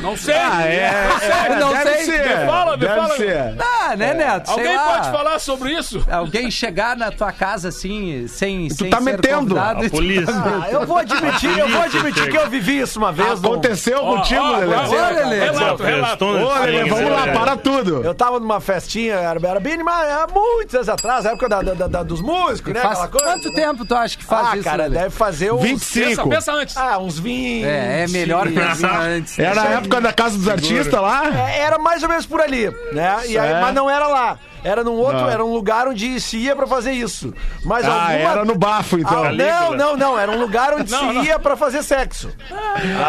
Não 0.01 0.17
sei. 0.17 0.35
Ah, 0.35 0.63
é, 0.67 1.09
é, 1.51 1.57
Não 1.61 1.73
deve 1.73 1.91
sei. 1.93 2.05
ser. 2.05 2.39
Me 2.41 2.47
fala, 2.47 2.73
me 2.77 2.87
deve 2.87 3.01
fala. 3.01 3.17
ser. 3.17 3.55
Ah, 3.61 3.97
né, 3.97 4.15
Neto? 4.15 4.47
Sei 4.51 4.55
Alguém 4.65 4.77
lá. 4.77 4.93
pode 4.99 5.11
falar 5.11 5.39
sobre 5.39 5.73
isso? 5.73 6.05
Alguém 6.11 6.51
chegar 6.51 6.97
na 6.97 7.11
tua 7.11 7.31
casa 7.33 7.69
assim, 7.69 8.27
sem, 8.27 8.71
sem 8.71 8.89
tá 8.89 8.97
ser 8.99 9.03
metendo. 9.05 9.39
convidado 9.55 9.81
A 9.81 9.83
tu- 9.85 9.91
polícia. 9.91 10.35
Ah, 10.35 10.71
eu 10.71 10.87
vou 10.87 10.97
admitir, 10.97 11.59
eu 11.59 11.69
vou 11.69 11.83
admitir 11.85 12.31
que 12.31 12.37
eu 12.37 12.49
vivi 12.49 12.81
isso 12.81 12.99
uma 12.99 13.13
vez. 13.13 13.43
Aconteceu 13.45 14.01
contigo, 14.01 14.41
Ó, 14.43 14.57
Lelê? 14.59 14.75
agora- 14.75 15.13
Ô, 15.13 15.15
Lelê. 15.17 15.41
Relato, 15.41 15.83
relato. 15.83 16.25
Ô, 16.25 16.55
Lelê, 16.61 16.85
vamos 16.89 17.11
lá, 17.11 17.27
para 17.29 17.57
tudo. 17.57 18.03
Eu 18.05 18.15
tava 18.15 18.39
numa 18.41 18.61
festinha, 18.61 19.15
era, 19.15 19.41
era 19.49 19.61
bem 19.61 19.75
animado, 19.75 20.33
muitos 20.33 20.75
anos 20.75 20.89
atrás, 20.89 21.25
época 21.25 21.49
da, 21.49 21.63
da- 21.63 21.87
da- 21.89 22.03
dos 22.03 22.21
músicos, 22.21 22.73
né? 22.73 22.81
Faz 22.81 23.01
aquela 23.01 23.09
coisa, 23.09 23.27
quanto 23.27 23.49
né? 23.51 23.55
tempo 23.55 23.85
tu 23.85 23.95
acha 23.95 24.17
que 24.19 24.25
faz 24.25 24.49
Ah, 24.49 24.55
isso, 24.57 24.65
cara, 24.65 24.83
Lelê? 24.85 24.99
deve 24.99 25.11
fazer 25.11 25.53
uns... 25.53 25.63
25. 25.63 26.09
Pensa, 26.09 26.27
pensa 26.29 26.53
antes. 26.53 26.77
Ah, 26.77 26.99
uns 26.99 27.19
20. 27.19 27.65
É, 27.65 28.05
é 28.05 28.09
melhor 28.09 28.49
pensar 28.51 29.01
antes. 29.01 29.39
Era 29.39 29.63
a 29.63 29.67
época 29.75 30.01
da 30.01 30.13
Casa 30.13 30.37
dos 30.37 30.49
Artistas 30.49 31.01
lá? 31.01 31.25
É, 31.51 31.61
era 31.61 31.79
mais 31.79 32.03
ou 32.03 32.09
menos 32.09 32.27
por 32.27 32.41
ali, 32.41 32.71
né? 32.93 33.17
E 33.27 33.39
aí, 33.39 33.53
É. 33.53 33.61
mas 33.61 33.75
não 33.75 33.89
era 33.89 34.07
lá. 34.07 34.39
Era 34.65 34.83
num 34.83 34.95
outro, 34.95 35.21
Não. 35.21 35.29
era 35.31 35.45
um 35.45 35.53
lugar 35.53 35.87
onde 35.87 36.19
se 36.21 36.39
ia 36.39 36.57
pra 36.57 36.67
fazer 36.67 36.93
isso. 36.93 37.35
Mas 37.65 37.85
Ah, 37.85 37.93
alguma... 38.13 38.31
era 38.31 38.45
no 38.47 38.55
bafo, 38.57 38.99
então. 38.99 39.25
Ah, 39.25 39.31
não, 39.33 39.75
não, 39.75 39.97
não. 39.97 40.19
Era 40.19 40.33
um 40.33 40.41
lugar 40.41 40.73
onde 40.75 40.91
Não, 40.95 40.99
se 41.01 41.05
não. 41.15 41.23
ia 41.25 41.39
pra 41.39 41.55
fazer 41.57 41.83
sexo. 41.83 42.31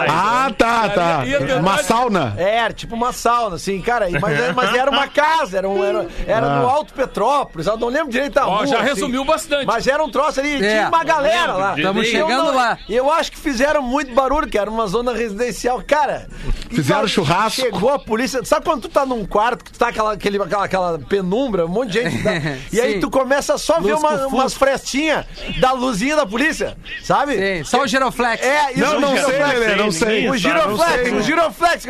Ah, 0.09 0.51
tá, 0.57 0.89
tá. 0.89 1.25
Ia- 1.25 1.39
ia 1.41 1.57
Uma 1.57 1.77
sauna. 1.83 2.33
É, 2.37 2.71
tipo 2.71 2.95
uma 2.95 3.11
sauna, 3.13 3.55
assim, 3.55 3.81
cara. 3.81 4.07
Mas, 4.19 4.53
mas 4.55 4.73
era 4.75 4.91
uma 4.91 5.07
casa, 5.07 5.57
era, 5.57 5.69
um, 5.69 5.83
era, 5.83 6.07
era 6.27 6.59
no 6.59 6.67
Alto 6.67 6.93
Petrópolis, 6.93 7.67
eu 7.67 7.77
não 7.77 7.87
lembro 7.87 8.09
direito 8.11 8.33
da 8.33 8.47
Ó, 8.47 8.57
rua. 8.57 8.67
já 8.67 8.77
assim. 8.79 8.85
resumiu 8.87 9.23
bastante. 9.25 9.65
Mas 9.65 9.87
era 9.87 10.03
um 10.03 10.09
troço 10.09 10.39
ali, 10.39 10.57
tinha 10.57 10.89
uma 10.89 11.03
galera 11.03 11.53
lá. 11.53 11.73
Estamos 11.77 12.05
eu 12.05 12.11
chegando 12.11 12.45
não- 12.47 12.55
lá. 12.55 12.77
E 12.87 12.95
eu 12.95 13.11
acho 13.11 13.31
que 13.31 13.37
fizeram 13.37 13.81
muito 13.81 14.13
barulho, 14.13 14.47
que 14.47 14.57
era 14.57 14.69
uma 14.69 14.87
zona 14.87 15.13
residencial. 15.13 15.81
Cara. 15.85 16.27
Fizeram 16.69 17.01
ba- 17.01 17.07
churrasco. 17.07 17.61
Chegou 17.61 17.89
a 17.93 17.99
polícia. 17.99 18.43
Sabe 18.43 18.65
quando 18.65 18.81
tu 18.83 18.89
tá 18.89 19.05
num 19.05 19.25
quarto, 19.25 19.63
que 19.63 19.71
tu 19.71 19.79
tá 19.79 19.87
aquela, 19.89 20.13
aquele, 20.13 20.41
aquela, 20.41 20.65
aquela 20.65 20.99
penumbra, 21.45 21.65
um 21.65 21.69
monte 21.69 21.91
de 21.91 22.01
gente. 22.03 22.23
tá- 22.23 22.31
e 22.71 22.81
aí 22.81 22.99
tu 22.99 23.09
começa 23.09 23.57
só 23.57 23.75
a 23.75 23.79
ver 23.79 23.93
uma- 23.93 24.27
umas 24.27 24.53
frestinhas 24.53 25.25
da 25.59 25.71
luzinha 25.71 26.15
da 26.15 26.25
polícia, 26.25 26.75
sabe? 27.03 27.35
Sim, 27.35 27.63
só 27.63 27.83
o 27.83 27.87
giroflex. 27.87 28.43
É, 28.43 28.71
isso 28.73 28.79
Não, 28.79 28.99
não 28.99 29.15
sei. 29.15 29.43
Lelê, 29.43 29.75
não 29.75 29.91
sei. 29.91 30.29
O 30.29 30.37
giroflex, 30.37 31.11
o 31.11 31.21
giroflex. 31.21 31.85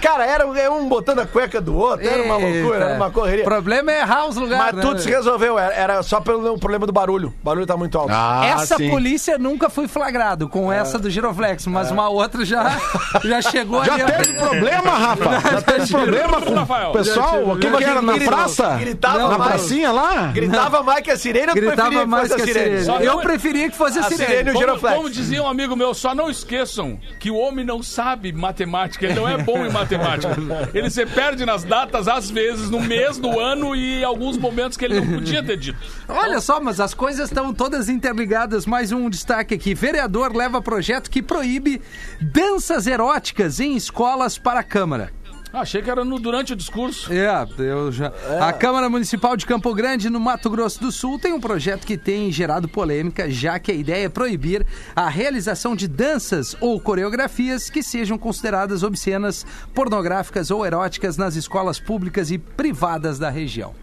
Cara, 0.00 0.24
era 0.26 0.46
um- 0.46 0.54
era 0.54 0.70
um 0.72 0.88
botando 0.88 1.20
a 1.20 1.26
cueca 1.26 1.60
do 1.60 1.76
outro, 1.76 2.06
era 2.06 2.22
uma 2.22 2.36
loucura, 2.36 2.84
era 2.84 2.94
uma 2.96 3.10
correria. 3.10 3.42
O 3.42 3.48
problema 3.48 3.92
é 3.92 4.00
errar 4.00 4.26
os 4.26 4.36
lugares. 4.36 4.66
Mas 4.66 4.74
né? 4.74 4.82
tudo 4.82 5.00
se 5.00 5.08
resolveu, 5.08 5.58
era, 5.58 5.74
era 5.74 6.02
só 6.02 6.20
pelo 6.20 6.58
problema 6.58 6.86
do 6.86 6.92
barulho. 6.92 7.28
O 7.40 7.44
barulho 7.44 7.66
tá 7.66 7.76
muito 7.76 7.98
alto. 7.98 8.12
Ah, 8.12 8.42
essa 8.44 8.76
sim. 8.76 8.90
polícia 8.90 9.38
nunca 9.38 9.68
foi 9.68 9.88
flagrado 9.88 10.48
com 10.48 10.72
essa 10.72 10.98
do 10.98 11.10
giroflex, 11.10 11.66
mas 11.66 11.90
uma 11.90 12.08
outra 12.08 12.44
já, 12.44 12.78
já 13.24 13.42
chegou 13.42 13.84
Já 13.84 13.94
ali. 13.94 14.04
teve 14.04 14.32
problema, 14.34 14.90
Rafa? 14.90 15.32
Já 15.52 15.62
teve 15.62 15.86
problema 15.88 16.40
com 16.40 16.54
o 16.54 16.92
pessoal? 16.92 17.42
O 17.50 17.56
que, 17.56 17.66
era 17.66 18.00
na 18.02 18.16
praça? 18.18 18.78
Gritava 18.92 19.28
Na 19.28 19.38
mais. 19.38 19.50
pracinha 19.52 19.90
lá? 19.92 20.26
Gritava 20.28 20.82
mais 20.82 21.02
que 21.02 21.10
a 21.10 21.16
sirene, 21.16 21.46
eu 21.48 21.52
preferia 21.54 21.70
Gritava 21.76 22.06
mais 22.06 22.34
que 22.34 22.40
a 22.42 22.44
sirene. 22.44 22.86
Eu 23.04 23.14
não- 23.16 23.20
preferia 23.20 23.70
que 23.70 23.76
fosse 23.76 23.98
a, 23.98 24.02
A 24.02 24.04
sirene. 24.08 24.26
sirene 24.30 24.50
o 24.50 24.52
Como, 24.52 24.64
giroflex. 24.66 24.96
como 24.96 25.10
dizia 25.10 25.42
um 25.42 25.48
amigo 25.48 25.74
meu, 25.76 25.94
só 25.94 26.14
não 26.14 26.30
esqueçam 26.30 26.98
que 27.18 27.30
o 27.30 27.36
homem 27.36 27.64
não 27.64 27.82
sabe 27.82 28.32
matemática, 28.32 29.06
ele 29.06 29.14
não 29.14 29.28
é 29.28 29.36
bom 29.38 29.64
em 29.64 29.70
matemática. 29.70 30.36
Ele 30.74 30.90
se 30.90 31.04
perde 31.06 31.44
nas 31.44 31.64
datas, 31.64 32.08
às 32.08 32.30
vezes, 32.30 32.70
no 32.70 32.80
mês, 32.80 33.18
no 33.18 33.38
ano 33.38 33.74
e 33.76 34.00
em 34.00 34.04
alguns 34.04 34.36
momentos 34.38 34.76
que 34.76 34.84
ele 34.84 35.00
não 35.00 35.06
podia 35.14 35.42
ter 35.42 35.56
dito. 35.56 35.78
Olha 36.08 36.40
só, 36.40 36.60
mas 36.60 36.80
as 36.80 36.94
coisas 36.94 37.28
estão 37.28 37.52
todas 37.52 37.88
interligadas. 37.88 38.66
Mais 38.66 38.92
um 38.92 39.08
destaque 39.10 39.54
aqui. 39.54 39.74
Vereador 39.74 40.34
leva 40.34 40.60
projeto 40.62 41.10
que 41.10 41.22
proíbe 41.22 41.80
danças 42.20 42.86
eróticas 42.86 43.60
em 43.60 43.76
escolas 43.76 44.38
para 44.38 44.60
a 44.60 44.64
Câmara. 44.64 45.10
Ah, 45.52 45.60
achei 45.60 45.82
que 45.82 45.90
era 45.90 46.02
no, 46.02 46.18
durante 46.18 46.54
o 46.54 46.56
discurso. 46.56 47.12
É, 47.12 47.46
eu 47.58 47.92
já. 47.92 48.10
A 48.40 48.52
Câmara 48.54 48.88
Municipal 48.88 49.36
de 49.36 49.44
Campo 49.44 49.74
Grande, 49.74 50.08
no 50.08 50.18
Mato 50.18 50.48
Grosso 50.48 50.80
do 50.80 50.90
Sul, 50.90 51.18
tem 51.18 51.34
um 51.34 51.40
projeto 51.40 51.86
que 51.86 51.98
tem 51.98 52.32
gerado 52.32 52.66
polêmica, 52.66 53.30
já 53.30 53.58
que 53.58 53.70
a 53.70 53.74
ideia 53.74 54.06
é 54.06 54.08
proibir 54.08 54.66
a 54.96 55.10
realização 55.10 55.76
de 55.76 55.86
danças 55.86 56.56
ou 56.58 56.80
coreografias 56.80 57.68
que 57.68 57.82
sejam 57.82 58.16
consideradas 58.16 58.82
obscenas, 58.82 59.44
pornográficas 59.74 60.50
ou 60.50 60.64
eróticas 60.64 61.18
nas 61.18 61.36
escolas 61.36 61.78
públicas 61.78 62.30
e 62.30 62.38
privadas 62.38 63.18
da 63.18 63.28
região. 63.28 63.74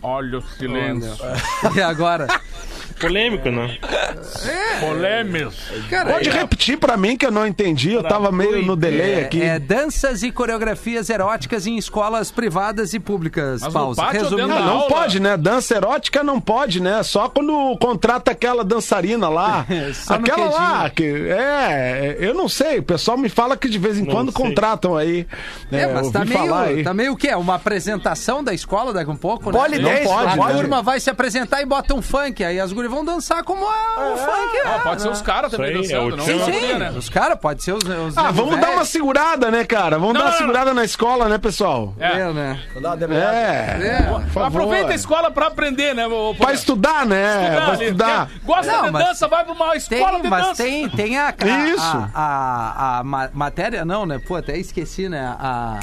Olha 0.00 0.38
o 0.38 0.42
silêncio. 0.42 1.12
E 1.74 1.80
agora? 1.80 2.28
Polêmico, 3.02 3.50
né? 3.50 3.76
Polêmicos. 4.80 5.56
Cara, 5.90 6.12
Pode 6.12 6.28
é- 6.28 6.32
repetir 6.32 6.78
pra 6.78 6.96
mim 6.96 7.16
que 7.16 7.26
eu 7.26 7.30
não 7.30 7.46
entendi, 7.46 7.92
eu 7.92 8.02
tava 8.02 8.30
meio 8.32 8.64
no 8.64 8.76
delay 8.76 9.14
é, 9.14 9.20
aqui. 9.24 9.42
é 9.42 9.58
danças 9.58 10.22
e 10.22 10.30
coreografias 10.30 11.10
eróticas 11.10 11.66
em 11.66 11.76
escolas 11.76 12.30
privadas 12.30 12.94
e 12.94 13.00
públicas. 13.00 13.60
Mas 13.60 13.72
Pausa. 13.72 14.02
ou 14.02 14.08
Resumindo, 14.10 14.52
Ah, 14.52 14.60
não 14.60 14.78
aula. 14.78 14.88
pode, 14.88 15.20
né? 15.20 15.36
Dança 15.36 15.74
erótica 15.74 16.22
não 16.22 16.40
pode, 16.40 16.80
né? 16.80 17.02
Só 17.02 17.28
quando 17.28 17.76
contrata 17.78 18.30
aquela 18.30 18.64
dançarina 18.64 19.28
lá. 19.28 19.66
Só 19.94 20.14
no 20.18 20.20
aquela 20.20 20.50
lá, 20.50 20.90
que 20.90 21.04
é, 21.04 22.16
eu 22.20 22.34
não 22.34 22.48
sei, 22.48 22.78
o 22.78 22.82
pessoal 22.82 23.16
me 23.18 23.28
fala 23.28 23.56
que 23.56 23.68
de 23.68 23.78
vez 23.78 23.98
em 23.98 24.04
Não 24.04 24.12
quando 24.14 24.32
sei. 24.32 24.44
contratam 24.44 24.96
aí. 24.96 25.26
É, 25.70 25.86
né? 25.86 25.92
mas 25.92 26.10
tá 26.10 26.24
meio, 26.24 26.54
aí. 26.54 26.82
tá 26.84 26.94
meio 26.94 27.12
o 27.12 27.16
quê? 27.16 27.34
Uma 27.34 27.56
apresentação 27.56 28.42
da 28.44 28.52
escola 28.54 28.92
daqui 28.92 29.10
a 29.10 29.12
um 29.12 29.16
pouco, 29.16 29.50
né? 29.50 29.58
Pole 29.58 29.78
Não 29.78 29.90
10, 29.90 30.06
pode, 30.08 30.32
A 30.32 30.36
pode. 30.36 30.56
turma 30.58 30.82
vai 30.82 31.00
se 31.00 31.10
apresentar 31.10 31.60
e 31.62 31.66
bota 31.66 31.94
um 31.94 32.02
funk, 32.02 32.44
aí 32.44 32.60
as 32.60 32.72
gurias 32.72 32.91
vão 32.92 33.04
dançar 33.04 33.42
como 33.42 33.64
a- 33.66 34.12
o 34.12 34.16
funk 34.16 34.56
é. 34.56 34.66
Ah, 34.66 34.80
pode 34.82 35.02
ser 35.02 35.08
os 35.08 35.20
caras 35.22 35.50
também 35.50 35.70
é 35.70 35.74
dançando, 35.74 36.14
o 36.14 36.16
não 36.16 36.24
Sim, 36.24 36.42
sim. 36.44 36.74
né? 36.78 36.90
Os 36.96 37.08
caras, 37.08 37.38
pode 37.38 37.62
ser 37.64 37.72
os. 37.72 37.82
os 37.82 38.16
Ah, 38.16 38.30
vamos 38.30 38.60
dar 38.60 38.70
uma 38.70 38.84
segurada, 38.84 39.50
né, 39.50 39.64
cara? 39.64 39.98
Vamos 39.98 40.14
Não, 40.14 40.20
dar 40.20 40.26
uma 40.26 40.30
não, 40.32 40.32
não. 40.32 40.38
segurada 40.38 40.74
na 40.74 40.84
escola, 40.84 41.28
né, 41.28 41.38
pessoal? 41.38 41.94
É. 41.98 42.20
É, 42.20 42.32
né? 42.32 42.60
É. 43.10 43.86
É. 43.86 44.02
por 44.02 44.22
favor. 44.26 44.46
Aproveita 44.46 44.92
a 44.92 44.94
escola 44.94 45.30
pra 45.30 45.46
aprender, 45.46 45.94
né? 45.94 46.04
Pra 46.36 46.46
Pô? 46.46 46.52
estudar, 46.52 47.06
né? 47.06 47.42
Estudar 47.48 47.64
pra 47.76 47.84
estudar. 47.84 48.26
Quer- 48.28 48.40
Gosta 48.44 48.72
Não, 48.72 48.82
de 48.84 48.92
dança, 48.92 49.28
vai 49.28 49.44
pra 49.44 49.52
uma 49.52 49.76
escola 49.76 50.10
Tem, 50.12 50.22
de 50.22 50.28
mas 50.28 50.46
dança. 50.46 50.62
tem, 50.62 50.88
tem 50.90 51.18
a, 51.18 51.28
a, 51.28 51.46
Isso. 51.68 51.96
a, 52.14 52.14
a, 52.14 52.98
a 52.98 53.04
ma- 53.04 53.30
matéria, 53.32 53.84
não, 53.84 54.04
né? 54.06 54.20
Pô, 54.26 54.36
até 54.36 54.56
esqueci, 54.56 55.08
né? 55.08 55.34
A. 55.38 55.78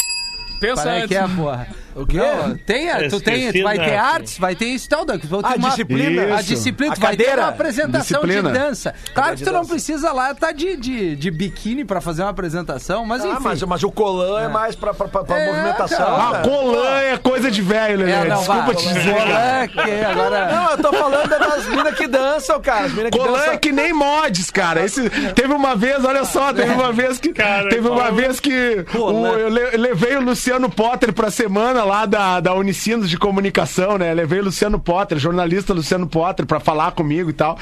Pensa 0.59 0.81
Para 0.83 0.91
antes. 0.91 1.07
que 1.07 1.15
é, 1.15 1.25
porra. 1.25 1.67
O 1.95 2.05
quê? 2.05 2.17
Não, 2.17 2.55
tem, 2.55 2.89
a- 2.91 3.01
Eu 3.01 3.09
tu, 3.09 3.19
tem, 3.19 3.51
tu 3.51 3.63
vai 3.63 3.73
esqueci, 3.75 3.89
ter 3.89 3.95
né? 3.95 3.97
artes, 3.97 4.37
vai 4.37 4.55
ter 4.55 4.65
isso 4.65 4.87
tal. 4.89 5.05
Daqui, 5.05 5.25
vão 5.27 5.41
ter 5.41 5.53
Ah, 5.53 5.55
uma- 5.57 5.69
disciplina. 5.69 6.35
A 6.35 6.39
Isso. 6.39 6.49
disciplina, 6.49 6.93
A 6.93 6.95
tu 6.95 7.01
vai 7.01 7.15
ter 7.17 7.23
cadeira. 7.23 7.41
uma 7.43 7.49
apresentação 7.49 8.21
Disciplina. 8.21 8.51
de 8.51 8.57
dança. 8.59 8.93
Claro 9.13 9.29
que 9.31 9.35
de 9.37 9.43
tu 9.43 9.51
não 9.51 9.61
dança. 9.61 9.73
precisa 9.73 10.11
lá 10.13 10.31
estar 10.31 10.51
de, 10.51 10.75
de, 10.77 11.15
de 11.15 11.31
biquíni 11.31 11.83
pra 11.83 11.99
fazer 11.99 12.21
uma 12.21 12.29
apresentação, 12.31 13.05
mas 13.05 13.23
enfim. 13.25 13.33
Ah, 13.35 13.39
mas, 13.39 13.61
mas 13.63 13.83
o 13.83 13.91
colã 13.91 14.41
é, 14.43 14.47
mais 14.47 14.75
pra, 14.75 14.93
pra, 14.93 15.07
pra, 15.07 15.23
pra 15.23 15.39
É, 15.39 15.47
movimentação. 15.47 15.97
cara. 15.97 16.11
Ah, 16.27 16.31
cara. 16.31 16.43
colã 16.47 16.99
é 17.01 17.17
coisa 17.17 17.49
de 17.51 17.61
velho, 17.61 17.99
Lelê. 17.99 18.11
É, 18.11 18.25
não, 18.25 18.37
Desculpa 18.37 18.61
vai. 18.63 18.75
te 18.75 18.87
dizer, 18.87 19.15
cara. 19.15 19.67
Colã, 19.67 19.67
que 19.85 20.05
agora... 20.05 20.45
Não, 20.51 20.71
eu 20.71 20.77
tô 20.77 20.93
falando 20.93 21.29
das 21.29 21.65
minas 21.67 21.95
que 21.95 22.07
dançam, 22.07 22.61
cara. 22.61 22.85
As 22.85 22.93
minas 22.93 23.11
que 23.11 23.17
Colã 23.17 23.37
dançam. 23.39 23.53
é 23.53 23.57
que 23.57 23.71
nem 23.71 23.93
mods, 23.93 24.51
cara. 24.51 24.83
Esse, 24.85 25.09
teve 25.33 25.53
uma 25.53 25.75
vez, 25.75 26.03
olha 26.05 26.23
só, 26.23 26.53
teve 26.53 26.71
uma 26.71 26.91
vez 26.91 27.19
que. 27.19 27.33
Cara, 27.33 27.69
teve 27.69 27.87
uma 27.87 27.97
fala- 28.03 28.11
vez 28.11 28.39
que 28.39 28.85
o- 28.95 29.25
eu 29.27 29.49
le- 29.49 29.77
levei 29.77 30.15
o 30.17 30.21
Luciano 30.21 30.69
Potter 30.69 31.11
pra 31.13 31.29
semana 31.31 31.78
lá 31.83 32.05
da, 32.05 32.39
da 32.39 32.53
Unicinos 32.53 33.09
de 33.09 33.17
Comunicação, 33.17 33.97
né? 33.97 34.13
Levei 34.13 34.39
o 34.39 34.45
Luciano 34.45 34.79
Potter, 34.79 35.17
jornalista 35.17 35.73
Luciano 35.73 36.07
Potter, 36.07 36.45
pra 36.45 36.59
falar 36.59 36.91
comigo 36.91 37.29
e 37.29 37.33
tal. 37.33 37.57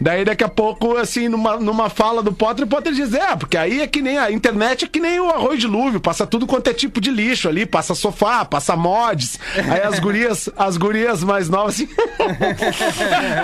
Daí 0.00 0.24
daqui 0.24 0.44
a 0.44 0.48
pouco, 0.48 0.96
assim, 0.96 1.28
numa, 1.28 1.56
numa 1.56 1.88
fala 1.88 2.22
do 2.22 2.32
Potter, 2.32 2.64
o 2.64 2.68
Potter 2.68 2.92
diz: 2.92 3.12
É, 3.14 3.34
porque 3.36 3.56
aí 3.56 3.80
é 3.82 3.86
que 3.86 4.00
nem 4.02 4.18
a 4.18 4.30
internet 4.30 4.84
é 4.84 4.88
que 4.88 5.00
nem 5.00 5.18
o 5.20 5.28
arroz 5.30 5.58
dilúvio, 5.60 6.00
passa 6.00 6.26
tudo 6.26 6.46
quanto 6.46 6.68
é 6.68 6.74
tipo 6.74 7.00
de 7.00 7.10
lixo 7.10 7.48
ali, 7.48 7.64
passa 7.66 7.94
sofá, 7.94 8.44
passa 8.44 8.76
mods. 8.76 9.38
Aí 9.56 9.82
as 9.82 9.98
gurias, 9.98 10.48
as 10.56 10.76
gurias 10.76 11.22
mais 11.24 11.48
novas 11.48 11.74
assim. 11.74 11.88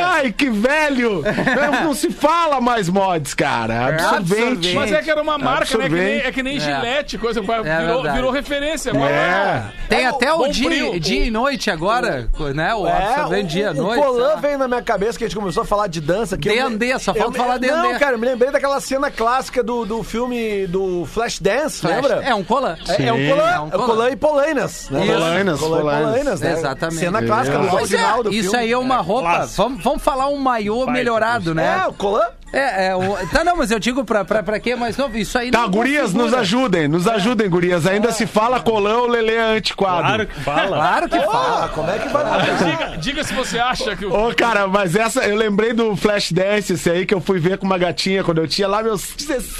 Ai, 0.04 0.32
que 0.32 0.50
velho! 0.50 1.22
Não, 1.22 1.84
não 1.84 1.94
se 1.94 2.10
fala 2.10 2.60
mais 2.60 2.88
mods, 2.88 3.34
cara. 3.34 3.88
Absorvente. 3.88 4.32
absorvente. 4.34 4.74
Mas 4.74 4.92
é 4.92 5.02
que 5.02 5.10
era 5.10 5.22
uma 5.22 5.38
marca, 5.38 5.76
né? 5.78 5.84
Que 5.88 5.94
nem, 5.94 6.02
Absorvente. 6.04 6.26
é 6.26 6.32
que 6.32 6.42
nem 6.42 6.56
É. 6.56 6.60
gilete, 6.60 7.18
coisa 7.18 7.40
que 7.40 7.46
virou, 7.46 8.02
virou 8.12 8.30
referência. 8.30 8.90
É. 8.90 9.64
Tem 9.88 10.06
até 10.06 10.13
o 10.32 10.38
bom 10.38 10.48
dia, 10.48 10.68
frio. 10.68 11.00
dia 11.00 11.24
e 11.24 11.30
noite 11.30 11.70
agora, 11.70 12.28
né? 12.54 12.74
O 12.74 12.86
É, 12.86 12.92
absorvente 13.14 13.48
dia 13.48 13.72
e 13.74 13.78
o, 13.78 13.80
o 13.80 13.82
noite. 13.86 14.02
colã 14.04 14.24
sei 14.26 14.34
lá. 14.34 14.40
veio 14.40 14.58
na 14.58 14.68
minha 14.68 14.82
cabeça 14.82 15.18
que 15.18 15.24
a 15.24 15.28
gente 15.28 15.36
começou 15.38 15.62
a 15.62 15.66
falar 15.66 15.86
de 15.86 16.00
dança. 16.00 16.36
Que 16.36 16.48
eu 16.48 16.70
D&D, 16.70 16.98
só 16.98 17.14
falta 17.14 17.36
eu 17.38 17.42
falar 17.42 17.58
D&D. 17.58 17.72
Não, 17.74 17.98
cara, 17.98 18.12
eu 18.14 18.18
me 18.18 18.26
lembrei 18.26 18.50
daquela 18.50 18.80
cena 18.80 19.10
clássica 19.10 19.62
do, 19.62 19.84
do 19.84 20.02
filme 20.02 20.66
do 20.66 21.04
Flashdance, 21.06 21.80
Flash. 21.80 21.94
lembra? 21.94 22.22
É 22.24 22.34
um 22.34 22.44
colã. 22.44 22.76
É, 22.88 23.02
é 23.06 23.12
um 23.12 23.28
colã, 23.28 23.50
É 23.50 23.60
um 23.60 23.68
é 23.70 23.76
o 23.76 23.82
colã 23.84 24.10
e 24.10 24.16
polainas. 24.16 24.88
Né? 24.90 25.04
Isso. 25.04 25.12
Polainas, 25.14 25.60
Colã 25.60 25.78
e 25.78 25.80
polainas. 25.82 26.40
né? 26.40 26.52
Exatamente. 26.52 27.00
Cena 27.00 27.22
clássica 27.22 27.58
do 27.58 27.66
é, 27.68 27.72
original 27.74 28.22
do 28.22 28.30
isso 28.32 28.42
filme. 28.50 28.56
aí 28.58 28.72
é 28.72 28.78
uma 28.78 28.96
roupa. 28.98 29.30
clássico. 29.30 29.62
Vamos, 29.62 29.84
vamos 29.84 30.02
falar 30.02 30.28
um 30.28 30.36
maiô 30.36 30.86
melhorado, 30.86 31.54
né? 31.54 31.82
É, 31.84 31.86
o 31.88 31.92
colã. 31.92 32.22
É, 32.52 32.86
é, 32.88 32.96
o- 32.96 33.16
tá, 33.32 33.42
não, 33.42 33.56
mas 33.56 33.70
eu 33.72 33.78
digo 33.80 34.04
pra, 34.04 34.24
pra, 34.24 34.42
pra 34.42 34.60
quem 34.60 34.74
é 34.74 34.76
mais 34.76 34.96
novo, 34.96 35.16
isso 35.16 35.36
aí 35.36 35.50
Tá, 35.50 35.62
não 35.62 35.70
gurias, 35.70 36.14
nos 36.14 36.32
ajudem, 36.32 36.86
nos 36.86 37.08
ajudem, 37.08 37.48
gurias. 37.50 37.84
Ainda 37.86 38.12
se 38.12 38.26
fala 38.26 38.60
colã 38.60 38.98
ou 38.98 39.06
lelê 39.08 39.36
antiquado. 39.38 40.02
Claro 40.02 40.26
que 40.26 40.40
fala. 40.40 40.66
Claro 40.76 41.08
que 41.08 41.18
fala. 41.20 41.64
Ah, 41.64 41.68
como 41.68 41.90
é 41.90 41.98
que 41.98 42.08
vai 42.08 42.24
diga, 42.58 42.96
diga 42.98 43.24
se 43.24 43.34
você 43.34 43.58
acha 43.58 43.96
que 43.96 44.06
o. 44.06 44.28
Ô, 44.28 44.32
cara, 44.34 44.68
mas 44.68 44.94
essa, 44.94 45.24
eu 45.24 45.34
lembrei 45.36 45.72
do 45.72 45.96
Flashdance, 45.96 46.74
esse 46.74 46.88
aí 46.90 47.04
que 47.04 47.12
eu 47.14 47.20
fui 47.20 47.40
ver 47.40 47.58
com 47.58 47.66
uma 47.66 47.76
gatinha 47.78 48.22
quando 48.22 48.38
eu 48.38 48.46
tinha 48.46 48.68
lá 48.68 48.82
meus 48.84 49.02
16. 49.16 49.58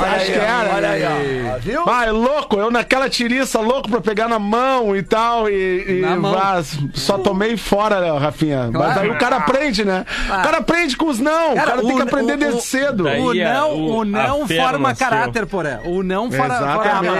Olha 0.00 0.10
acho 0.12 0.24
aí, 0.26 0.32
que 0.32 0.38
era. 0.38 0.74
Olha 0.74 0.90
aí, 0.90 1.02
ó. 1.04 1.54
Ó, 1.54 1.58
Viu? 1.60 1.84
Ah, 1.88 2.04
é 2.06 2.10
louco, 2.10 2.56
eu 2.58 2.70
naquela 2.70 3.08
tiriça, 3.08 3.58
louco 3.60 3.88
pra 3.88 4.00
pegar 4.02 4.28
na 4.28 4.38
mão 4.38 4.94
e 4.94 5.02
tal, 5.02 5.48
e, 5.48 5.98
e 5.98 6.00
Na 6.02 6.14
mão. 6.16 6.32
vaz, 6.34 6.78
só 6.94 7.16
tomei 7.18 7.56
fora, 7.56 8.00
né, 8.00 8.18
Rafinha. 8.18 8.64
Mas 8.70 8.72
Claro. 8.92 9.00
aí 9.00 9.08
o 9.10 9.18
cara 9.18 9.36
aprende, 9.36 9.84
né? 9.84 10.04
Ah. 10.30 10.40
O 10.40 10.42
cara 10.42 10.58
aprende 10.58 10.94
com 10.96 11.06
os 11.06 11.18
não, 11.18 11.54
Cara, 11.54 11.60
o 11.60 11.64
cara 11.70 11.82
tem 11.82 11.96
que 11.96 12.02
aprender 12.02 12.17
o- 12.24 12.26
desde 12.26 12.46
o- 12.58 12.60
cedo. 12.60 13.04
O 13.04 13.34
é, 13.34 13.52
não, 13.54 13.72
o- 13.74 13.96
o 13.98 14.04
não 14.04 14.46
forma 14.48 14.94
caráter, 14.94 15.46
porém. 15.46 15.78
O 15.84 16.02
não 16.02 16.30
forma 16.30 16.54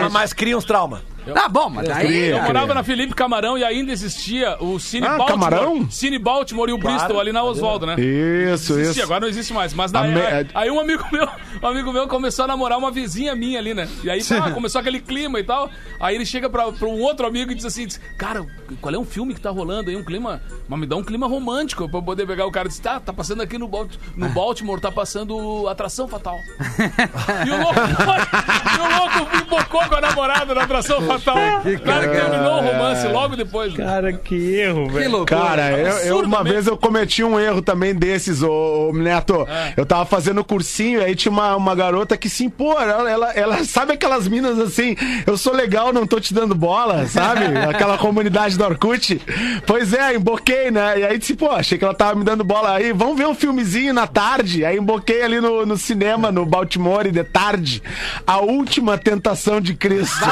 mas, 0.03 0.13
mas 0.13 0.33
cria 0.33 0.57
uns 0.57 0.65
traumas. 0.65 1.01
Tá 1.35 1.49
bom, 1.49 1.69
mas 1.69 1.89
daí. 1.89 2.29
Eu 2.31 2.43
morava 2.43 2.75
na 2.75 2.83
Felipe 2.83 3.15
Camarão 3.15 3.57
e 3.59 3.65
ainda 3.65 3.93
existia 3.93 4.57
o 4.61 4.79
Cine 4.79 5.07
Ah, 5.07 5.17
Baltimore. 5.19 5.51
Camarão? 5.51 5.91
Cine 5.91 6.19
Baltimore 6.19 6.69
e 6.69 6.73
o 6.73 6.79
Bristol 6.79 7.21
ali 7.21 7.33
na 7.33 7.43
Oswaldo, 7.43 7.87
né? 7.87 7.95
Isso, 7.99 8.73
Existia, 8.75 8.91
isso. 8.91 9.03
agora 9.03 9.21
não 9.21 9.29
existe 9.29 9.53
mais. 9.53 9.73
Mas 9.75 9.91
daí, 9.93 10.13
me- 10.15 10.21
aí, 10.21 10.47
aí 10.55 10.71
um 10.71 10.81
amigo 10.81 11.05
meu, 11.13 11.29
um 11.63 11.67
amigo 11.67 11.93
meu 11.93 12.07
começou 12.09 12.45
a 12.45 12.49
namorar 12.49 12.79
uma 12.79 12.91
vizinha 12.91 13.35
minha 13.35 13.59
ali, 13.59 13.75
né? 13.75 13.89
E 14.03 14.11
aí 14.11 14.23
tá, 14.25 14.51
começou 14.51 14.81
aquele 14.81 15.01
clima 15.01 15.39
e 15.41 15.45
tal. 15.45 15.71
Aí 16.01 16.15
ele 16.15 16.25
chega 16.27 16.49
pra, 16.49 16.71
pra 16.73 16.89
um 16.89 17.01
outro 17.01 17.27
amigo 17.27 17.53
e 17.53 17.55
diz 17.55 17.65
assim: 17.65 17.87
diz, 17.87 18.01
Cara, 18.17 18.47
qual 18.81 18.95
é 18.95 18.99
um 18.99 19.05
filme 19.05 19.35
que 19.35 19.41
tá 19.41 19.51
rolando 19.51 19.91
aí? 19.91 19.97
Um 19.97 20.05
clima. 20.05 20.41
Mas 20.69 20.79
me 20.81 20.87
dá 20.87 20.97
um 20.97 21.03
clima 21.05 21.27
romântico 21.27 21.89
pra 21.89 21.99
eu 21.99 22.03
poder 22.03 22.27
pegar 22.27 22.47
o 22.47 22.53
cara. 22.53 22.69
Diz, 22.69 22.79
tá, 22.79 23.01
tá 23.01 23.13
passando 23.13 23.43
aqui 23.43 23.59
no, 23.59 23.69
Balt- 23.69 23.97
no 24.17 24.29
Baltimore, 24.31 24.81
tá 24.81 24.91
passando 24.93 25.67
Atração 25.69 26.07
Fatal. 26.09 26.37
e 27.47 27.51
o 27.51 27.59
louco, 27.59 27.81
e 27.81 28.81
o 28.81 28.99
louco 28.99 29.37
embocou 29.37 29.85
com 29.89 29.95
a 29.95 30.01
namorada 30.01 30.55
na 30.55 30.63
Atração 30.63 31.01
Fatal. 31.03 31.18
Claro 31.23 32.11
que 32.11 32.17
terminou 32.17 32.59
o 32.59 32.61
romance 32.61 33.07
logo 33.09 33.37
depois. 33.37 33.75
Cara, 33.75 34.13
que 34.13 34.35
erro, 34.57 34.87
Que 34.89 34.95
velho. 34.95 35.25
Cara, 35.25 35.71
eu, 35.73 35.97
eu- 35.99 36.21
uma 36.21 36.43
vez 36.45 36.67
eu 36.67 36.77
cometi 36.77 37.23
um 37.25 37.39
erro 37.39 37.61
também 37.63 37.95
desses, 37.95 38.43
ô, 38.43 38.89
ô, 38.89 38.93
Neto. 38.93 39.47
É. 39.49 39.75
Eu 39.77 39.87
tava 39.87 40.05
fazendo 40.05 40.45
cursinho, 40.45 41.03
aí 41.03 41.15
tinha 41.15 41.33
uma, 41.33 41.57
uma 41.57 41.75
garota 41.75 42.17
que 42.17 42.29
se 42.29 42.45
impor, 42.45 42.81
ela, 42.83 43.11
ela, 43.11 43.33
ela- 43.33 43.65
sabe 43.65 43.93
aquelas 43.93 44.27
minas 44.29 44.59
assim, 44.59 44.97
eu 45.27 45.37
sou 45.37 45.53
legal, 45.55 45.93
não 45.93 46.07
tô 46.07 46.21
te 46.21 46.33
dando 46.35 46.55
bola, 46.55 47.07
sabe? 47.07 47.45
Aquela 47.69 47.99
comunidade 47.99 48.57
do 48.57 48.65
Orkut. 48.65 49.21
Pois 49.67 49.93
é, 49.93 50.15
emboquei, 50.15 50.71
né? 50.71 50.99
E 51.01 51.05
aí 51.05 51.19
disse, 51.19 51.35
pô, 51.35 51.51
achei 51.51 51.79
que 51.79 51.85
ela 51.85 51.95
tava 51.95 52.15
me 52.15 52.25
dando 52.25 52.45
bola 52.45 52.75
aí, 52.75 52.93
vamos 52.93 53.17
ver 53.17 53.27
um 53.27 53.35
filmezinho 53.35 53.93
na 53.95 54.07
tarde. 54.07 54.65
Aí 54.65 54.77
emboquei 54.79 55.23
ali 55.23 55.41
no, 55.41 55.65
no 55.67 55.77
cinema, 55.77 56.31
no 56.33 56.45
Baltimore, 56.47 57.11
de 57.11 57.25
tarde. 57.25 57.83
A 58.27 58.39
última 58.39 58.97
tentação 58.99 59.61
de 59.61 59.75
Cristo. 59.75 60.25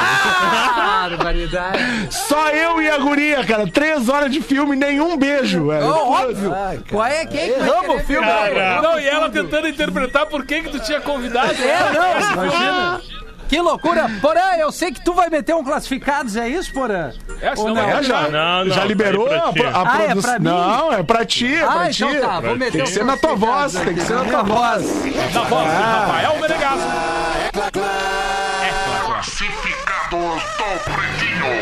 Barbaridade. 0.77 2.07
Só 2.11 2.49
eu 2.49 2.81
e 2.81 2.89
a 2.89 2.97
guria, 2.97 3.43
cara. 3.45 3.67
Três 3.67 4.07
horas 4.09 4.31
de 4.31 4.41
filme, 4.41 4.75
nenhum 4.75 5.17
beijo. 5.17 5.69
Ô, 5.71 6.11
óbvio. 6.11 6.53
Ai, 6.53 6.77
cara. 6.77 6.83
Qual 6.89 7.05
é 7.05 7.25
que 7.25 7.37
é 7.37 7.47
que 7.49 7.59
vai 7.59 7.95
o 7.95 7.99
filme, 7.99 8.25
cara. 8.27 8.81
Não, 8.81 8.99
e 8.99 9.07
ela 9.07 9.29
tentando 9.29 9.67
interpretar 9.67 10.25
por 10.27 10.45
que 10.45 10.61
que 10.61 10.69
tu 10.69 10.79
tinha 10.79 11.01
convidado. 11.01 11.51
É, 11.53 11.93
não, 11.93 12.33
imagina. 12.45 13.01
Que 13.49 13.61
loucura. 13.61 14.11
Porã, 14.21 14.55
eu 14.59 14.71
sei 14.73 14.91
que 14.91 15.01
tu 15.01 15.13
vai 15.13 15.29
meter 15.29 15.55
um 15.55 15.63
classificados, 15.63 16.35
é 16.35 16.49
isso, 16.49 16.73
Porã? 16.73 17.11
É, 17.41 17.55
vai 17.55 17.65
não? 17.73 17.77
É, 17.79 18.03
já, 18.03 18.21
Não, 18.27 18.65
não, 18.65 18.73
já 18.75 18.83
liberou 18.83 19.25
pra 19.25 19.37
a, 19.37 19.53
ti. 19.53 19.59
pro- 19.59 19.67
a 19.69 19.71
Ah, 19.71 20.01
é 20.01 20.05
produção. 20.07 20.21
pra 20.31 20.39
mim? 20.39 20.45
Não, 20.49 20.93
é 20.93 21.03
pra 21.03 21.25
ti, 21.25 21.55
é 21.55 21.59
pra 21.59 21.81
Ah, 21.83 21.89
ti. 21.89 22.03
então 22.03 22.19
tá, 22.29 22.39
vou 22.41 22.57
meter 22.57 22.71
Tem 22.73 22.81
um 22.81 22.83
que 22.83 22.91
ser 22.91 23.05
na 23.05 23.15
tua 23.15 23.35
voz, 23.35 23.71
tem 23.73 23.93
que 23.93 24.01
ser 24.01 24.13
na 24.15 24.25
tua 24.25 24.43
voz. 24.43 25.05
Na 25.33 25.41
voz 25.43 25.65
do 25.65 25.71
Rafael 25.81 26.39
Menegasso. 26.41 26.87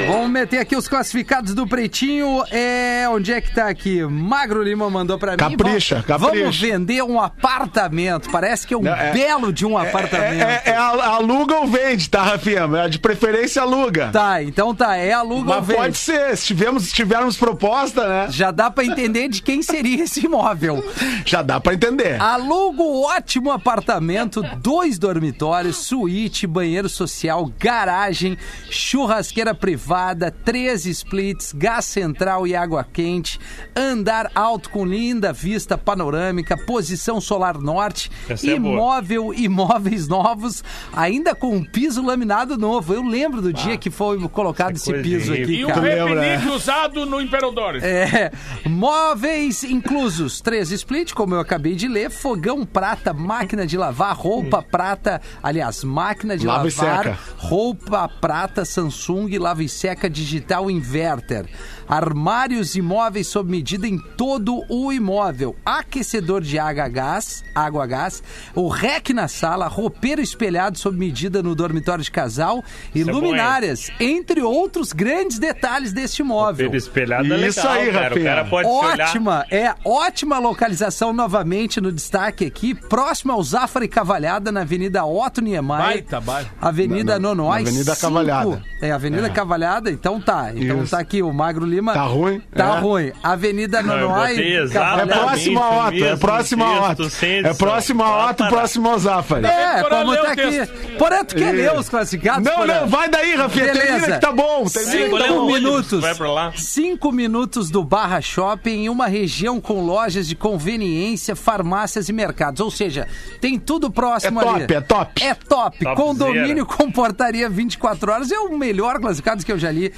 Vamos 0.08 0.30
meter 0.30 0.60
aqui 0.60 0.76
os 0.76 0.88
classificados 0.88 1.54
do 1.56 1.66
Pretinho. 1.68 2.44
É, 2.52 3.08
onde 3.10 3.34
é 3.34 3.42
que 3.42 3.54
tá 3.54 3.68
aqui? 3.68 4.04
Magro 4.04 4.62
Lima 4.62 4.88
mandou 4.90 5.18
pra 5.18 5.32
mim. 5.32 5.38
Capricha, 5.38 6.04
Vamos- 6.08 6.22
Vamos 6.22 6.38
capricha. 6.44 6.66
vender 6.68 7.02
um 7.04 7.20
apartamento. 7.20 8.30
Parece 8.30 8.68
que 8.68 8.74
é 8.74 8.78
um 8.78 8.82
Não, 8.84 8.94
é- 8.94 9.12
belo 9.14 9.52
de 9.52 9.66
um 9.66 9.80
É, 9.80 9.88
apartamento. 9.88 10.42
é- 10.44 10.62
é 10.66 10.76
a- 10.76 11.16
aluga 11.16 11.56
ou 11.56 11.68
vende, 11.68 12.08
tá, 12.10 12.22
Rafinha? 12.24 12.70
É 12.86 12.88
De 12.90 13.00
preferência 13.00 13.62
aluga. 13.62 14.10
Tá, 14.12 14.42
então 14.44 14.74
tá. 14.76 14.96
É 14.96 15.12
aluga 15.12 15.50
ou 15.52 15.58
Mas 15.58 15.66
vende. 15.68 15.80
pode 15.80 15.98
ser, 15.98 16.38
se 16.38 16.46
tivermos, 16.46 16.84
se 16.84 16.94
tivermos 16.94 17.36
proposta, 17.38 18.08
né? 18.08 18.28
Já 18.30 18.52
dá 18.52 18.70
pra 18.70 18.86
entender 18.86 19.28
de 19.28 19.42
quem 19.42 19.62
seria 19.62 20.04
esse 20.04 20.26
imóvel. 20.26 20.84
Já 21.26 21.42
dá 21.42 21.60
pra 21.60 21.74
entender. 21.74 22.22
Alugo 22.22 23.02
ótimo 23.06 23.52
apartamento, 23.52 24.42
dois 24.58 24.98
dormitórios, 25.00 25.78
suíte, 25.78 26.46
banheiro 26.48 26.88
social, 26.88 27.52
garagem, 27.60 28.35
churrasqueira 28.70 29.54
privada, 29.54 30.32
três 30.32 30.86
splits, 30.86 31.54
gás 31.54 31.86
central 31.86 32.46
e 32.48 32.56
água 32.56 32.84
quente, 32.84 33.40
andar 33.76 34.32
alto 34.36 34.70
com 34.70 34.86
linda 34.86 35.32
vista 35.34 35.78
panorâmica, 35.78 36.58
posição 36.58 37.20
solar 37.22 37.58
norte, 37.58 38.12
Essa 38.30 38.48
é 38.52 38.56
imóvel, 38.56 39.34
imóveis 39.34 40.08
novos, 40.08 40.64
ainda 40.94 41.34
com 41.36 41.56
um 41.56 41.64
piso 41.64 42.04
laminado 42.06 42.58
novo. 42.58 42.94
Eu 42.94 43.04
lembro 43.04 43.42
do 43.42 43.52
dia 43.54 43.78
que 43.78 43.90
foi 43.90 44.20
colocado 44.30 44.76
esse 44.76 44.92
de 44.92 45.02
piso 45.02 45.34
aqui, 45.34 45.56
E 45.60 45.66
um 45.66 45.68
cara. 45.70 45.82
repinique 45.82 46.50
usado 46.50 47.06
no 47.06 47.22
Imperadores. 47.22 47.84
É, 47.84 48.32
móveis 48.66 49.64
inclusos, 49.64 50.42
três 50.42 50.72
split, 50.72 51.14
como 51.14 51.36
eu 51.36 51.40
acabei 51.40 51.76
de 51.76 51.88
ler, 51.88 52.10
fogão 52.10 52.66
prata, 52.66 53.14
máquina 53.14 53.66
de 53.66 53.78
lavar, 53.78 54.16
roupa 54.16 54.62
prata, 54.62 55.22
aliás, 55.42 55.84
máquina 55.84 56.38
de 56.38 56.46
Lava 56.46 56.68
e 56.68 56.72
lavar, 56.76 57.04
seca. 57.04 57.20
roupa 57.38 58.08
prata, 58.10 58.25
Samsung, 58.66 59.38
lava 59.38 59.64
e 59.64 59.70
seca 59.70 60.10
digital 60.10 60.70
inverter, 60.72 61.46
armários 61.88 62.76
imóveis 62.76 63.28
sob 63.28 63.50
medida 63.50 63.88
em 63.88 63.98
todo 64.18 64.64
o 64.70 64.92
imóvel, 64.92 65.56
aquecedor 65.66 66.42
de 66.42 66.58
água 66.60 66.84
a 66.86 66.88
gás, 66.90 67.44
água 67.54 67.84
a 67.84 67.88
gás, 67.88 68.24
o 68.54 68.68
rec 68.68 69.10
na 69.12 69.28
sala, 69.28 69.68
roupeiro 69.68 70.22
espelhado 70.22 70.78
sob 70.78 70.98
medida 70.98 71.42
no 71.44 71.54
dormitório 71.56 72.04
de 72.04 72.12
casal 72.12 72.64
e 72.94 73.00
Isso 73.02 73.10
é 73.10 73.14
luminárias, 73.14 73.90
entre 74.00 74.42
outros 74.42 74.92
grandes 74.92 75.38
detalhes 75.40 75.94
deste 75.94 76.22
imóvel. 76.22 76.66
Pelo 76.70 76.78
espelhado 76.78 77.32
é 77.34 77.48
Isso 77.48 77.60
legal, 77.62 77.74
aí, 77.74 77.92
cara. 77.92 78.16
O 78.20 78.24
cara 78.24 78.46
pode 78.46 78.68
se 78.68 78.74
olhar. 78.74 79.08
Ótima, 79.10 79.46
é 79.52 79.74
ótima 79.86 80.40
localização 80.40 81.14
novamente 81.14 81.80
no 81.80 81.92
destaque 81.92 82.46
aqui, 82.46 82.74
próximo 82.74 83.32
ao 83.32 83.44
Zafra 83.44 83.86
e 83.86 83.88
Cavalhada, 83.88 84.52
na 84.52 84.62
Avenida 84.62 85.06
Otto 85.06 85.42
Niemeyer. 85.42 85.66
Baita 85.86 86.20
bairro. 86.20 86.50
Avenida 86.62 87.14
Na- 87.14 87.20
na- 87.20 87.36
Nonói. 87.36 87.64
na 87.64 87.70
Avenida. 87.70 87.96
Cavalhada. 88.24 88.64
É, 88.82 88.92
Avenida 88.92 89.30
Cavalhada, 89.30 89.92
então 89.92 90.22
tá. 90.22 90.52
Então 90.56 90.82
Isso. 90.84 90.92
tá 90.92 91.00
aqui 91.00 91.22
o 91.22 91.32
Magro 91.34 91.66
Lima. 91.66 91.94
Tá 91.94 92.04
ruim? 92.04 92.42
Tá 92.56 92.76
É. 92.78 92.80
ruim. 92.80 93.12
Avenida 93.24 93.82
botei 93.84 94.58
É 94.58 95.06
próximo 95.06 95.60
a 95.60 95.88
Otto, 95.88 95.96
é 95.96 96.00
mesmo 96.00 96.18
próximo 96.20 96.64
a 96.64 96.92
Otto. 96.92 97.10
É 97.44 97.54
próximo 97.54 98.04
a 98.04 98.30
Otto, 98.30 98.48
próximo 98.48 98.90
ao 98.90 99.00
Zafari. 99.00 99.46
É, 99.46 99.82
lê 99.84 100.18
tá 100.18 100.32
aqui. 100.32 100.96
Porém, 100.98 101.26
tu 101.26 101.36
quer 101.36 101.52
ler 101.52 101.74
os 101.78 101.90
classificados? 101.90 102.44
Não, 102.44 102.66
não, 102.66 102.88
vai 102.88 103.10
daí, 103.10 103.36
Rafinha. 103.36 103.66
Termina 103.66 103.86
Beleza. 103.86 104.12
que 104.14 104.20
tá 104.20 104.32
bom. 104.32 104.68
Cinco 104.68 105.18
tá 105.18 105.28
minutos. 105.30 106.02
Vai 106.02 106.16
pra 106.16 106.32
lá. 106.32 106.54
Cinco 106.56 107.12
minutos 107.12 107.70
do 107.70 107.84
Barra 107.84 108.22
Shopping 108.22 108.86
em 108.86 108.90
uma 108.90 109.08
região 109.08 109.60
com 109.60 109.82
lojas 109.86 110.28
de 110.28 110.36
conveniência, 110.36 111.36
farmácias 111.36 112.10
e 112.10 112.14
mercados. 112.14 112.60
Ou 112.62 112.70
seja, 112.72 113.08
tem 113.42 113.58
tudo 113.58 113.90
próximo 113.90 114.40
É 114.42 114.44
top, 114.44 114.56
ali. 114.64 114.74
é 114.74 114.82
top. 114.82 115.24
É 115.24 115.34
top. 115.34 115.78
Topzera. 115.80 115.96
Condomínio 115.96 116.66
com 116.66 116.92
portaria 116.92 117.50
24 117.50 118.05
horas. 118.10 118.32
É 118.32 118.40
o 118.40 118.58
melhor 118.58 119.00
classificado 119.00 119.44
que 119.46 119.52
eu 119.52 119.58
já 119.58 119.72
li. 119.72 119.94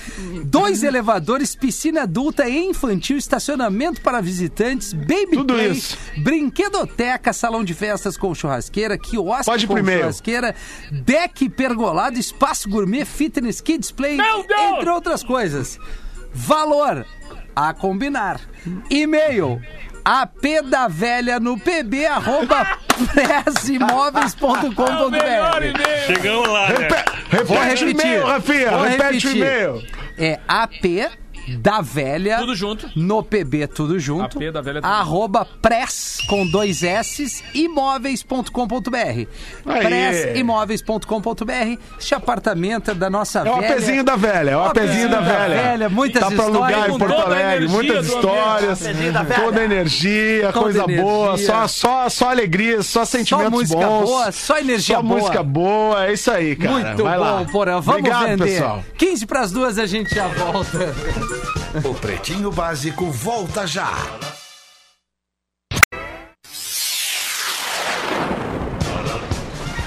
Dois 0.45 0.83
elevadores, 0.83 1.55
piscina 1.55 2.03
adulta 2.03 2.47
e 2.47 2.57
infantil, 2.65 3.17
estacionamento 3.17 4.01
para 4.01 4.21
visitantes, 4.21 4.93
baby 4.93 5.31
Tudo 5.33 5.53
play, 5.53 5.71
isso. 5.71 5.97
brinquedoteca, 6.17 7.33
salão 7.33 7.63
de 7.63 7.73
festas 7.73 8.17
com 8.17 8.33
churrasqueira, 8.33 8.97
quiosque 8.97 9.45
Pode 9.45 9.67
com 9.67 9.73
primeiro. 9.73 10.01
churrasqueira, 10.01 10.55
deck 10.91 11.49
pergolado, 11.49 12.17
espaço 12.19 12.69
gourmet, 12.69 13.05
fitness, 13.05 13.61
kids 13.61 13.91
play, 13.91 14.17
entre 14.73 14.89
outras 14.89 15.23
coisas. 15.23 15.79
Valor 16.33 17.05
a 17.55 17.73
combinar. 17.73 18.39
E-mail 18.89 19.61
ap 20.05 20.61
da 20.69 20.87
velha 20.87 21.39
no 21.39 21.59
pb 21.59 22.05
arroba 22.05 22.77
É 23.17 23.41
pressimóveis.com.br 23.43 25.15
e-mail. 25.15 26.05
Chegamos 26.07 26.47
lá, 26.47 26.69
né? 26.69 26.87
Repete 27.29 27.47
Vou 27.47 27.57
o 27.57 27.61
repetir. 27.61 27.89
e-mail, 28.05 28.25
Rafinha. 28.25 28.71
Vou 28.71 28.81
Repete 28.83 29.27
o 29.27 29.29
repetir. 29.29 29.35
e-mail. 29.37 29.83
É 30.17 30.39
ap 30.47 30.71
da 31.55 31.81
velha 31.81 32.37
Tudo 32.39 32.55
junto. 32.55 32.89
no 32.95 33.23
pb 33.23 33.67
tudo 33.67 33.99
junto 33.99 34.37
AP 34.37 34.51
da 34.51 34.61
velha 34.61 34.81
tudo 34.81 34.91
arroba 34.91 35.45
press 35.61 36.19
com 36.27 36.45
dois 36.45 36.83
s 36.83 37.43
imóveis.com.br 37.53 39.27
pressimóveis.com.br 39.63 41.77
este 41.99 42.15
apartamento 42.15 42.91
é 42.91 42.93
da 42.93 43.09
nossa 43.09 43.39
É 43.39 43.51
o 43.51 43.55
velha 43.55 43.67
apezinho 43.71 44.03
da 44.03 44.15
velha, 44.15 44.51
é 44.51 44.57
o 44.57 44.63
apezinho 44.63 45.09
da 45.09 45.19
velha. 45.21 45.89
muitas 45.89 46.21
Tá 46.21 46.27
pra 46.31 46.45
histórias 46.45 46.73
alugar 46.73 46.89
em 46.89 46.97
Porto 46.97 47.13
a 47.13 47.23
Alegre, 47.23 47.67
muitas 47.67 48.07
histórias, 48.07 48.79
velha. 48.81 49.25
toda 49.35 49.63
energia, 49.63 50.51
Toda 50.51 50.59
coisa 50.63 50.83
energia. 50.83 51.01
boa, 51.03 51.37
só, 51.37 51.67
só, 51.67 52.09
só 52.09 52.29
alegria, 52.29 52.81
só 52.81 53.05
sentimentos 53.05 53.51
música 53.51 53.85
bons. 53.85 54.05
boa, 54.05 54.31
só 54.31 54.57
energia 54.59 54.95
só 54.97 55.01
boa. 55.01 55.19
música 55.19 55.43
boa, 55.43 56.05
é 56.07 56.13
isso 56.13 56.31
aí, 56.31 56.55
cara. 56.55 56.71
Muito 56.71 57.03
Vai 57.03 57.17
bom, 57.17 57.23
lá. 57.23 57.45
Porã. 57.51 57.79
Vamos 57.81 57.99
Obrigado, 57.99 58.27
vender. 58.27 58.43
pessoal. 58.45 58.83
15 58.97 59.25
para 59.25 59.41
as 59.41 59.51
duas, 59.51 59.77
a 59.77 59.85
gente 59.85 60.13
já 60.13 60.27
volta. 60.27 60.95
O 61.83 61.93
Pretinho 61.93 62.51
Básico 62.51 63.11
volta 63.11 63.67
já. 63.67 63.91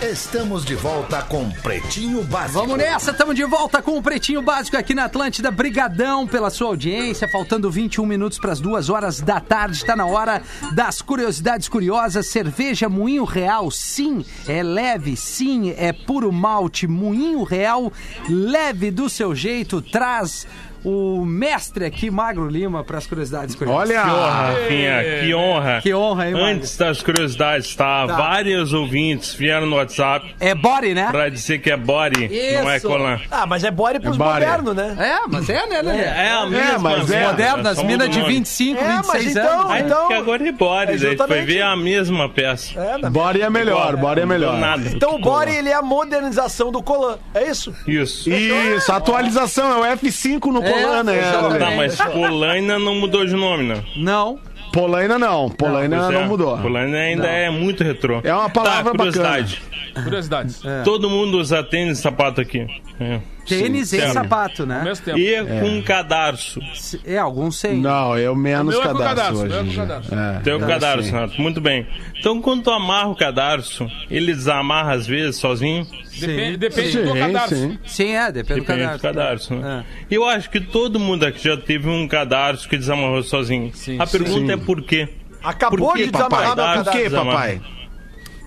Estamos 0.03 0.65
de 0.65 0.75
volta 0.75 1.23
com 1.23 1.51
Pretinho 1.51 2.25
Básico. 2.25 2.59
Vamos 2.59 2.79
nessa, 2.79 3.11
estamos 3.11 3.35
de 3.35 3.45
volta 3.45 3.83
com 3.83 3.99
o 3.99 4.03
Pretinho 4.03 4.41
Básico 4.41 4.77
aqui 4.77 4.95
na 4.95 5.05
Atlântida. 5.05 5.51
Brigadão 5.51 6.27
pela 6.27 6.49
sua 6.51 6.69
audiência. 6.69 7.29
Faltando 7.29 7.71
21 7.71 8.07
minutos 8.07 8.39
para 8.39 8.51
as 8.51 8.61
duas 8.61 8.89
horas 8.89 9.21
da 9.21 9.41
tarde. 9.41 9.77
Está 9.77 9.95
na 9.95 10.07
hora 10.07 10.43
das 10.73 11.03
curiosidades 11.03 11.69
curiosas. 11.69 12.27
Cerveja 12.27 12.89
Moinho 12.89 13.25
Real, 13.25 13.71
sim, 13.71 14.25
é 14.49 14.63
leve, 14.63 15.17
sim, 15.17 15.75
é 15.77 15.93
puro 15.93 16.33
malte. 16.33 16.87
Moinho 16.87 17.43
Real, 17.43 17.93
leve 18.29 18.91
do 18.91 19.09
seu 19.09 19.35
jeito, 19.35 19.83
traz 19.83 20.47
o 20.85 21.25
mestre 21.25 21.85
aqui, 21.85 22.11
Magro 22.11 22.49
Lima, 22.49 22.83
para 22.85 22.99
as 22.99 23.07
curiosidades 23.07 23.55
curiosas. 23.55 23.91
Olha, 23.91 24.03
Que 24.03 24.09
honra, 24.11 24.31
Rafinha, 24.53 25.03
que 25.21 25.35
honra. 25.35 25.81
Que 25.83 25.95
honra, 25.95 26.27
hein, 26.27 26.33
Magro? 26.33 26.47
Antes 26.49 26.77
das 26.77 27.03
curiosidades, 27.03 27.75
tá? 27.75 28.07
Tá. 28.07 28.17
Vários 28.17 28.73
ouvintes 28.73 29.35
vieram 29.35 29.67
no 29.67 29.77
WhatsApp 29.77 30.35
É 30.41 30.55
body, 30.55 30.95
né? 30.95 31.09
pra 31.11 31.29
dizer 31.29 31.59
que 31.61 31.71
é 31.71 31.77
body, 31.77 32.29
não 32.63 32.71
é 32.71 32.77
Isso. 32.77 32.87
colan. 32.89 33.21
Ah, 33.31 33.47
mas 33.47 33.65
é 33.65 33.71
body 33.71 34.01
pros 34.01 34.17
É 34.17 34.19
body. 34.19 34.33
modernos, 34.47 34.75
né? 34.77 34.97
É, 34.99 35.29
mas 35.29 35.49
é, 35.51 35.67
né, 35.67 35.83
Lelê? 35.83 35.99
É 36.03 36.31
a 36.33 36.47
mesma 36.47 36.79
mas 36.79 37.11
é. 37.11 37.15
merda, 37.17 37.31
Modernas, 37.31 37.77
só 37.77 37.85
mina 37.85 37.93
muda 38.05 38.07
o 38.07 38.09
de 38.09 38.19
nome. 38.21 38.33
25, 38.35 38.81
É, 38.81 38.85
mas 38.89 39.07
26 39.25 39.37
então- 39.37 39.61
anos. 39.61 39.71
Aí 39.73 39.83
então- 39.83 40.09
que 40.09 40.15
agora 40.15 40.49
é 40.49 40.53
body, 40.53 41.17
tu 41.17 41.27
foi 41.27 41.43
ver 41.43 41.63
a 41.63 41.77
mesma 41.77 42.29
peça. 42.29 42.79
É, 42.81 42.99
na- 42.99 43.11
body 43.11 43.43
é 43.43 43.51
melhor, 43.51 43.97
body 43.97 44.21
é 44.21 44.27
melhor. 44.27 44.59
Nada. 44.59 44.83
Então 44.89 45.17
o 45.17 45.19
body, 45.21 45.53
ele 45.53 45.69
é 45.69 45.75
a 45.75 45.83
modernização 45.83 46.71
do 46.73 46.83
Colan. 46.83 47.19
É 47.35 47.49
isso? 47.51 47.75
Isso. 47.87 48.31
Isso, 48.31 48.91
atualização, 48.93 49.85
é 49.85 49.93
o 49.93 49.97
F5 49.97 50.47
no 50.53 50.63
É, 50.71 50.83
Colan, 50.83 51.03
né? 51.03 51.59
Tá, 51.59 51.71
mas 51.73 51.97
Polaina 51.97 52.79
não 52.79 52.95
mudou 52.95 53.25
de 53.25 53.35
nome, 53.35 53.65
né? 53.65 53.83
Não. 53.97 54.39
Polaina 54.73 55.19
não, 55.19 55.51
Polaina 55.51 56.11
não, 56.11 56.21
é, 56.21 56.27
mudou. 56.27 56.57
Polaina 56.59 56.97
ainda 56.97 57.27
é 57.27 57.51
muito 57.51 57.83
retrô. 57.83 58.21
É 58.23 58.33
uma 58.33 58.49
palavra 58.49 58.93
tá, 58.93 58.99
curiosidade. 58.99 59.63
Curiosidades. 60.05 60.63
Todo 60.85 61.11
mundo 61.11 61.39
usa 61.39 61.63
tênis 61.65 61.99
e 61.99 62.03
sapato 62.03 62.41
aqui. 62.41 62.67
É. 63.01 63.21
Tênis 63.47 63.93
e 63.93 63.99
certo. 63.99 64.13
sapato, 64.13 64.65
né? 64.65 64.83
mesmo 64.85 65.05
tempo. 65.05 65.19
E 65.19 65.37
com 65.61 65.83
cadarço. 65.83 66.61
É, 67.05 67.19
alguns 67.19 67.57
sem. 67.57 67.79
Não, 67.79 68.17
eu 68.17 68.37
menos 68.37 68.77
O 68.77 68.81
é 68.81 68.83
com 68.83 68.99
cadastro 68.99 69.39
cadastro, 69.39 69.61
hoje. 69.61 69.73
é 69.73 69.77
cadastro. 69.77 70.19
É, 70.19 70.41
Tem 70.41 70.53
o 70.53 70.65
é, 70.65 70.67
cadarço, 70.67 71.03
sim. 71.03 71.11
Renato. 71.11 71.41
Muito 71.41 71.61
bem. 71.61 71.87
Então, 72.19 72.41
quando 72.41 72.63
tu 72.63 72.71
amarra 72.71 73.09
o 73.09 73.17
cadarço, 73.17 73.89
ele 74.09 74.33
desamarra 74.33 74.93
às 74.93 75.07
vezes 75.07 75.37
sozinho? 75.37 75.87
Depende, 76.27 76.57
depende 76.57 76.93
Sim, 76.93 77.05
do 77.05 77.15
cadarço. 77.15 77.55
sim. 77.55 77.79
Sim, 77.87 78.15
é, 78.15 78.33
depende, 78.33 78.61
Depende 78.61 78.79
do 78.81 78.85
do 78.93 79.01
cadastro. 79.01 79.09
cadarço, 79.15 79.55
né? 79.55 79.85
É. 80.09 80.15
Eu 80.15 80.25
acho 80.25 80.51
que 80.51 80.61
todo 80.61 80.99
mundo 81.01 81.25
aqui 81.25 81.43
já 81.43 81.57
teve 81.57 81.89
um 81.89 82.07
cadarço 82.09 82.69
que 82.69 82.77
desamarrou 82.77 83.23
sozinho. 83.23 83.71
Sim, 83.75 83.97
A 84.01 84.07
pergunta 84.07 84.47
sim. 84.47 84.53
é 84.53 84.57
por 84.57 84.83
quê? 84.83 85.09
Acabou 85.43 85.79
Por 85.89 85.97
que, 85.97 86.07
de 86.07 86.11
papai? 86.13 86.29
desamarrar 86.29 86.57
meu 86.57 86.65
Por 86.67 86.85
cadastro. 86.85 87.03
que, 87.03 87.11
papai? 87.11 87.61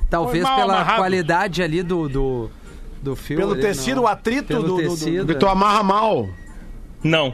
Talvez 0.09 0.43
mal 0.43 0.55
pela 0.57 0.74
amarrado. 0.76 0.97
qualidade 0.99 1.63
ali 1.63 1.82
do, 1.82 2.07
do, 2.07 2.49
do 3.01 3.15
fio. 3.15 3.38
Pelo 3.38 3.53
ali, 3.53 3.61
tecido, 3.61 3.95
não. 3.97 4.03
o 4.03 4.07
atrito 4.07 4.47
Pelo 4.47 4.61
do- 4.61 4.67
do- 4.78 4.82
do- 4.84 4.89
tecido. 4.89 5.26
Porque 5.26 5.39
tu 5.39 5.47
amarra 5.47 5.82
mal. 5.82 6.30
Não. 7.03 7.34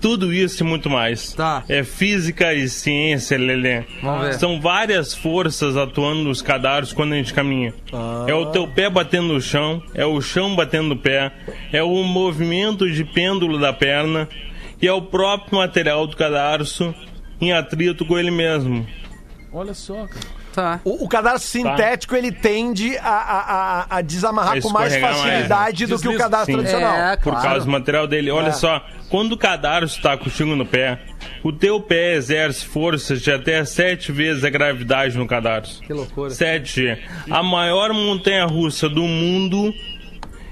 Tudo 0.00 0.32
isso 0.32 0.62
e 0.62 0.66
muito 0.66 0.88
mais. 0.90 1.32
Tá. 1.32 1.64
É 1.68 1.82
física 1.84 2.52
e 2.54 2.68
ciência, 2.68 3.38
Lelê. 3.38 3.84
Vamos 4.02 4.26
ver. 4.26 4.34
São 4.34 4.60
várias 4.60 5.14
forças 5.14 5.76
atuando 5.76 6.22
nos 6.22 6.42
cadarços 6.42 6.92
quando 6.92 7.12
a 7.12 7.16
gente 7.16 7.34
caminha. 7.34 7.74
É 8.26 8.34
o 8.34 8.46
teu 8.46 8.66
pé 8.68 8.88
batendo 8.88 9.32
no 9.32 9.40
chão, 9.40 9.82
é 9.94 10.04
o 10.04 10.20
chão 10.20 10.54
batendo 10.56 10.88
no 10.88 10.96
pé, 10.96 11.32
é 11.72 11.82
o 11.82 12.02
movimento 12.02 12.90
de 12.90 13.04
pêndulo 13.04 13.58
da 13.58 13.72
perna 13.72 14.28
e 14.80 14.86
é 14.86 14.92
o 14.92 15.02
próprio 15.02 15.58
material 15.58 16.06
do 16.06 16.16
cadarço 16.16 16.94
em 17.40 17.52
atrito 17.52 18.04
com 18.04 18.18
ele 18.18 18.30
mesmo. 18.30 18.86
Olha 19.52 19.74
só, 19.74 20.06
cara. 20.06 20.39
Tá. 20.52 20.80
O, 20.84 21.04
o 21.04 21.08
cadastro 21.08 21.62
tá. 21.62 21.70
sintético, 21.70 22.16
ele 22.16 22.32
tende 22.32 22.96
a, 22.98 23.08
a, 23.08 23.38
a, 23.38 23.86
a 23.98 24.00
desamarrar 24.00 24.60
com 24.60 24.70
mais 24.70 24.96
mais. 24.96 25.16
facilidade 25.16 25.86
do 25.86 25.98
que 25.98 26.08
o 26.08 26.16
cadastro 26.16 26.46
Sim. 26.46 26.58
tradicional. 26.58 26.96
É, 26.96 27.16
Por 27.16 27.40
causa 27.40 27.64
do 27.64 27.70
material 27.70 28.06
dele. 28.06 28.30
Olha 28.30 28.48
é. 28.48 28.52
só, 28.52 28.84
quando 29.08 29.32
o 29.32 29.38
cadarço 29.38 29.96
está 29.96 30.16
contigo 30.16 30.56
no 30.56 30.66
pé, 30.66 30.98
o 31.42 31.52
teu 31.52 31.80
pé 31.80 32.14
exerce 32.14 32.64
forças 32.64 33.20
de 33.20 33.30
até 33.30 33.64
sete 33.64 34.10
vezes 34.10 34.44
a 34.44 34.50
gravidade 34.50 35.16
no 35.16 35.26
cadarço. 35.26 35.80
Que 35.82 35.92
loucura. 35.92 36.30
Sete. 36.30 36.98
A 37.30 37.42
maior 37.42 37.92
montanha-russa 37.92 38.88
do 38.88 39.02
mundo 39.02 39.72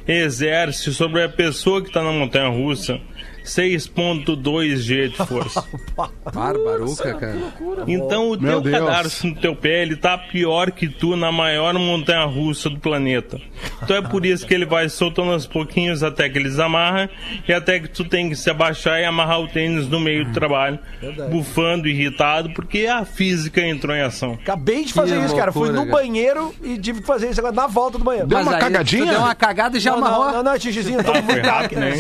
exerce 0.07 0.95
sobre 0.95 1.23
a 1.23 1.29
pessoa 1.29 1.83
que 1.83 1.89
está 1.89 2.03
na 2.03 2.13
montanha-russa 2.13 3.01
6.2G 3.49 5.09
de 5.09 5.17
força. 5.27 5.65
Barbaruca, 6.33 7.15
cara. 7.15 7.37
Então 7.87 8.31
o 8.31 8.37
teu 8.37 8.63
cadarço 8.63 9.27
no 9.27 9.35
teu 9.35 9.57
pé, 9.57 9.83
ele 9.83 9.97
tá 9.97 10.17
pior 10.19 10.71
que 10.71 10.89
tu 10.89 11.17
na 11.17 11.33
maior 11.33 11.75
montanha 11.75 12.25
russa 12.25 12.69
do 12.71 12.79
planeta. 12.79 13.41
Então 13.83 13.97
é 13.97 14.03
por 14.03 14.25
isso 14.27 14.47
que 14.47 14.55
ele 14.55 14.67
vai 14.67 14.89
soltando 14.89 15.33
aos 15.33 15.47
pouquinhos 15.47 16.03
até 16.03 16.29
que 16.29 16.39
eles 16.39 16.59
amarram 16.59 17.09
e 17.47 17.53
até 17.53 17.81
que 17.81 17.89
tu 17.89 18.05
tem 18.05 18.29
que 18.29 18.37
se 18.37 18.51
abaixar 18.51 19.01
e 19.01 19.05
amarrar 19.05 19.41
o 19.41 19.49
tênis 19.49 19.89
no 19.89 19.99
meio 20.01 20.25
do 20.27 20.33
trabalho, 20.33 20.79
bufando, 21.31 21.89
irritado, 21.89 22.51
porque 22.51 22.87
a 22.87 23.05
física 23.05 23.61
entrou 23.63 23.95
em 23.97 24.03
ação. 24.03 24.35
Acabei 24.43 24.85
de 24.85 24.93
fazer 24.93 25.19
Que 25.19 25.25
isso, 25.27 25.37
cara. 25.37 25.53
Fui 25.53 25.71
no 25.71 25.87
cara. 25.87 25.91
banheiro 25.91 26.55
e 26.63 26.79
tive 26.79 27.01
que 27.01 27.07
fazer 27.07 27.31
isso 27.31 27.41
agora 27.41 27.55
na 27.55 27.67
volta 27.67 27.99
do 27.99 28.05
banheiro. 28.05 28.29
Deu 28.29 28.39
Mas 28.39 28.47
uma 28.47 28.59
cagadinha? 28.59 29.07
Deu 29.13 29.21
uma 29.21 29.35
cagada 29.35 29.77
e 29.77 29.81
já 29.81 29.93
Não, 29.93 30.01
não, 30.01 30.07
amarrou. 30.07 30.33
não, 30.33 30.43
não, 30.43 30.53
é 30.53 30.59
Tigizinho, 30.59 31.01
eu 31.01 31.05
não, 31.05 31.23
muito 31.23 31.47
rápido. 31.47 31.81
né? 31.81 31.93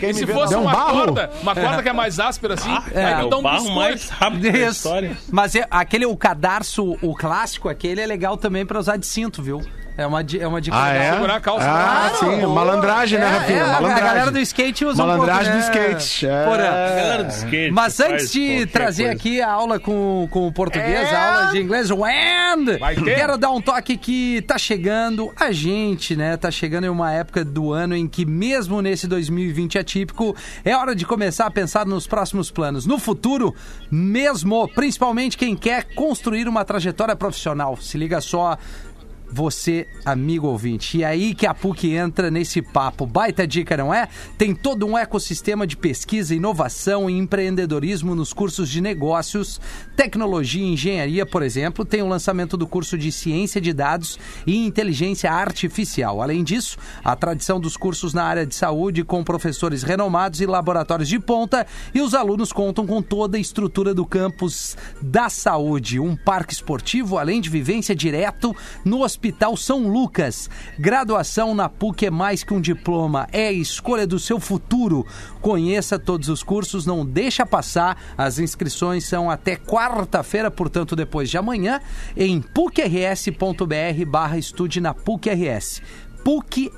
Quem 0.00 0.12
se 0.12 0.26
não 0.26 0.34
fosse 0.34 0.54
um 0.62 0.66
uma 0.66 0.72
barro? 0.72 0.98
corda, 1.04 1.30
uma 1.42 1.54
corda 1.54 1.82
que 1.82 1.88
é 1.88 1.92
mais 1.92 2.18
áspera 2.20 2.54
assim, 2.54 2.70
É, 2.94 3.04
aí 3.04 3.12
É 3.14 3.18
tu 3.20 3.26
o 3.26 3.30
dá 3.30 3.38
um 3.38 3.42
barro 3.42 3.56
biscoito. 3.58 3.78
mais 3.78 4.08
rápido 4.08 4.52
da 4.52 4.58
história. 4.58 5.16
Mas 5.30 5.54
é, 5.54 5.66
aquele, 5.70 6.06
o 6.06 6.16
cadarço, 6.16 6.96
o 7.02 7.14
clássico, 7.14 7.68
aquele 7.68 8.00
é 8.00 8.06
legal 8.06 8.36
também 8.36 8.64
pra 8.64 8.78
usar 8.78 8.96
de 8.96 9.06
cinto, 9.06 9.42
viu? 9.42 9.60
É 9.96 10.06
uma, 10.06 10.20
é 10.40 10.46
uma 10.46 10.60
dica 10.60 10.74
Ah, 10.76 10.92
legal. 10.92 11.02
é? 11.06 11.12
Segurar 11.12 11.34
a 11.36 11.40
calça. 11.40 11.66
Ah, 11.70 12.10
Claro. 12.18 12.34
sim. 12.40 12.46
Malandragem, 12.46 13.18
né, 13.18 13.26
É, 13.26 13.28
Rafinha? 13.28 13.58
é, 13.58 13.66
Malandragem. 13.66 14.02
A 14.02 14.06
galera 14.06 14.30
do 14.30 14.38
skate 14.38 14.84
usa 14.86 15.04
Malandragem 15.06 15.52
um 15.52 15.58
do 15.58 15.62
pouco, 15.64 15.78
né? 15.78 15.88
skate. 15.98 16.26
É. 16.26 16.44
Porã. 16.44 16.64
A 16.68 16.88
galera 16.96 17.24
do 17.24 17.30
skate. 17.30 17.70
Mas 17.72 18.00
antes 18.00 18.32
de 18.32 18.66
trazer 18.66 19.02
coisa. 19.04 19.16
aqui 19.18 19.42
a 19.42 19.50
aula 19.50 19.78
com, 19.78 20.26
com 20.30 20.46
o 20.46 20.52
português, 20.52 21.12
a 21.12 21.34
aula 21.42 21.52
de 21.52 21.58
inglês, 21.60 21.90
o 21.90 22.04
and, 22.04 22.78
quero 23.04 23.36
dar 23.36 23.50
um 23.50 23.60
toque 23.60 23.96
que 23.98 24.40
tá 24.42 24.56
chegando 24.56 25.30
a 25.38 25.52
gente, 25.52 26.16
né? 26.16 26.36
Tá 26.38 26.50
chegando 26.50 26.84
em 26.84 26.90
uma 26.90 27.12
época 27.12 27.44
do 27.44 27.72
ano 27.72 27.94
em 27.94 28.08
que 28.08 28.24
mesmo 28.24 28.80
nesse 28.80 29.06
2020 29.06 29.78
atípico, 29.78 30.34
é 30.64 30.74
hora 30.74 30.94
de 30.94 31.04
começar 31.04 31.44
a 31.46 31.50
pensar 31.50 31.84
nos 31.84 32.06
próximos 32.06 32.50
planos, 32.50 32.86
no 32.86 32.98
futuro 32.98 33.54
mesmo, 33.90 34.66
principalmente 34.68 35.36
quem 35.36 35.54
quer 35.54 35.84
construir 35.94 36.48
uma 36.48 36.64
trajetória 36.64 37.14
profissional. 37.14 37.76
Se 37.76 37.98
liga 37.98 38.20
só, 38.20 38.56
você, 39.32 39.88
amigo 40.04 40.46
ouvinte. 40.46 40.98
E 40.98 41.04
aí 41.04 41.34
que 41.34 41.46
a 41.46 41.54
PUC 41.54 41.94
entra 41.94 42.30
nesse 42.30 42.60
papo. 42.60 43.06
Baita 43.06 43.46
dica, 43.46 43.76
não 43.76 43.92
é? 43.92 44.06
Tem 44.36 44.54
todo 44.54 44.86
um 44.86 44.98
ecossistema 44.98 45.66
de 45.66 45.74
pesquisa, 45.74 46.34
inovação 46.34 47.08
e 47.08 47.16
empreendedorismo 47.16 48.14
nos 48.14 48.34
cursos 48.34 48.68
de 48.68 48.82
negócios, 48.82 49.58
tecnologia 49.96 50.62
e 50.62 50.72
engenharia, 50.74 51.24
por 51.24 51.42
exemplo. 51.42 51.82
Tem 51.82 52.02
o 52.02 52.08
lançamento 52.08 52.58
do 52.58 52.66
curso 52.66 52.98
de 52.98 53.10
ciência 53.10 53.58
de 53.58 53.72
dados 53.72 54.18
e 54.46 54.54
inteligência 54.66 55.32
artificial. 55.32 56.20
Além 56.20 56.44
disso, 56.44 56.76
a 57.02 57.16
tradição 57.16 57.58
dos 57.58 57.76
cursos 57.76 58.12
na 58.12 58.24
área 58.24 58.44
de 58.44 58.54
saúde 58.54 59.02
com 59.02 59.24
professores 59.24 59.82
renomados 59.82 60.42
e 60.42 60.46
laboratórios 60.46 61.08
de 61.08 61.18
ponta. 61.18 61.66
E 61.94 62.02
os 62.02 62.12
alunos 62.12 62.52
contam 62.52 62.86
com 62.86 63.00
toda 63.00 63.38
a 63.38 63.40
estrutura 63.40 63.94
do 63.94 64.04
campus 64.04 64.76
da 65.00 65.30
saúde. 65.30 65.98
Um 65.98 66.14
parque 66.14 66.52
esportivo, 66.52 67.16
além 67.16 67.40
de 67.40 67.48
vivência 67.48 67.96
direto 67.96 68.54
no 68.84 69.02
Hospital 69.02 69.21
São 69.56 69.88
Lucas. 69.88 70.50
Graduação 70.78 71.54
na 71.54 71.68
PUC 71.68 72.06
é 72.06 72.10
mais 72.10 72.42
que 72.42 72.54
um 72.54 72.60
diploma, 72.60 73.28
é 73.32 73.48
a 73.48 73.52
escolha 73.52 74.06
do 74.06 74.18
seu 74.18 74.40
futuro. 74.40 75.06
Conheça 75.40 75.98
todos 75.98 76.28
os 76.28 76.42
cursos, 76.42 76.86
não 76.86 77.04
deixa 77.04 77.44
passar. 77.44 77.96
As 78.16 78.38
inscrições 78.38 79.04
são 79.04 79.30
até 79.30 79.56
quarta-feira, 79.56 80.50
portanto, 80.50 80.96
depois 80.96 81.30
de 81.30 81.38
amanhã, 81.38 81.80
em 82.16 82.40
pucrs.br 82.40 84.06
barra 84.06 84.38
estude 84.38 84.80
na 84.80 84.94
PUC-RS 84.94 85.82
pucrs.br 86.24 86.72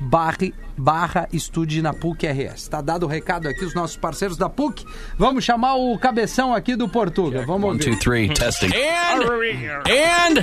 barra, 0.00 0.36
barra 0.76 1.28
estude 1.32 1.82
na 1.82 1.92
PUC-RS. 1.92 2.68
Tá 2.68 2.80
dado 2.80 3.04
o 3.04 3.08
recado 3.08 3.48
aqui, 3.48 3.64
os 3.64 3.74
nossos 3.74 3.96
parceiros 3.96 4.36
da 4.36 4.48
PUC. 4.48 4.84
Vamos 5.18 5.44
chamar 5.44 5.74
o 5.74 5.98
cabeção 5.98 6.54
aqui 6.54 6.76
do 6.76 6.88
Portuga. 6.88 7.44
Vamos 7.46 7.70
One, 7.70 7.78
two, 7.78 7.96
three, 7.98 8.28
testing. 8.28 8.70
And... 9.86 10.40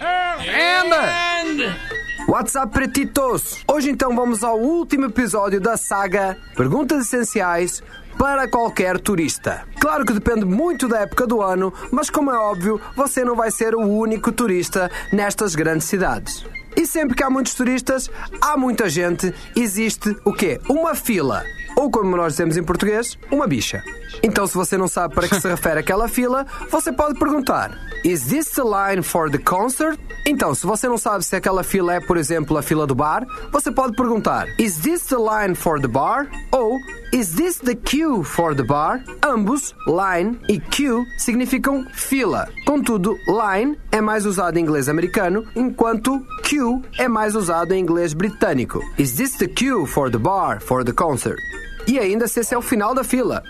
What's 2.28 2.56
up, 2.56 2.72
pretitos? 2.72 3.64
Hoje 3.68 3.90
então 3.90 4.16
vamos 4.16 4.44
ao 4.44 4.58
último 4.58 5.06
episódio 5.06 5.60
da 5.60 5.76
saga 5.76 6.38
Perguntas 6.56 7.08
Essenciais 7.08 7.82
para 8.18 8.48
qualquer 8.48 9.00
turista. 9.00 9.66
Claro 9.80 10.06
que 10.06 10.14
depende 10.14 10.46
muito 10.46 10.88
da 10.88 11.00
época 11.00 11.26
do 11.26 11.42
ano, 11.42 11.74
mas 11.92 12.10
como 12.10 12.32
é 12.32 12.38
óbvio, 12.38 12.80
você 12.96 13.26
não 13.26 13.36
vai 13.36 13.50
ser 13.50 13.74
o 13.76 13.82
único 13.82 14.32
turista 14.32 14.90
nestas 15.12 15.56
grandes 15.56 15.88
cidades. 15.88 16.46
E 16.76 16.86
sempre 16.86 17.16
que 17.16 17.24
há 17.24 17.30
muitos 17.30 17.54
turistas, 17.54 18.10
há 18.40 18.58
muita 18.58 18.90
gente, 18.90 19.34
existe 19.56 20.16
o 20.24 20.34
quê? 20.34 20.60
Uma 20.70 20.96
fila. 20.96 21.44
Ou 21.76 21.90
como 21.90 22.16
nós 22.16 22.34
dizemos 22.34 22.58
em 22.58 22.64
português, 22.64 23.18
uma 23.32 23.48
bicha. 23.48 23.84
Então, 24.22 24.46
se 24.46 24.54
você 24.54 24.78
não 24.78 24.88
sabe 24.88 25.16
para 25.16 25.28
que 25.28 25.40
se 25.40 25.48
refere 25.48 25.80
aquela 25.80 26.08
fila, 26.08 26.46
você 26.70 26.92
pode 26.92 27.18
perguntar: 27.18 27.72
Is 28.04 28.26
this 28.26 28.50
the 28.52 28.64
line 28.64 29.02
for 29.02 29.30
the 29.30 29.38
concert? 29.38 30.00
Então, 30.26 30.54
se 30.54 30.66
você 30.66 30.88
não 30.88 30.98
sabe 30.98 31.24
se 31.24 31.36
aquela 31.36 31.64
fila 31.64 31.96
é, 31.96 32.00
por 32.00 32.18
exemplo, 32.18 32.58
a 32.58 32.62
fila 32.62 32.86
do 32.86 32.94
bar, 32.94 33.26
você 33.52 33.72
pode 33.72 33.96
perguntar: 33.96 34.48
Is 34.60 34.78
this 34.78 35.04
the 35.06 35.18
line 35.18 35.56
for 35.56 35.80
the 35.80 35.88
bar? 35.88 36.28
Ou 36.52 36.78
Is 37.14 37.36
this 37.36 37.58
the 37.58 37.76
queue 37.76 38.24
for 38.24 38.56
the 38.56 38.64
bar? 38.64 39.04
Ambos, 39.22 39.74
line 39.86 40.40
e 40.48 40.62
queue, 40.62 41.06
significam 41.18 41.86
fila. 41.94 42.48
Contudo, 42.66 43.18
line 43.28 43.78
é 43.92 44.00
mais 44.00 44.26
usado 44.26 44.58
em 44.58 44.62
inglês 44.62 44.88
americano, 44.88 45.46
enquanto 45.54 46.26
queue 46.42 46.82
é 46.98 47.10
mais 47.10 47.36
usado 47.36 47.74
em 47.74 47.82
inglês 47.82 48.14
britânico. 48.14 48.80
Is 48.98 49.16
this 49.18 49.38
the 49.38 49.48
queue 49.48 49.86
for 49.86 50.10
the 50.10 50.18
bar 50.18 50.62
for 50.62 50.86
the 50.86 50.94
concert? 50.94 51.38
E 51.86 52.00
ainda 52.00 52.30
se 52.30 52.40
esse 52.40 52.54
é 52.54 52.58
o 52.58 52.62
final 52.62 52.96
da 52.96 53.04
fila. 53.04 53.44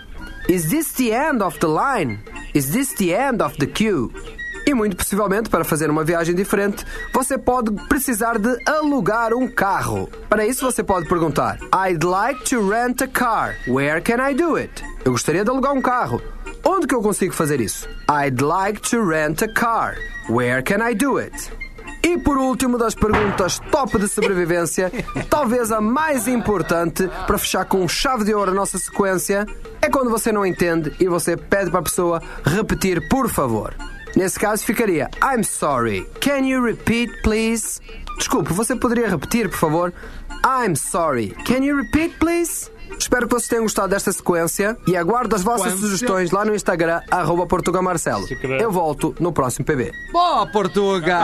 Is 0.48 0.68
this 0.68 0.92
the 0.94 1.12
end 1.12 1.40
of 1.40 1.60
the 1.60 1.68
line? 1.68 2.18
Is 2.52 2.72
this 2.72 2.92
the 2.94 3.12
end 3.12 3.40
of 3.40 3.56
the 3.58 3.66
queue? 3.66 4.10
E 4.72 4.74
muito 4.74 4.96
possivelmente, 4.96 5.50
para 5.50 5.64
fazer 5.64 5.90
uma 5.90 6.02
viagem 6.02 6.34
diferente, 6.34 6.82
você 7.12 7.36
pode 7.36 7.70
precisar 7.88 8.38
de 8.38 8.56
alugar 8.66 9.34
um 9.34 9.46
carro. 9.46 10.08
Para 10.30 10.46
isso, 10.46 10.64
você 10.64 10.82
pode 10.82 11.06
perguntar: 11.06 11.58
I'd 11.86 12.02
like 12.02 12.42
to 12.44 12.66
rent 12.66 13.02
a 13.02 13.06
car. 13.06 13.54
Where 13.68 14.00
can 14.00 14.26
I 14.26 14.32
do 14.34 14.56
it? 14.56 14.82
Eu 15.04 15.12
gostaria 15.12 15.44
de 15.44 15.50
alugar 15.50 15.74
um 15.74 15.82
carro. 15.82 16.22
Onde 16.64 16.86
que 16.86 16.94
eu 16.94 17.02
consigo 17.02 17.34
fazer 17.34 17.60
isso? 17.60 17.86
I'd 18.10 18.42
like 18.42 18.80
to 18.88 19.04
rent 19.04 19.42
a 19.42 19.48
car. 19.52 19.94
Where 20.30 20.62
can 20.62 20.78
I 20.88 20.94
do 20.94 21.18
it? 21.18 21.52
E 22.02 22.16
por 22.16 22.38
último 22.38 22.78
das 22.78 22.94
perguntas 22.94 23.60
top 23.70 23.98
de 23.98 24.08
sobrevivência, 24.08 24.90
talvez 25.28 25.70
a 25.70 25.82
mais 25.82 26.26
importante 26.26 27.10
para 27.26 27.36
fechar 27.36 27.66
com 27.66 27.86
chave 27.86 28.24
de 28.24 28.32
ouro 28.32 28.52
a 28.52 28.54
nossa 28.54 28.78
sequência, 28.78 29.46
é 29.82 29.90
quando 29.90 30.08
você 30.08 30.32
não 30.32 30.46
entende 30.46 30.94
e 30.98 31.06
você 31.08 31.36
pede 31.36 31.70
para 31.70 31.80
a 31.80 31.84
pessoa 31.84 32.22
repetir, 32.42 33.06
por 33.10 33.28
favor. 33.28 33.74
Nesse 34.14 34.38
caso 34.38 34.64
ficaria 34.64 35.08
I'm 35.22 35.42
sorry. 35.42 36.06
Can 36.20 36.44
you 36.44 36.62
repeat, 36.64 37.10
please? 37.22 37.80
Desculpe, 38.18 38.52
você 38.52 38.76
poderia 38.76 39.08
repetir, 39.08 39.48
por 39.48 39.58
favor? 39.58 39.92
I'm 40.44 40.74
sorry. 40.76 41.34
Can 41.44 41.62
you 41.62 41.76
repeat, 41.76 42.18
please? 42.18 42.70
Espero 42.98 43.26
que 43.26 43.34
vocês 43.34 43.48
tenham 43.48 43.64
gostado 43.64 43.88
desta 43.88 44.12
sequência 44.12 44.76
e 44.86 44.96
aguardo 44.96 45.34
as 45.34 45.42
vossas 45.42 45.72
Sequência. 45.72 45.86
sugestões 45.88 46.30
lá 46.30 46.44
no 46.44 46.54
Instagram, 46.54 47.00
arroba 47.10 47.46
Portugamarcelo. 47.46 48.24
Eu 48.60 48.70
volto 48.70 49.14
no 49.18 49.32
próximo 49.32 49.64
PB. 49.64 49.92
Boa, 50.12 50.46
Portuga! 50.46 51.18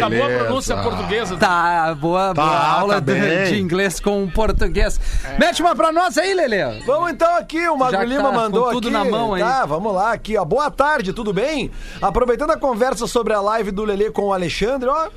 Tá 0.00 0.10
boa 0.10 0.26
a 0.26 0.38
pronúncia 0.38 0.76
portuguesa. 0.76 1.36
Tá, 1.36 1.94
boa, 1.94 2.34
boa 2.34 2.34
Tá, 2.34 2.68
aula 2.72 2.94
tá 2.94 3.12
de, 3.12 3.50
de 3.50 3.60
inglês 3.60 4.00
com 4.00 4.28
português. 4.30 5.00
Mete 5.38 5.62
uma 5.62 5.74
pra 5.74 5.92
nós 5.92 6.18
aí, 6.18 6.34
Lelê. 6.34 6.80
Vamos 6.84 7.10
então 7.12 7.36
aqui, 7.36 7.66
o 7.68 7.76
Magro 7.76 8.02
Lima 8.04 8.24
tá 8.24 8.32
mandou 8.32 8.64
com 8.66 8.72
tudo 8.72 8.88
aqui. 8.88 8.96
na 8.96 9.04
mão 9.04 9.34
aí. 9.34 9.42
Tá, 9.42 9.64
vamos 9.66 9.94
lá 9.94 10.12
aqui, 10.12 10.36
ó. 10.36 10.44
Boa 10.44 10.70
tarde, 10.70 11.12
tudo 11.12 11.32
bem? 11.32 11.70
Aproveitando 12.02 12.50
a 12.50 12.56
conversa 12.56 13.06
sobre 13.06 13.32
a 13.32 13.40
live 13.40 13.70
do 13.70 13.84
Lelê 13.84 14.10
com 14.10 14.26
o 14.26 14.32
Alexandre, 14.32 14.88
ó. 14.88 15.08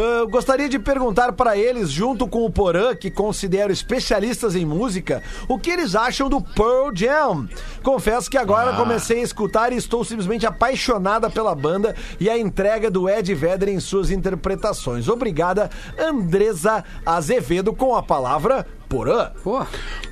Eu 0.00 0.28
gostaria 0.28 0.68
de 0.68 0.78
perguntar 0.78 1.32
pra 1.32 1.56
eles, 1.56 1.90
junto 1.90 2.28
com 2.28 2.44
o 2.44 2.50
Porã, 2.50 2.94
que 2.94 3.10
considero 3.10 3.72
especialistas 3.72 4.54
em 4.54 4.64
música, 4.64 5.24
o 5.48 5.58
que 5.58 5.70
eles 5.70 5.96
acham 5.96 6.28
do 6.28 6.40
Pearl 6.40 6.94
Jam. 6.94 7.48
Confesso 7.82 8.30
que 8.30 8.38
agora 8.38 8.76
comecei 8.76 9.18
a 9.18 9.24
escutar 9.24 9.72
e 9.72 9.76
estou 9.76 10.04
simplesmente 10.04 10.46
apaixonada 10.46 11.28
pela 11.28 11.52
banda 11.52 11.96
e 12.20 12.30
a 12.30 12.38
entrega 12.38 12.88
do 12.88 13.08
Ed 13.08 13.34
Vedder 13.34 13.70
em 13.70 13.80
suas 13.80 14.12
interpretações. 14.12 15.08
Obrigada, 15.08 15.68
Andresa 15.98 16.84
Azevedo, 17.04 17.72
com 17.72 17.96
a 17.96 18.02
palavra 18.02 18.64
Porã. 18.88 19.30
Pô, 19.42 19.64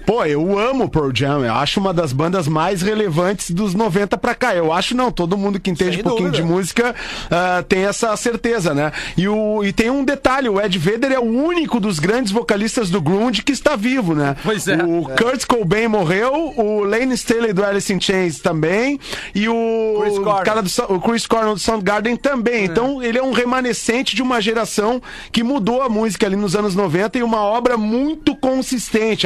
Pô, 0.06 0.24
eu 0.24 0.56
amo 0.56 0.88
Pearl 0.88 1.10
Jam. 1.12 1.44
Eu 1.44 1.54
acho 1.54 1.80
uma 1.80 1.92
das 1.92 2.12
bandas 2.12 2.46
mais 2.46 2.80
relevantes 2.80 3.50
dos 3.50 3.74
90 3.74 4.16
pra 4.16 4.36
cá. 4.36 4.54
Eu 4.54 4.72
acho 4.72 4.96
não, 4.96 5.10
todo 5.10 5.36
mundo 5.36 5.58
que 5.58 5.68
entende 5.68 5.96
Sem 5.96 6.00
um 6.00 6.04
pouquinho 6.04 6.30
dúvida. 6.30 6.46
de 6.46 6.52
música 6.52 6.94
ah, 7.28 7.64
tem 7.68 7.84
essa 7.84 8.16
certeza, 8.16 8.72
né? 8.72 8.92
E, 9.16 9.26
o, 9.26 9.64
e 9.64 9.72
tem 9.72 9.90
um 9.90 10.04
detalhe, 10.04 10.48
o 10.48 10.60
Ed 10.60 10.78
Vedder 10.78 11.10
é 11.10 11.18
o 11.18 11.24
único 11.24 11.80
dos 11.80 11.98
grandes 11.98 12.30
vocalistas 12.30 12.88
do 12.88 13.00
grunge 13.00 13.42
que 13.42 13.50
está 13.50 13.74
vivo, 13.74 14.14
né? 14.14 14.36
Pois 14.44 14.68
é. 14.68 14.76
O 14.76 15.06
Kurt 15.16 15.44
Cobain 15.46 15.88
morreu, 15.88 16.54
o 16.56 16.84
Lane 16.84 17.14
Staley 17.14 17.52
do 17.52 17.64
Alice 17.64 17.92
in 17.92 18.00
Chains 18.00 18.38
também, 18.38 19.00
e 19.34 19.48
o, 19.48 19.98
Chris 20.02 20.18
Cornell. 20.18 20.44
cara 20.44 20.62
do, 20.62 20.70
o 20.88 21.00
Chris 21.00 21.26
Cornell 21.26 21.54
do 21.54 21.60
Soundgarden 21.60 22.16
também. 22.16 22.64
Então 22.64 23.02
ele 23.02 23.18
é 23.18 23.22
um 23.22 23.32
remanescente 23.32 24.14
de 24.14 24.22
uma 24.22 24.40
geração 24.40 25.02
que 25.32 25.42
mudou 25.42 25.82
a 25.82 25.88
música 25.88 26.26
ali 26.26 26.36
nos 26.36 26.54
anos 26.54 26.76
90 26.76 27.18
e 27.18 27.22
uma 27.24 27.40
obra 27.40 27.76
muito 27.76 28.36
consistente, 28.36 28.65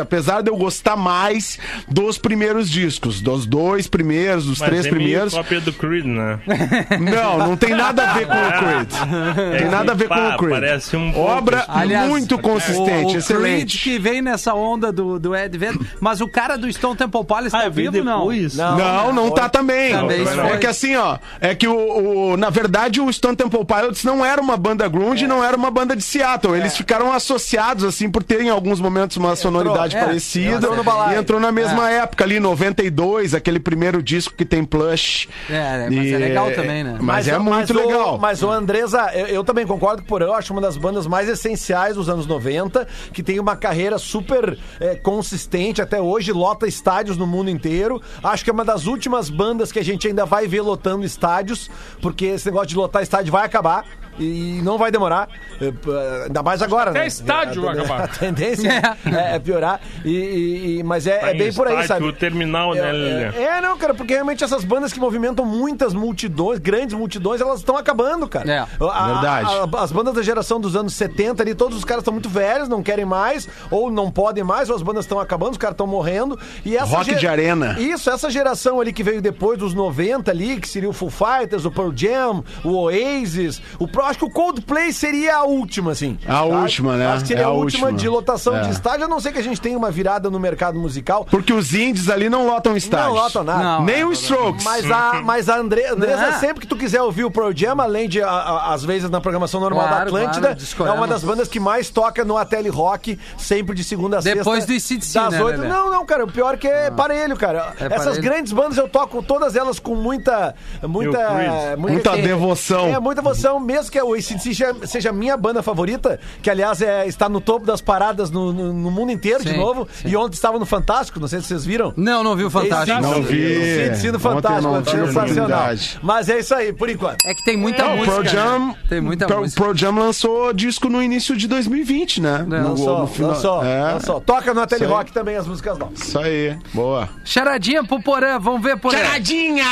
apesar 0.01 0.43
de 0.43 0.51
eu 0.51 0.57
gostar 0.57 0.97
mais 0.97 1.59
dos 1.89 2.19
primeiros 2.19 2.69
discos, 2.71 3.21
dos 3.21 3.47
dois 3.47 3.87
primeiros, 3.87 4.47
dos 4.47 4.59
Mas 4.59 4.69
três 4.69 4.87
é 4.87 4.91
meio 4.91 4.95
primeiros. 5.03 5.33
cópia 5.35 5.61
do 5.61 5.73
Creed, 5.73 6.05
né? 6.07 6.39
Não, 7.01 7.39
não 7.39 7.57
tem 7.57 7.71
nada 7.75 8.11
a 8.11 8.15
ver 8.15 8.27
com 8.27 8.33
o 8.35 8.53
Creed. 8.59 9.59
Tem 9.59 9.69
nada 9.71 9.93
a 9.93 9.95
ver 9.95 10.09
com 10.09 10.15
o 10.15 10.37
Creed. 10.39 10.51
parece 10.51 10.97
um 10.97 11.19
Obra. 11.19 11.65
Aliás, 11.69 12.09
muito 12.09 12.39
consistente, 12.39 13.13
o, 13.13 13.17
o 13.17 13.19
excelente. 13.19 13.79
Creed 13.79 13.83
que 13.83 13.99
vem 13.99 14.23
nessa 14.23 14.55
onda 14.55 14.93
do, 14.93 15.19
do 15.19 15.35
Ed 15.35 15.57
Vedder, 15.57 15.79
mas 16.01 16.21
o 16.21 16.29
cara 16.29 16.57
do 16.57 16.71
Stone 16.73 16.97
Temple 16.97 17.25
Pilots 17.25 17.53
tá 17.53 17.65
Ah, 17.65 17.69
veio 17.69 17.91
vivo, 17.93 18.05
não? 18.05 18.19
depois? 18.21 18.55
Não, 18.57 19.13
não 19.13 19.31
tá 19.31 19.49
também. 19.49 19.93
Também 19.93 20.21
é 20.53 20.57
que 20.59 20.67
assim, 20.67 20.97
ó, 20.97 21.19
é 21.41 21.55
que 21.55 21.67
o, 21.69 22.33
o- 22.33 22.37
na 22.37 22.51
verdade 22.51 23.01
o 23.01 23.13
Stone 23.13 23.37
Temple 23.37 23.65
Pilots 23.65 24.05
não 24.05 24.25
era 24.25 24.41
uma 24.41 24.57
banda 24.57 24.87
grunge, 24.89 25.27
não 25.27 25.43
era 25.45 25.57
uma 25.57 25.71
banda 25.71 25.95
de 25.97 26.03
Seattle. 26.03 26.57
Eles 26.57 26.77
ficaram 26.77 27.13
associados 27.13 27.85
assim 27.85 28.11
por 28.11 28.23
terem 28.23 28.49
em 28.49 28.51
alguns 28.51 28.81
momentos 28.81 29.17
uma 29.17 29.30
sonoridade 29.37 29.97
é, 29.97 30.05
parecida 30.05 30.57
entrou 30.57 30.77
no 30.77 30.85
balaio. 30.85 31.17
e 31.17 31.21
entrou 31.21 31.41
na 31.41 31.51
mesma 31.53 31.91
época 31.91 32.25
ali 32.25 32.39
92, 32.41 33.35
aquele 33.35 33.59
primeiro 33.61 34.03
disco 34.03 34.35
que 34.35 34.45
tem 34.45 34.65
plush. 34.65 35.29
É, 35.49 35.89
mas 35.91 36.07
E- 36.07 36.15
é 36.15 36.19
legal 36.19 36.51
também, 36.53 36.85
né? 36.85 36.99
Mas, 37.01 37.29
é 37.29 37.39
muito 37.39 37.73
o- 37.73 37.77
legal. 37.77 38.19
mas 38.19 38.43
o 38.43 38.51
Andresa, 38.51 39.11
eu, 39.15 39.27
eu 39.27 39.45
também 39.45 39.67
concordo 39.67 40.03
que 40.03 40.09
por 40.09 40.23
eu 40.23 40.33
acho 40.35 40.53
uma 40.53 40.61
das 40.63 40.77
bandas 40.77 41.07
mais 41.07 41.29
essenciais 41.29 41.97
dos 41.97 42.09
anos 42.09 42.27
90, 42.27 42.87
que 43.13 43.23
tem 43.23 43.39
uma 43.39 43.57
carreira 43.57 43.99
super 43.99 44.59
é, 44.81 44.95
consistente 44.97 45.81
até 45.83 46.01
hoje, 46.01 46.33
lota 46.33 46.67
estádios 46.67 47.17
no 47.17 47.27
mundo 47.27 47.51
inteiro. 47.51 48.01
Acho 48.23 48.45
que 48.45 48.51
é 48.51 48.53
uma 48.53 48.65
das 48.65 48.87
últimas 48.87 49.31
bandas 49.31 49.71
que 49.73 49.79
a 49.79 49.85
gente 49.85 50.07
ainda 50.09 50.25
vai 50.27 50.47
ver 50.47 50.61
lotando 50.63 51.05
estádios, 51.05 51.71
porque 52.01 52.27
esse 52.27 52.47
negócio 52.47 52.69
de 52.69 52.77
lotar 52.77 53.03
estádio 53.03 53.33
vai 53.33 53.45
acabar. 53.45 53.85
E 54.21 54.61
não 54.63 54.77
vai 54.77 54.91
demorar, 54.91 55.29
É, 55.61 56.25
ainda 56.27 56.43
mais 56.43 56.61
agora, 56.63 56.91
até 56.91 57.01
né? 57.01 57.07
estádio 57.07 57.63
vai 57.63 57.77
A- 57.77 57.81
acabar. 57.83 58.05
A 58.05 58.09
tendência 58.19 58.69
é, 59.07 59.37
é 59.37 59.39
piorar, 59.39 59.81
e, 60.05 60.11
e- 60.11 60.79
e- 60.79 60.83
mas 60.83 61.07
é, 61.07 61.17
Tá 61.19 61.31
é 61.31 61.35
em 61.35 61.39
bem 61.39 61.53
por 61.55 61.67
aí, 61.67 61.87
sabe? 61.87 62.05
O 62.05 62.13
terminal, 62.13 62.75
né? 62.75 63.33
É, 63.35 63.43
é, 63.43 63.61
não, 63.61 63.77
cara, 63.79 63.95
porque 63.95 64.13
realmente 64.13 64.45
essas 64.45 64.63
bandas 64.65 64.93
que 64.93 65.01
movimentam 65.01 65.45
muitas 65.45 65.95
multidões, 65.95 66.59
grandes 66.59 66.95
multidões, 66.95 67.41
elas 67.41 67.61
estão 67.61 67.77
acabando, 67.77 68.29
cara. 68.29 68.51
É, 68.53 68.59
A- 68.59 68.67
a- 68.81 69.07
verdade. 69.13 69.49
a- 69.77 69.83
as 69.83 69.91
bandas 69.93 70.15
da 70.15 70.23
geração 70.23 70.61
dos 70.61 70.77
anos 70.77 70.93
70 70.95 71.43
ali, 71.43 71.55
todos 71.55 71.79
os 71.79 71.85
caras 71.85 72.03
estão 72.03 72.13
muito 72.13 72.29
velhos, 72.29 72.69
não 72.69 72.83
querem 72.83 73.05
mais, 73.07 73.49
ou 73.71 73.91
não 73.91 74.11
podem 74.11 74.45
mais, 74.45 74.69
ou 74.69 74.77
as 74.77 74.83
bandas 74.83 75.05
estão 75.07 75.19
acabando, 75.19 75.53
os 75.53 75.59
caras 75.59 75.75
estão 75.75 75.87
morrendo. 75.87 76.39
E 76.65 76.77
essa 76.77 76.85
Rock 76.97 77.15
de 77.15 77.27
arena. 77.27 77.77
Isso, 77.81 78.11
essa 78.11 78.29
geração 78.31 78.81
ali 78.81 78.93
que 78.93 79.03
veio 79.03 79.23
depois 79.23 79.59
dos 79.59 79.73
90 79.73 80.31
ali, 80.31 80.61
que 80.61 80.69
seria 80.69 80.89
o 80.89 80.93
Full 80.93 81.11
Fighters, 81.11 81.65
o 81.65 81.71
Pearl 81.71 81.91
Jam, 81.95 82.45
o 82.65 82.75
Oasis, 82.75 83.63
o 83.79 83.89
Pro, 83.89 84.10
acho 84.11 84.19
que 84.19 84.25
o 84.25 84.31
Coldplay 84.31 84.93
seria 84.93 85.37
a 85.37 85.45
última, 85.45 85.93
assim. 85.93 86.19
A 86.27 86.43
última, 86.43 86.97
né? 86.97 87.07
Acho 87.09 87.23
que 87.23 87.29
seria 87.29 87.43
É 87.43 87.47
a 87.47 87.49
a 87.49 87.53
última, 87.53 87.87
última. 87.87 87.99
de 88.01 88.09
lotação 88.09 88.57
É. 88.57 88.61
de 88.63 88.71
estádio, 88.71 89.05
a 89.07 89.09
não 89.09 89.21
ser 89.21 89.33
que 89.33 89.39
a 89.39 89.43
gente 89.43 89.61
tenha 89.61 89.77
uma 89.79 89.91
virada 89.91 90.29
no 90.31 90.39
mercado 90.39 90.79
musical. 90.79 91.27
Porque 91.31 91.53
os 91.53 91.73
indies 91.75 92.09
ali 92.09 92.29
não 92.29 92.47
lotam 92.47 92.77
estádios. 92.77 93.15
Não 93.15 93.23
lotam 93.23 93.45
nada. 93.45 93.63
Não, 93.63 93.85
Nem 93.85 94.01
é, 94.01 94.07
o 94.07 94.13
Strokes. 94.13 94.65
Mas 94.65 94.91
a, 94.91 95.23
mas 95.25 95.49
a 95.49 95.57
Andre, 95.59 95.85
Andresa, 95.87 96.31
Não. 96.33 96.41
sempre 96.41 96.61
que 96.61 96.67
tu 96.67 96.77
quiser 96.77 97.01
ouvir 97.03 97.25
o 97.25 97.31
Pearl 97.31 97.53
Jam, 97.55 97.81
além 97.81 98.09
de, 98.09 98.23
a- 98.23 98.29
a- 98.29 98.75
às 98.75 98.85
vezes, 98.85 99.09
na 99.11 99.21
programação 99.21 99.61
normal 99.61 99.87
Claro, 99.89 100.11
da 100.13 100.19
Atlântida, 100.21 100.57
claro, 100.77 100.93
é 100.93 100.95
uma 100.97 101.07
das 101.07 101.23
bandas 101.25 101.49
que 101.49 101.61
mais 101.61 101.89
toca 101.91 102.25
no 102.25 102.37
Ateli 102.37 102.69
Rock, 102.69 103.19
sempre 103.39 103.75
de 103.75 103.85
segunda 103.85 104.19
a 104.19 104.21
Depois 104.21 104.65
sexta. 104.65 104.73
do 104.73 104.77
AC/DC, 104.77 105.19
das 105.21 105.33
né, 105.33 105.43
oito- 105.45 105.61
Lelê? 105.61 105.69
Não, 105.73 105.91
não, 105.91 106.05
cara, 106.05 106.25
o 106.25 106.31
pior 106.33 106.55
é 106.55 106.57
que 106.57 106.67
é 106.69 106.91
parelho, 106.91 107.37
cara. 107.37 107.75
É 107.81 107.87
Essas 107.87 108.05
parelho. 108.07 108.23
grandes 108.23 108.53
bandas 108.53 108.77
eu 108.79 108.89
toco 108.89 109.23
todas 109.23 109.55
elas 109.57 109.79
com 109.79 109.95
muita... 109.95 110.55
Muita, 110.83 111.19
Creed? 111.19 111.79
Muita 111.79 112.17
devoção. 112.17 112.87
É, 112.89 112.99
muita 112.99 113.23
devoção, 113.23 113.61
mesmo 113.61 113.91
que 113.91 113.99
o 114.03 114.15
AC/DC 114.15 114.39
seja, 114.55 114.75
seja 114.85 115.13
minha 115.13 115.37
banda 115.37 115.63
favorita, 115.63 116.19
que 116.43 116.51
aliás 116.51 116.81
é, 116.83 117.07
está 117.07 117.29
no 117.29 117.41
topo 117.41 117.65
das 117.67 117.81
paradas 117.81 118.31
no, 118.31 118.53
no- 118.53 118.73
no 118.73 118.91
mundo 118.91 119.13
inteiro, 119.13 119.43
de 119.45 119.51
Sim, 119.51 119.57
novo, 119.57 119.89
sim. 119.93 120.09
e 120.09 120.17
ontem 120.17 120.35
estava 120.35 120.59
no 120.59 120.67
Fantástico, 120.67 121.19
não 121.21 121.29
sei 121.29 121.41
se 121.41 121.47
vocês 121.49 121.65
viram. 121.65 121.93
Não, 121.97 122.23
não 122.23 122.37
viu 122.37 122.47
o 122.49 122.51
Fantástico. 122.51 123.01
Não 123.01 123.23
vi. 123.23 123.95
Sim, 123.97 124.11
no 124.11 124.19
Fantástico, 124.21 124.63
não 124.63 124.77
é 124.79 124.85
sensacional. 124.85 125.61
Mas 126.03 126.29
é 126.29 126.39
isso 126.39 126.55
aí, 126.55 126.73
por 126.73 126.89
enquanto. 126.89 127.19
É 127.27 127.35
que 127.35 127.45
tem 127.45 127.57
muita 127.57 127.83
Não, 127.85 127.95
o 127.95 127.97
música. 127.99 128.23
Pearl 128.23 128.27
Jam, 128.29 128.59
né? 128.69 128.75
Tem 128.89 129.01
muita 129.01 129.27
Pearl, 129.27 129.41
música. 129.43 129.61
Pearl 129.63 129.77
Jam 129.77 129.95
lançou 129.99 130.53
disco 130.53 130.89
no 130.89 131.03
início 131.03 131.37
de 131.37 131.47
2020, 131.49 132.21
né? 132.21 132.45
Não, 132.47 132.75
No- 132.75 133.01
no 133.01 133.07
final- 133.07 133.31
lançou, 133.31 133.65
É, 133.65 133.93
lançou. 133.95 134.21
Toca 134.21 134.53
no 134.55 134.61
Ateli. 134.61 134.85
Rock 134.85 135.13
também 135.13 135.37
as 135.37 135.47
músicas 135.47 135.79
novas. 135.79 136.01
Isso 136.01 136.19
aí, 136.19 136.57
boa. 136.75 137.09
Charadinha 137.25 137.85
pro 137.85 138.01
Porã, 138.03 138.39
vamos 138.39 138.63
ver, 138.63 138.77
Porã. 138.79 138.97
Charadinha! 138.99 139.65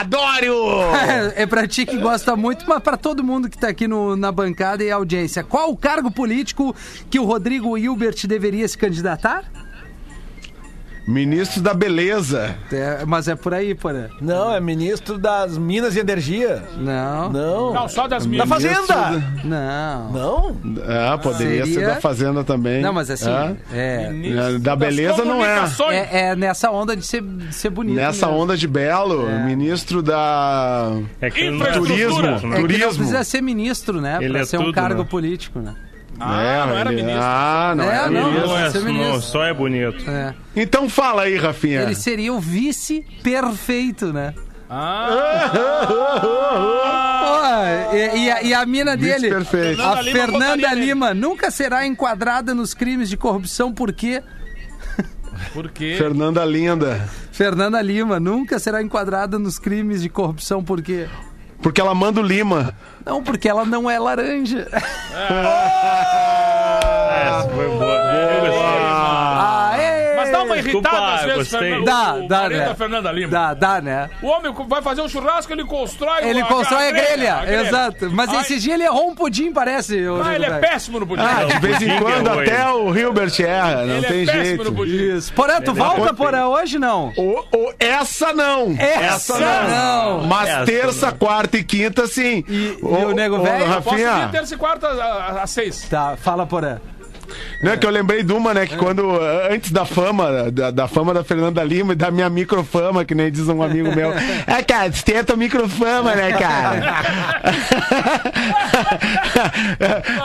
Adoro! 0.00 0.52
É 1.34 1.46
pra 1.46 1.66
ti 1.66 1.84
que 1.86 1.96
gosta 1.96 2.34
muito, 2.36 2.64
mas 2.68 2.82
pra 2.82 2.96
todo 2.96 3.21
mundo 3.22 3.48
que 3.48 3.58
tá 3.58 3.68
aqui 3.68 3.86
no- 3.88 4.16
na 4.16 4.30
bancada 4.32 4.82
e 4.84 4.90
audiência. 4.90 5.42
Qual 5.44 5.70
o 5.70 5.76
cargo 5.76 6.10
político 6.10 6.74
que 7.10 7.18
o 7.18 7.24
Rodrigo 7.24 7.76
Hilbert 7.78 8.26
deveria 8.26 8.66
se 8.68 8.76
candidatar? 8.78 9.44
Ministro 11.06 11.60
da 11.60 11.74
Beleza. 11.74 12.54
É, 12.70 13.04
mas 13.04 13.26
é 13.26 13.34
por 13.34 13.52
aí, 13.52 13.74
Porã. 13.74 14.06
Não, 14.20 14.54
é 14.54 14.60
ministro 14.60 15.18
das 15.18 15.58
Minas 15.58 15.96
e 15.96 16.00
Energia. 16.00 16.62
Não. 16.76 17.28
Não. 17.30 17.74
Não, 17.74 17.88
só 17.88 18.06
das 18.06 18.24
Da 18.24 18.30
minhas. 18.30 18.48
Fazenda. 18.48 19.22
Não. 19.42 20.12
Não. 20.12 20.56
É, 20.84 21.16
poderia 21.18 21.66
Seria- 21.66 21.80
ser 21.80 21.86
da 21.94 22.00
Fazenda 22.00 22.44
também. 22.44 22.80
Não, 22.80 22.92
mas 22.92 23.10
assim, 23.10 23.28
É. 23.72 24.06
é, 24.06 24.10
Ministro 24.10 24.58
Da 24.60 24.74
das 24.76 24.78
beleza 24.88 25.24
não 25.24 25.44
é. 25.44 25.64
é, 25.90 26.08
é 26.30 26.36
nessa 26.36 26.70
onda 26.70 26.96
de 26.96 27.04
ser, 27.04 27.20
de 27.22 27.52
ser 27.52 27.70
bonito. 27.70 27.96
Nessa 27.96 28.26
mesmo. 28.26 28.40
onda 28.40 28.56
de 28.56 28.68
Belo, 28.68 29.28
É. 29.28 29.44
ministro 29.44 30.02
da. 30.02 30.92
É 31.20 31.30
que 31.30 31.46
Infraestrutura. 31.48 31.96
Turismo. 31.96 32.26
É 32.26 32.38
que 32.38 32.46
não 32.46 32.60
Turismo. 32.60 32.94
precisa 32.94 33.24
ser 33.24 33.40
ministro, 33.42 34.00
né? 34.00 34.18
Ele 34.20 34.30
pra 34.30 34.40
é 34.40 34.44
ser 34.44 34.58
um 34.58 34.64
tudo, 34.66 34.74
cargo 34.74 35.02
né? 35.02 35.08
político, 35.10 35.58
né? 35.58 35.74
Ah, 36.24 36.66
não 36.68 36.76
era 36.78 36.92
ele- 36.92 37.02
ministro. 37.02 37.22
Ah, 37.24 37.74
não 37.76 37.84
É, 37.84 37.94
era 37.96 38.10
não. 38.10 38.24
ministro. 38.30 38.48
não 38.48 38.58
é, 38.58 38.70
ser 38.70 38.78
não, 38.80 38.86
ministro. 38.92 39.20
só 39.22 39.44
é 39.44 39.52
bonito. 39.54 40.10
É. 40.10 40.34
Então 40.54 40.88
fala 40.88 41.22
aí, 41.22 41.36
Rafinha. 41.36 41.82
Ele 41.82 41.94
seria 41.94 42.32
o 42.32 42.40
vice 42.40 43.04
perfeito, 43.22 44.12
né? 44.12 44.34
Ah, 44.70 45.50
Pô, 47.22 47.94
e, 47.96 48.24
e 48.24 48.30
a, 48.30 48.42
e 48.42 48.54
a 48.54 48.64
mina 48.66 48.96
dele, 48.96 49.28
perfeito. 49.28 49.82
a 49.82 49.96
Fernanda 50.02 50.02
Lima 50.02 50.68
Fernanda. 50.68 50.74
Lima, 50.74 51.14
nunca 51.14 51.50
será 51.50 51.86
enquadrada 51.86 52.54
nos 52.54 52.72
crimes 52.74 53.08
de 53.10 53.16
corrupção 53.16 53.72
porque 53.72 54.22
por 55.52 55.70
quê? 55.70 55.96
Fernanda 55.98 56.44
Linda. 56.44 57.06
Fernanda 57.32 57.80
Lima 57.82 58.18
nunca 58.20 58.58
será 58.58 58.82
enquadrada 58.82 59.38
nos 59.38 59.58
crimes 59.58 60.00
de 60.00 60.08
corrupção 60.08 60.62
porque 60.64 61.06
Porque 61.62 61.80
ela 61.80 61.94
manda 61.94 62.20
o 62.20 62.24
Lima. 62.24 62.74
não, 63.06 63.22
porque 63.22 63.48
ela 63.48 63.64
não 63.64 63.88
é 63.90 63.98
laranja. 63.98 64.68
Essa 67.14 67.48
foi 67.54 67.68
boa. 67.68 68.01
Desculpa, 70.62 70.88
irritada 70.88 71.14
às 71.14 71.20
vezes, 71.22 71.36
gostei. 71.50 71.58
Fernando. 71.60 71.84
Dá, 71.84 72.14
o 72.14 72.28
dá, 72.28 72.40
marido 72.42 72.58
né? 72.60 72.66
da 72.66 72.74
Fernanda 72.74 73.12
Lima. 73.12 73.28
Dá, 73.30 73.54
dá, 73.54 73.80
né? 73.80 74.10
O 74.22 74.26
homem 74.26 74.52
vai 74.68 74.82
fazer 74.82 75.00
um 75.02 75.08
churrasco, 75.08 75.52
ele 75.52 75.64
constrói 75.64 76.24
Ele 76.24 76.40
a- 76.40 76.46
constrói 76.46 76.88
a 76.88 76.90
grelha, 76.92 77.34
a 77.36 77.44
grelha. 77.44 77.68
exato. 77.68 78.10
Mas 78.12 78.30
Ai, 78.30 78.40
esse 78.40 78.58
dia 78.58 78.74
ele 78.74 78.84
errou 78.84 79.08
um 79.08 79.14
pudim, 79.14 79.52
parece. 79.52 79.98
Ah, 80.24 80.34
ele 80.34 80.46
é 80.46 80.58
péssimo 80.58 81.00
no 81.00 81.06
pudim. 81.06 81.22
Ah, 81.22 81.44
de 81.44 81.58
vez 81.58 81.82
em 81.82 81.88
pudim 81.88 81.98
quando 82.02 82.28
até 82.30 82.68
o 82.70 82.94
Hilbert 82.96 83.32
erra, 83.40 83.84
não 83.84 83.94
ele 83.96 84.06
tem 84.06 84.22
é 84.22 84.26
péssimo 84.26 84.44
jeito. 84.44 84.64
no 84.64 84.72
pudim. 84.72 84.92
Isso. 85.16 85.32
Porã, 85.32 85.60
tu 85.60 85.74
volta. 85.74 86.12
Porã, 86.14 86.46
hoje 86.46 86.78
não? 86.78 87.12
O, 87.16 87.40
o- 87.56 87.72
essa 87.78 88.32
não. 88.32 88.74
Essa 88.78 89.38
não. 89.38 90.22
Mas 90.26 90.48
Essa 90.48 90.64
terça, 90.64 91.06
não. 91.10 91.16
quarta 91.18 91.56
e 91.56 91.64
quinta, 91.64 92.06
sim. 92.06 92.44
E- 92.48 92.78
e 92.80 93.04
o 93.04 93.12
nego 93.12 93.40
velho? 93.40 93.64
Eu 93.66 93.82
posso 93.82 93.96
vir 93.96 94.04
Rafinha, 94.04 94.28
terça 94.28 94.54
e 94.54 94.56
quarta 94.58 94.88
às 95.42 95.50
seis. 95.50 95.82
Tá, 95.88 96.16
fala, 96.16 96.46
Porã. 96.46 96.78
Não 97.62 97.72
é 97.72 97.76
que 97.76 97.86
eu 97.86 97.90
lembrei 97.90 98.22
de 98.22 98.32
uma, 98.32 98.52
né? 98.54 98.66
Que 98.66 98.76
quando, 98.76 99.02
eh, 99.20 99.54
antes 99.54 99.70
da 99.70 99.84
fama, 99.84 100.50
da, 100.50 100.70
da 100.70 100.88
fama 100.88 101.12
da 101.14 101.22
Fernanda 101.24 101.62
Lima 101.62 101.92
e 101.92 101.96
da 101.96 102.10
minha 102.10 102.28
microfama, 102.28 103.04
que 103.04 103.14
nem 103.14 103.30
diz 103.30 103.48
um 103.48 103.62
amigo 103.62 103.94
meu. 103.94 104.12
É, 104.46 104.62
cara, 104.62 104.90
tu 104.90 105.04
tem 105.04 105.18
a 105.18 105.24
tua 105.24 105.36
microfama, 105.36 106.14
né, 106.14 106.32
cara? 106.32 107.02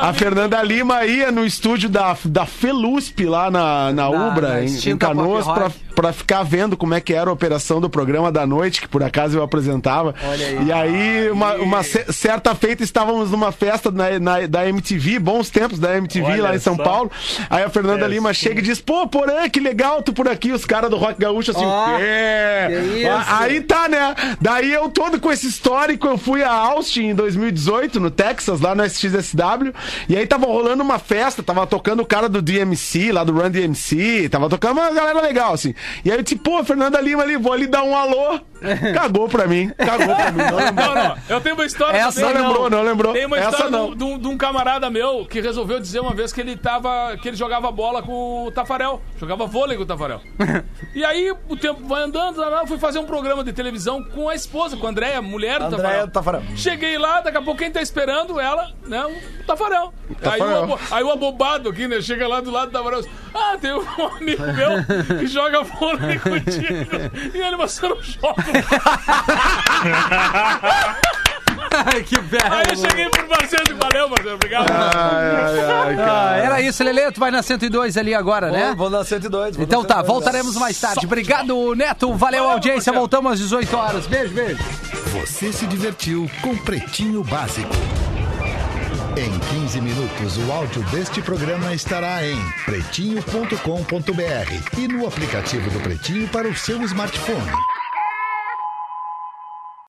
a 0.01 0.13
Fernanda 0.13 0.61
Lima 0.63 1.05
ia 1.05 1.31
no 1.31 1.45
estúdio 1.45 1.89
da, 1.89 2.15
da 2.25 2.45
Felusp 2.45 3.25
lá 3.25 3.49
na, 3.51 3.91
na 3.93 4.09
Ubra, 4.09 4.49
na 4.49 4.63
em, 4.63 4.75
em 4.89 4.97
Canoas, 4.97 5.45
pra, 5.45 5.71
pra 5.95 6.13
ficar 6.13 6.43
vendo 6.43 6.75
como 6.77 6.93
é 6.93 7.01
que 7.01 7.13
era 7.13 7.29
a 7.29 7.33
operação 7.33 7.79
do 7.81 7.89
programa 7.89 8.31
da 8.31 8.45
noite, 8.45 8.81
que 8.81 8.87
por 8.87 9.03
acaso 9.03 9.37
eu 9.37 9.43
apresentava. 9.43 10.13
E 10.65 10.71
aí, 10.71 11.29
uma, 11.31 11.55
uma 11.55 11.83
ce- 11.83 12.05
certa 12.11 12.53
feita, 12.55 12.83
estávamos 12.83 13.31
numa 13.31 13.51
festa 13.51 13.91
na, 13.91 14.19
na- 14.19 14.47
da 14.47 14.67
MTV, 14.67 15.19
bons 15.19 15.49
tempos 15.49 15.79
da 15.79 15.95
MTV 15.97 16.25
Olha 16.25 16.43
lá 16.43 16.55
em 16.55 16.59
São 16.59 16.75
só. 16.75 16.83
Paulo. 16.83 16.96
Aí 17.49 17.63
a 17.63 17.69
Fernanda 17.69 18.05
É, 18.05 18.07
Lima 18.07 18.33
chega 18.33 18.59
e 18.59 18.63
diz: 18.63 18.79
Pô, 18.81 19.07
Porã, 19.07 19.47
que 19.49 19.59
legal 19.59 20.01
tu 20.01 20.13
por 20.13 20.27
aqui. 20.27 20.51
Os 20.51 20.65
caras 20.65 20.89
do 20.89 20.97
Rock 20.97 21.19
Gaúcho 21.19 21.51
assim, 21.51 21.65
Ó, 21.65 21.95
o 21.95 21.97
quê? 21.97 22.67
que 22.67 22.97
isso? 22.99 23.09
Ah, 23.11 23.39
Aí 23.41 23.61
tá, 23.61 23.87
né? 23.87 24.15
Daí 24.41 24.71
eu 24.71 24.89
todo 24.89 25.19
com 25.19 25.31
esse 25.31 25.47
histórico, 25.47 26.07
eu 26.07 26.17
fui 26.17 26.43
a 26.43 26.51
Austin 26.51 27.07
em 27.09 27.15
2018, 27.15 27.99
no 27.99 28.09
Texas, 28.11 28.59
lá 28.61 28.73
no 28.75 28.83
SXSW. 28.85 29.73
E 30.09 30.15
aí 30.17 30.25
tava 30.25 30.45
rolando 30.45 30.83
uma 30.83 30.99
festa, 30.99 31.43
tava 31.43 31.65
tocando 31.67 32.01
o 32.01 32.05
cara 32.05 32.27
do 32.29 32.41
DMC, 32.41 33.11
lá 33.11 33.23
do 33.23 33.33
Run 33.33 33.49
DMC, 33.49 34.29
tava 34.29 34.49
tocando 34.49 34.79
uma 34.79 34.91
galera 34.91 35.21
legal, 35.21 35.53
assim. 35.53 35.73
E 36.03 36.11
aí 36.11 36.17
eu 36.17 36.23
disse, 36.23 36.35
pô, 36.35 36.63
Fernanda 36.63 36.99
Lima 37.01 37.23
ali, 37.23 37.37
vou 37.37 37.53
ali 37.53 37.67
dar 37.67 37.83
um 37.83 37.95
alô. 37.95 38.39
Cagou 38.93 39.29
pra 39.29 39.45
mim, 39.45 39.71
cagou 39.77 40.15
pra 40.15 40.31
mim. 40.31 40.39
Não 40.39 40.55
lembrou, 40.57 40.87
Não, 40.87 40.95
não. 40.95 41.17
Eu 41.29 41.39
tenho 41.41 41.53
uma 41.53 41.65
história 41.65 41.95
Essa 41.99 42.19
não 42.21 42.27
também. 42.29 42.47
lembrou, 42.47 42.69
não 42.71 42.81
lembrou. 42.81 43.13
Tem 43.13 43.25
uma 43.27 43.37
Essa 43.37 43.49
história 43.49 43.69
não. 43.69 43.89
um, 43.91 44.17
de 44.17 44.27
um 44.27 44.35
camarada 44.35 44.89
meu 44.89 45.27
que 45.29 45.39
resolveu 45.39 45.79
dizer 45.79 45.99
uma 45.99 46.13
vez 46.15 46.33
que 46.33 46.41
ele 46.41 46.55
tava. 46.57 46.86
Que 47.21 47.27
ele 47.29 47.37
jogava 47.37 47.71
bola 47.71 48.01
com 48.01 48.45
o 48.45 48.51
Tafarel. 48.51 49.01
Jogava 49.17 49.45
vôlei 49.45 49.77
com 49.77 49.83
o 49.83 49.85
Tafarel. 49.85 50.21
e 50.93 51.03
aí 51.05 51.31
o 51.49 51.55
tempo 51.55 51.85
vai 51.87 52.03
andando, 52.03 52.37
lá, 52.39 52.61
eu 52.61 52.67
fui 52.67 52.77
fazer 52.77 52.99
um 52.99 53.05
programa 53.05 53.43
de 53.43 53.53
televisão 53.53 54.03
com 54.03 54.29
a 54.29 54.35
esposa, 54.35 54.75
com 54.77 54.87
a 54.87 54.89
Andréia, 54.89 55.21
mulher 55.21 55.59
do 55.59 55.65
Andréia 55.65 55.81
Tafarel. 55.81 56.07
do 56.07 56.11
Tafarel. 56.11 56.43
Cheguei 56.55 56.97
lá, 56.97 57.21
daqui 57.21 57.37
a 57.37 57.41
pouco 57.41 57.59
quem 57.59 57.71
tá 57.71 57.81
esperando 57.81 58.39
ela, 58.39 58.71
né? 58.85 59.05
O 59.05 59.43
Tafarel. 59.45 59.93
Aí, 60.23 60.41
o, 60.41 60.63
abo- 60.63 60.79
aí 60.91 61.03
o 61.03 61.11
abobado 61.11 61.69
aqui, 61.69 61.87
né? 61.87 62.01
Chega 62.01 62.27
lá 62.27 62.41
do 62.41 62.51
lado 62.51 62.71
do 62.71 62.73
Tafarel. 62.77 63.01
Ah, 63.33 63.57
tem 63.59 63.71
um 63.73 63.81
amigo 64.17 64.43
meu 64.53 65.17
que 65.19 65.27
joga 65.27 65.63
vôlei 65.63 66.19
contigo. 66.19 66.77
E 67.33 67.39
ele, 67.39 67.57
mas 67.57 67.71
você 67.73 67.87
não 67.87 68.01
joga. 68.01 68.43
Que 72.05 72.19
belo. 72.21 72.53
Aí 72.53 72.65
eu 72.69 72.75
cheguei 72.77 73.09
pro 73.09 73.29
Marcelo 73.29 73.63
e 73.69 73.73
valeu, 73.73 74.09
Marcelo. 74.09 74.35
Obrigado. 74.35 74.71
Ai, 74.71 75.35
ai, 75.35 75.59
ai, 75.59 75.95
cara. 75.97 76.31
Ah, 76.31 76.37
era 76.37 76.61
isso, 76.61 76.83
Lelê. 76.83 77.11
Tu 77.11 77.19
vai 77.19 77.31
na 77.31 77.41
102 77.41 77.97
ali 77.97 78.13
agora, 78.13 78.51
né? 78.51 78.67
Vou, 78.67 78.89
vou 78.89 78.91
na 78.99 79.03
102. 79.03 79.55
vou 79.55 79.65
Então 79.65 79.81
na 79.81 79.87
tá, 79.87 79.95
102. 79.95 80.13
voltaremos 80.13 80.55
mais 80.55 80.79
tarde. 80.79 81.05
Obrigado, 81.05 81.75
Neto. 81.75 82.13
Valeu, 82.15 82.49
audiência. 82.49 82.91
Voltamos 82.93 83.33
às 83.33 83.39
18 83.39 83.75
horas. 83.75 84.07
Beijo, 84.07 84.33
beijo. 84.33 84.63
Você 85.13 85.51
se 85.51 85.65
divertiu 85.67 86.29
com 86.41 86.55
Pretinho 86.57 87.23
Básico. 87.23 87.73
Em 89.15 89.39
15 89.61 89.81
minutos, 89.81 90.37
o 90.37 90.51
áudio 90.51 90.83
deste 90.91 91.23
programa 91.23 91.73
estará 91.73 92.23
em 92.23 92.37
pretinho.com.br 92.65 94.77
e 94.77 94.87
no 94.87 95.07
aplicativo 95.07 95.71
do 95.71 95.79
Pretinho 95.79 96.27
para 96.27 96.47
o 96.47 96.55
seu 96.55 96.79
smartphone. 96.83 97.51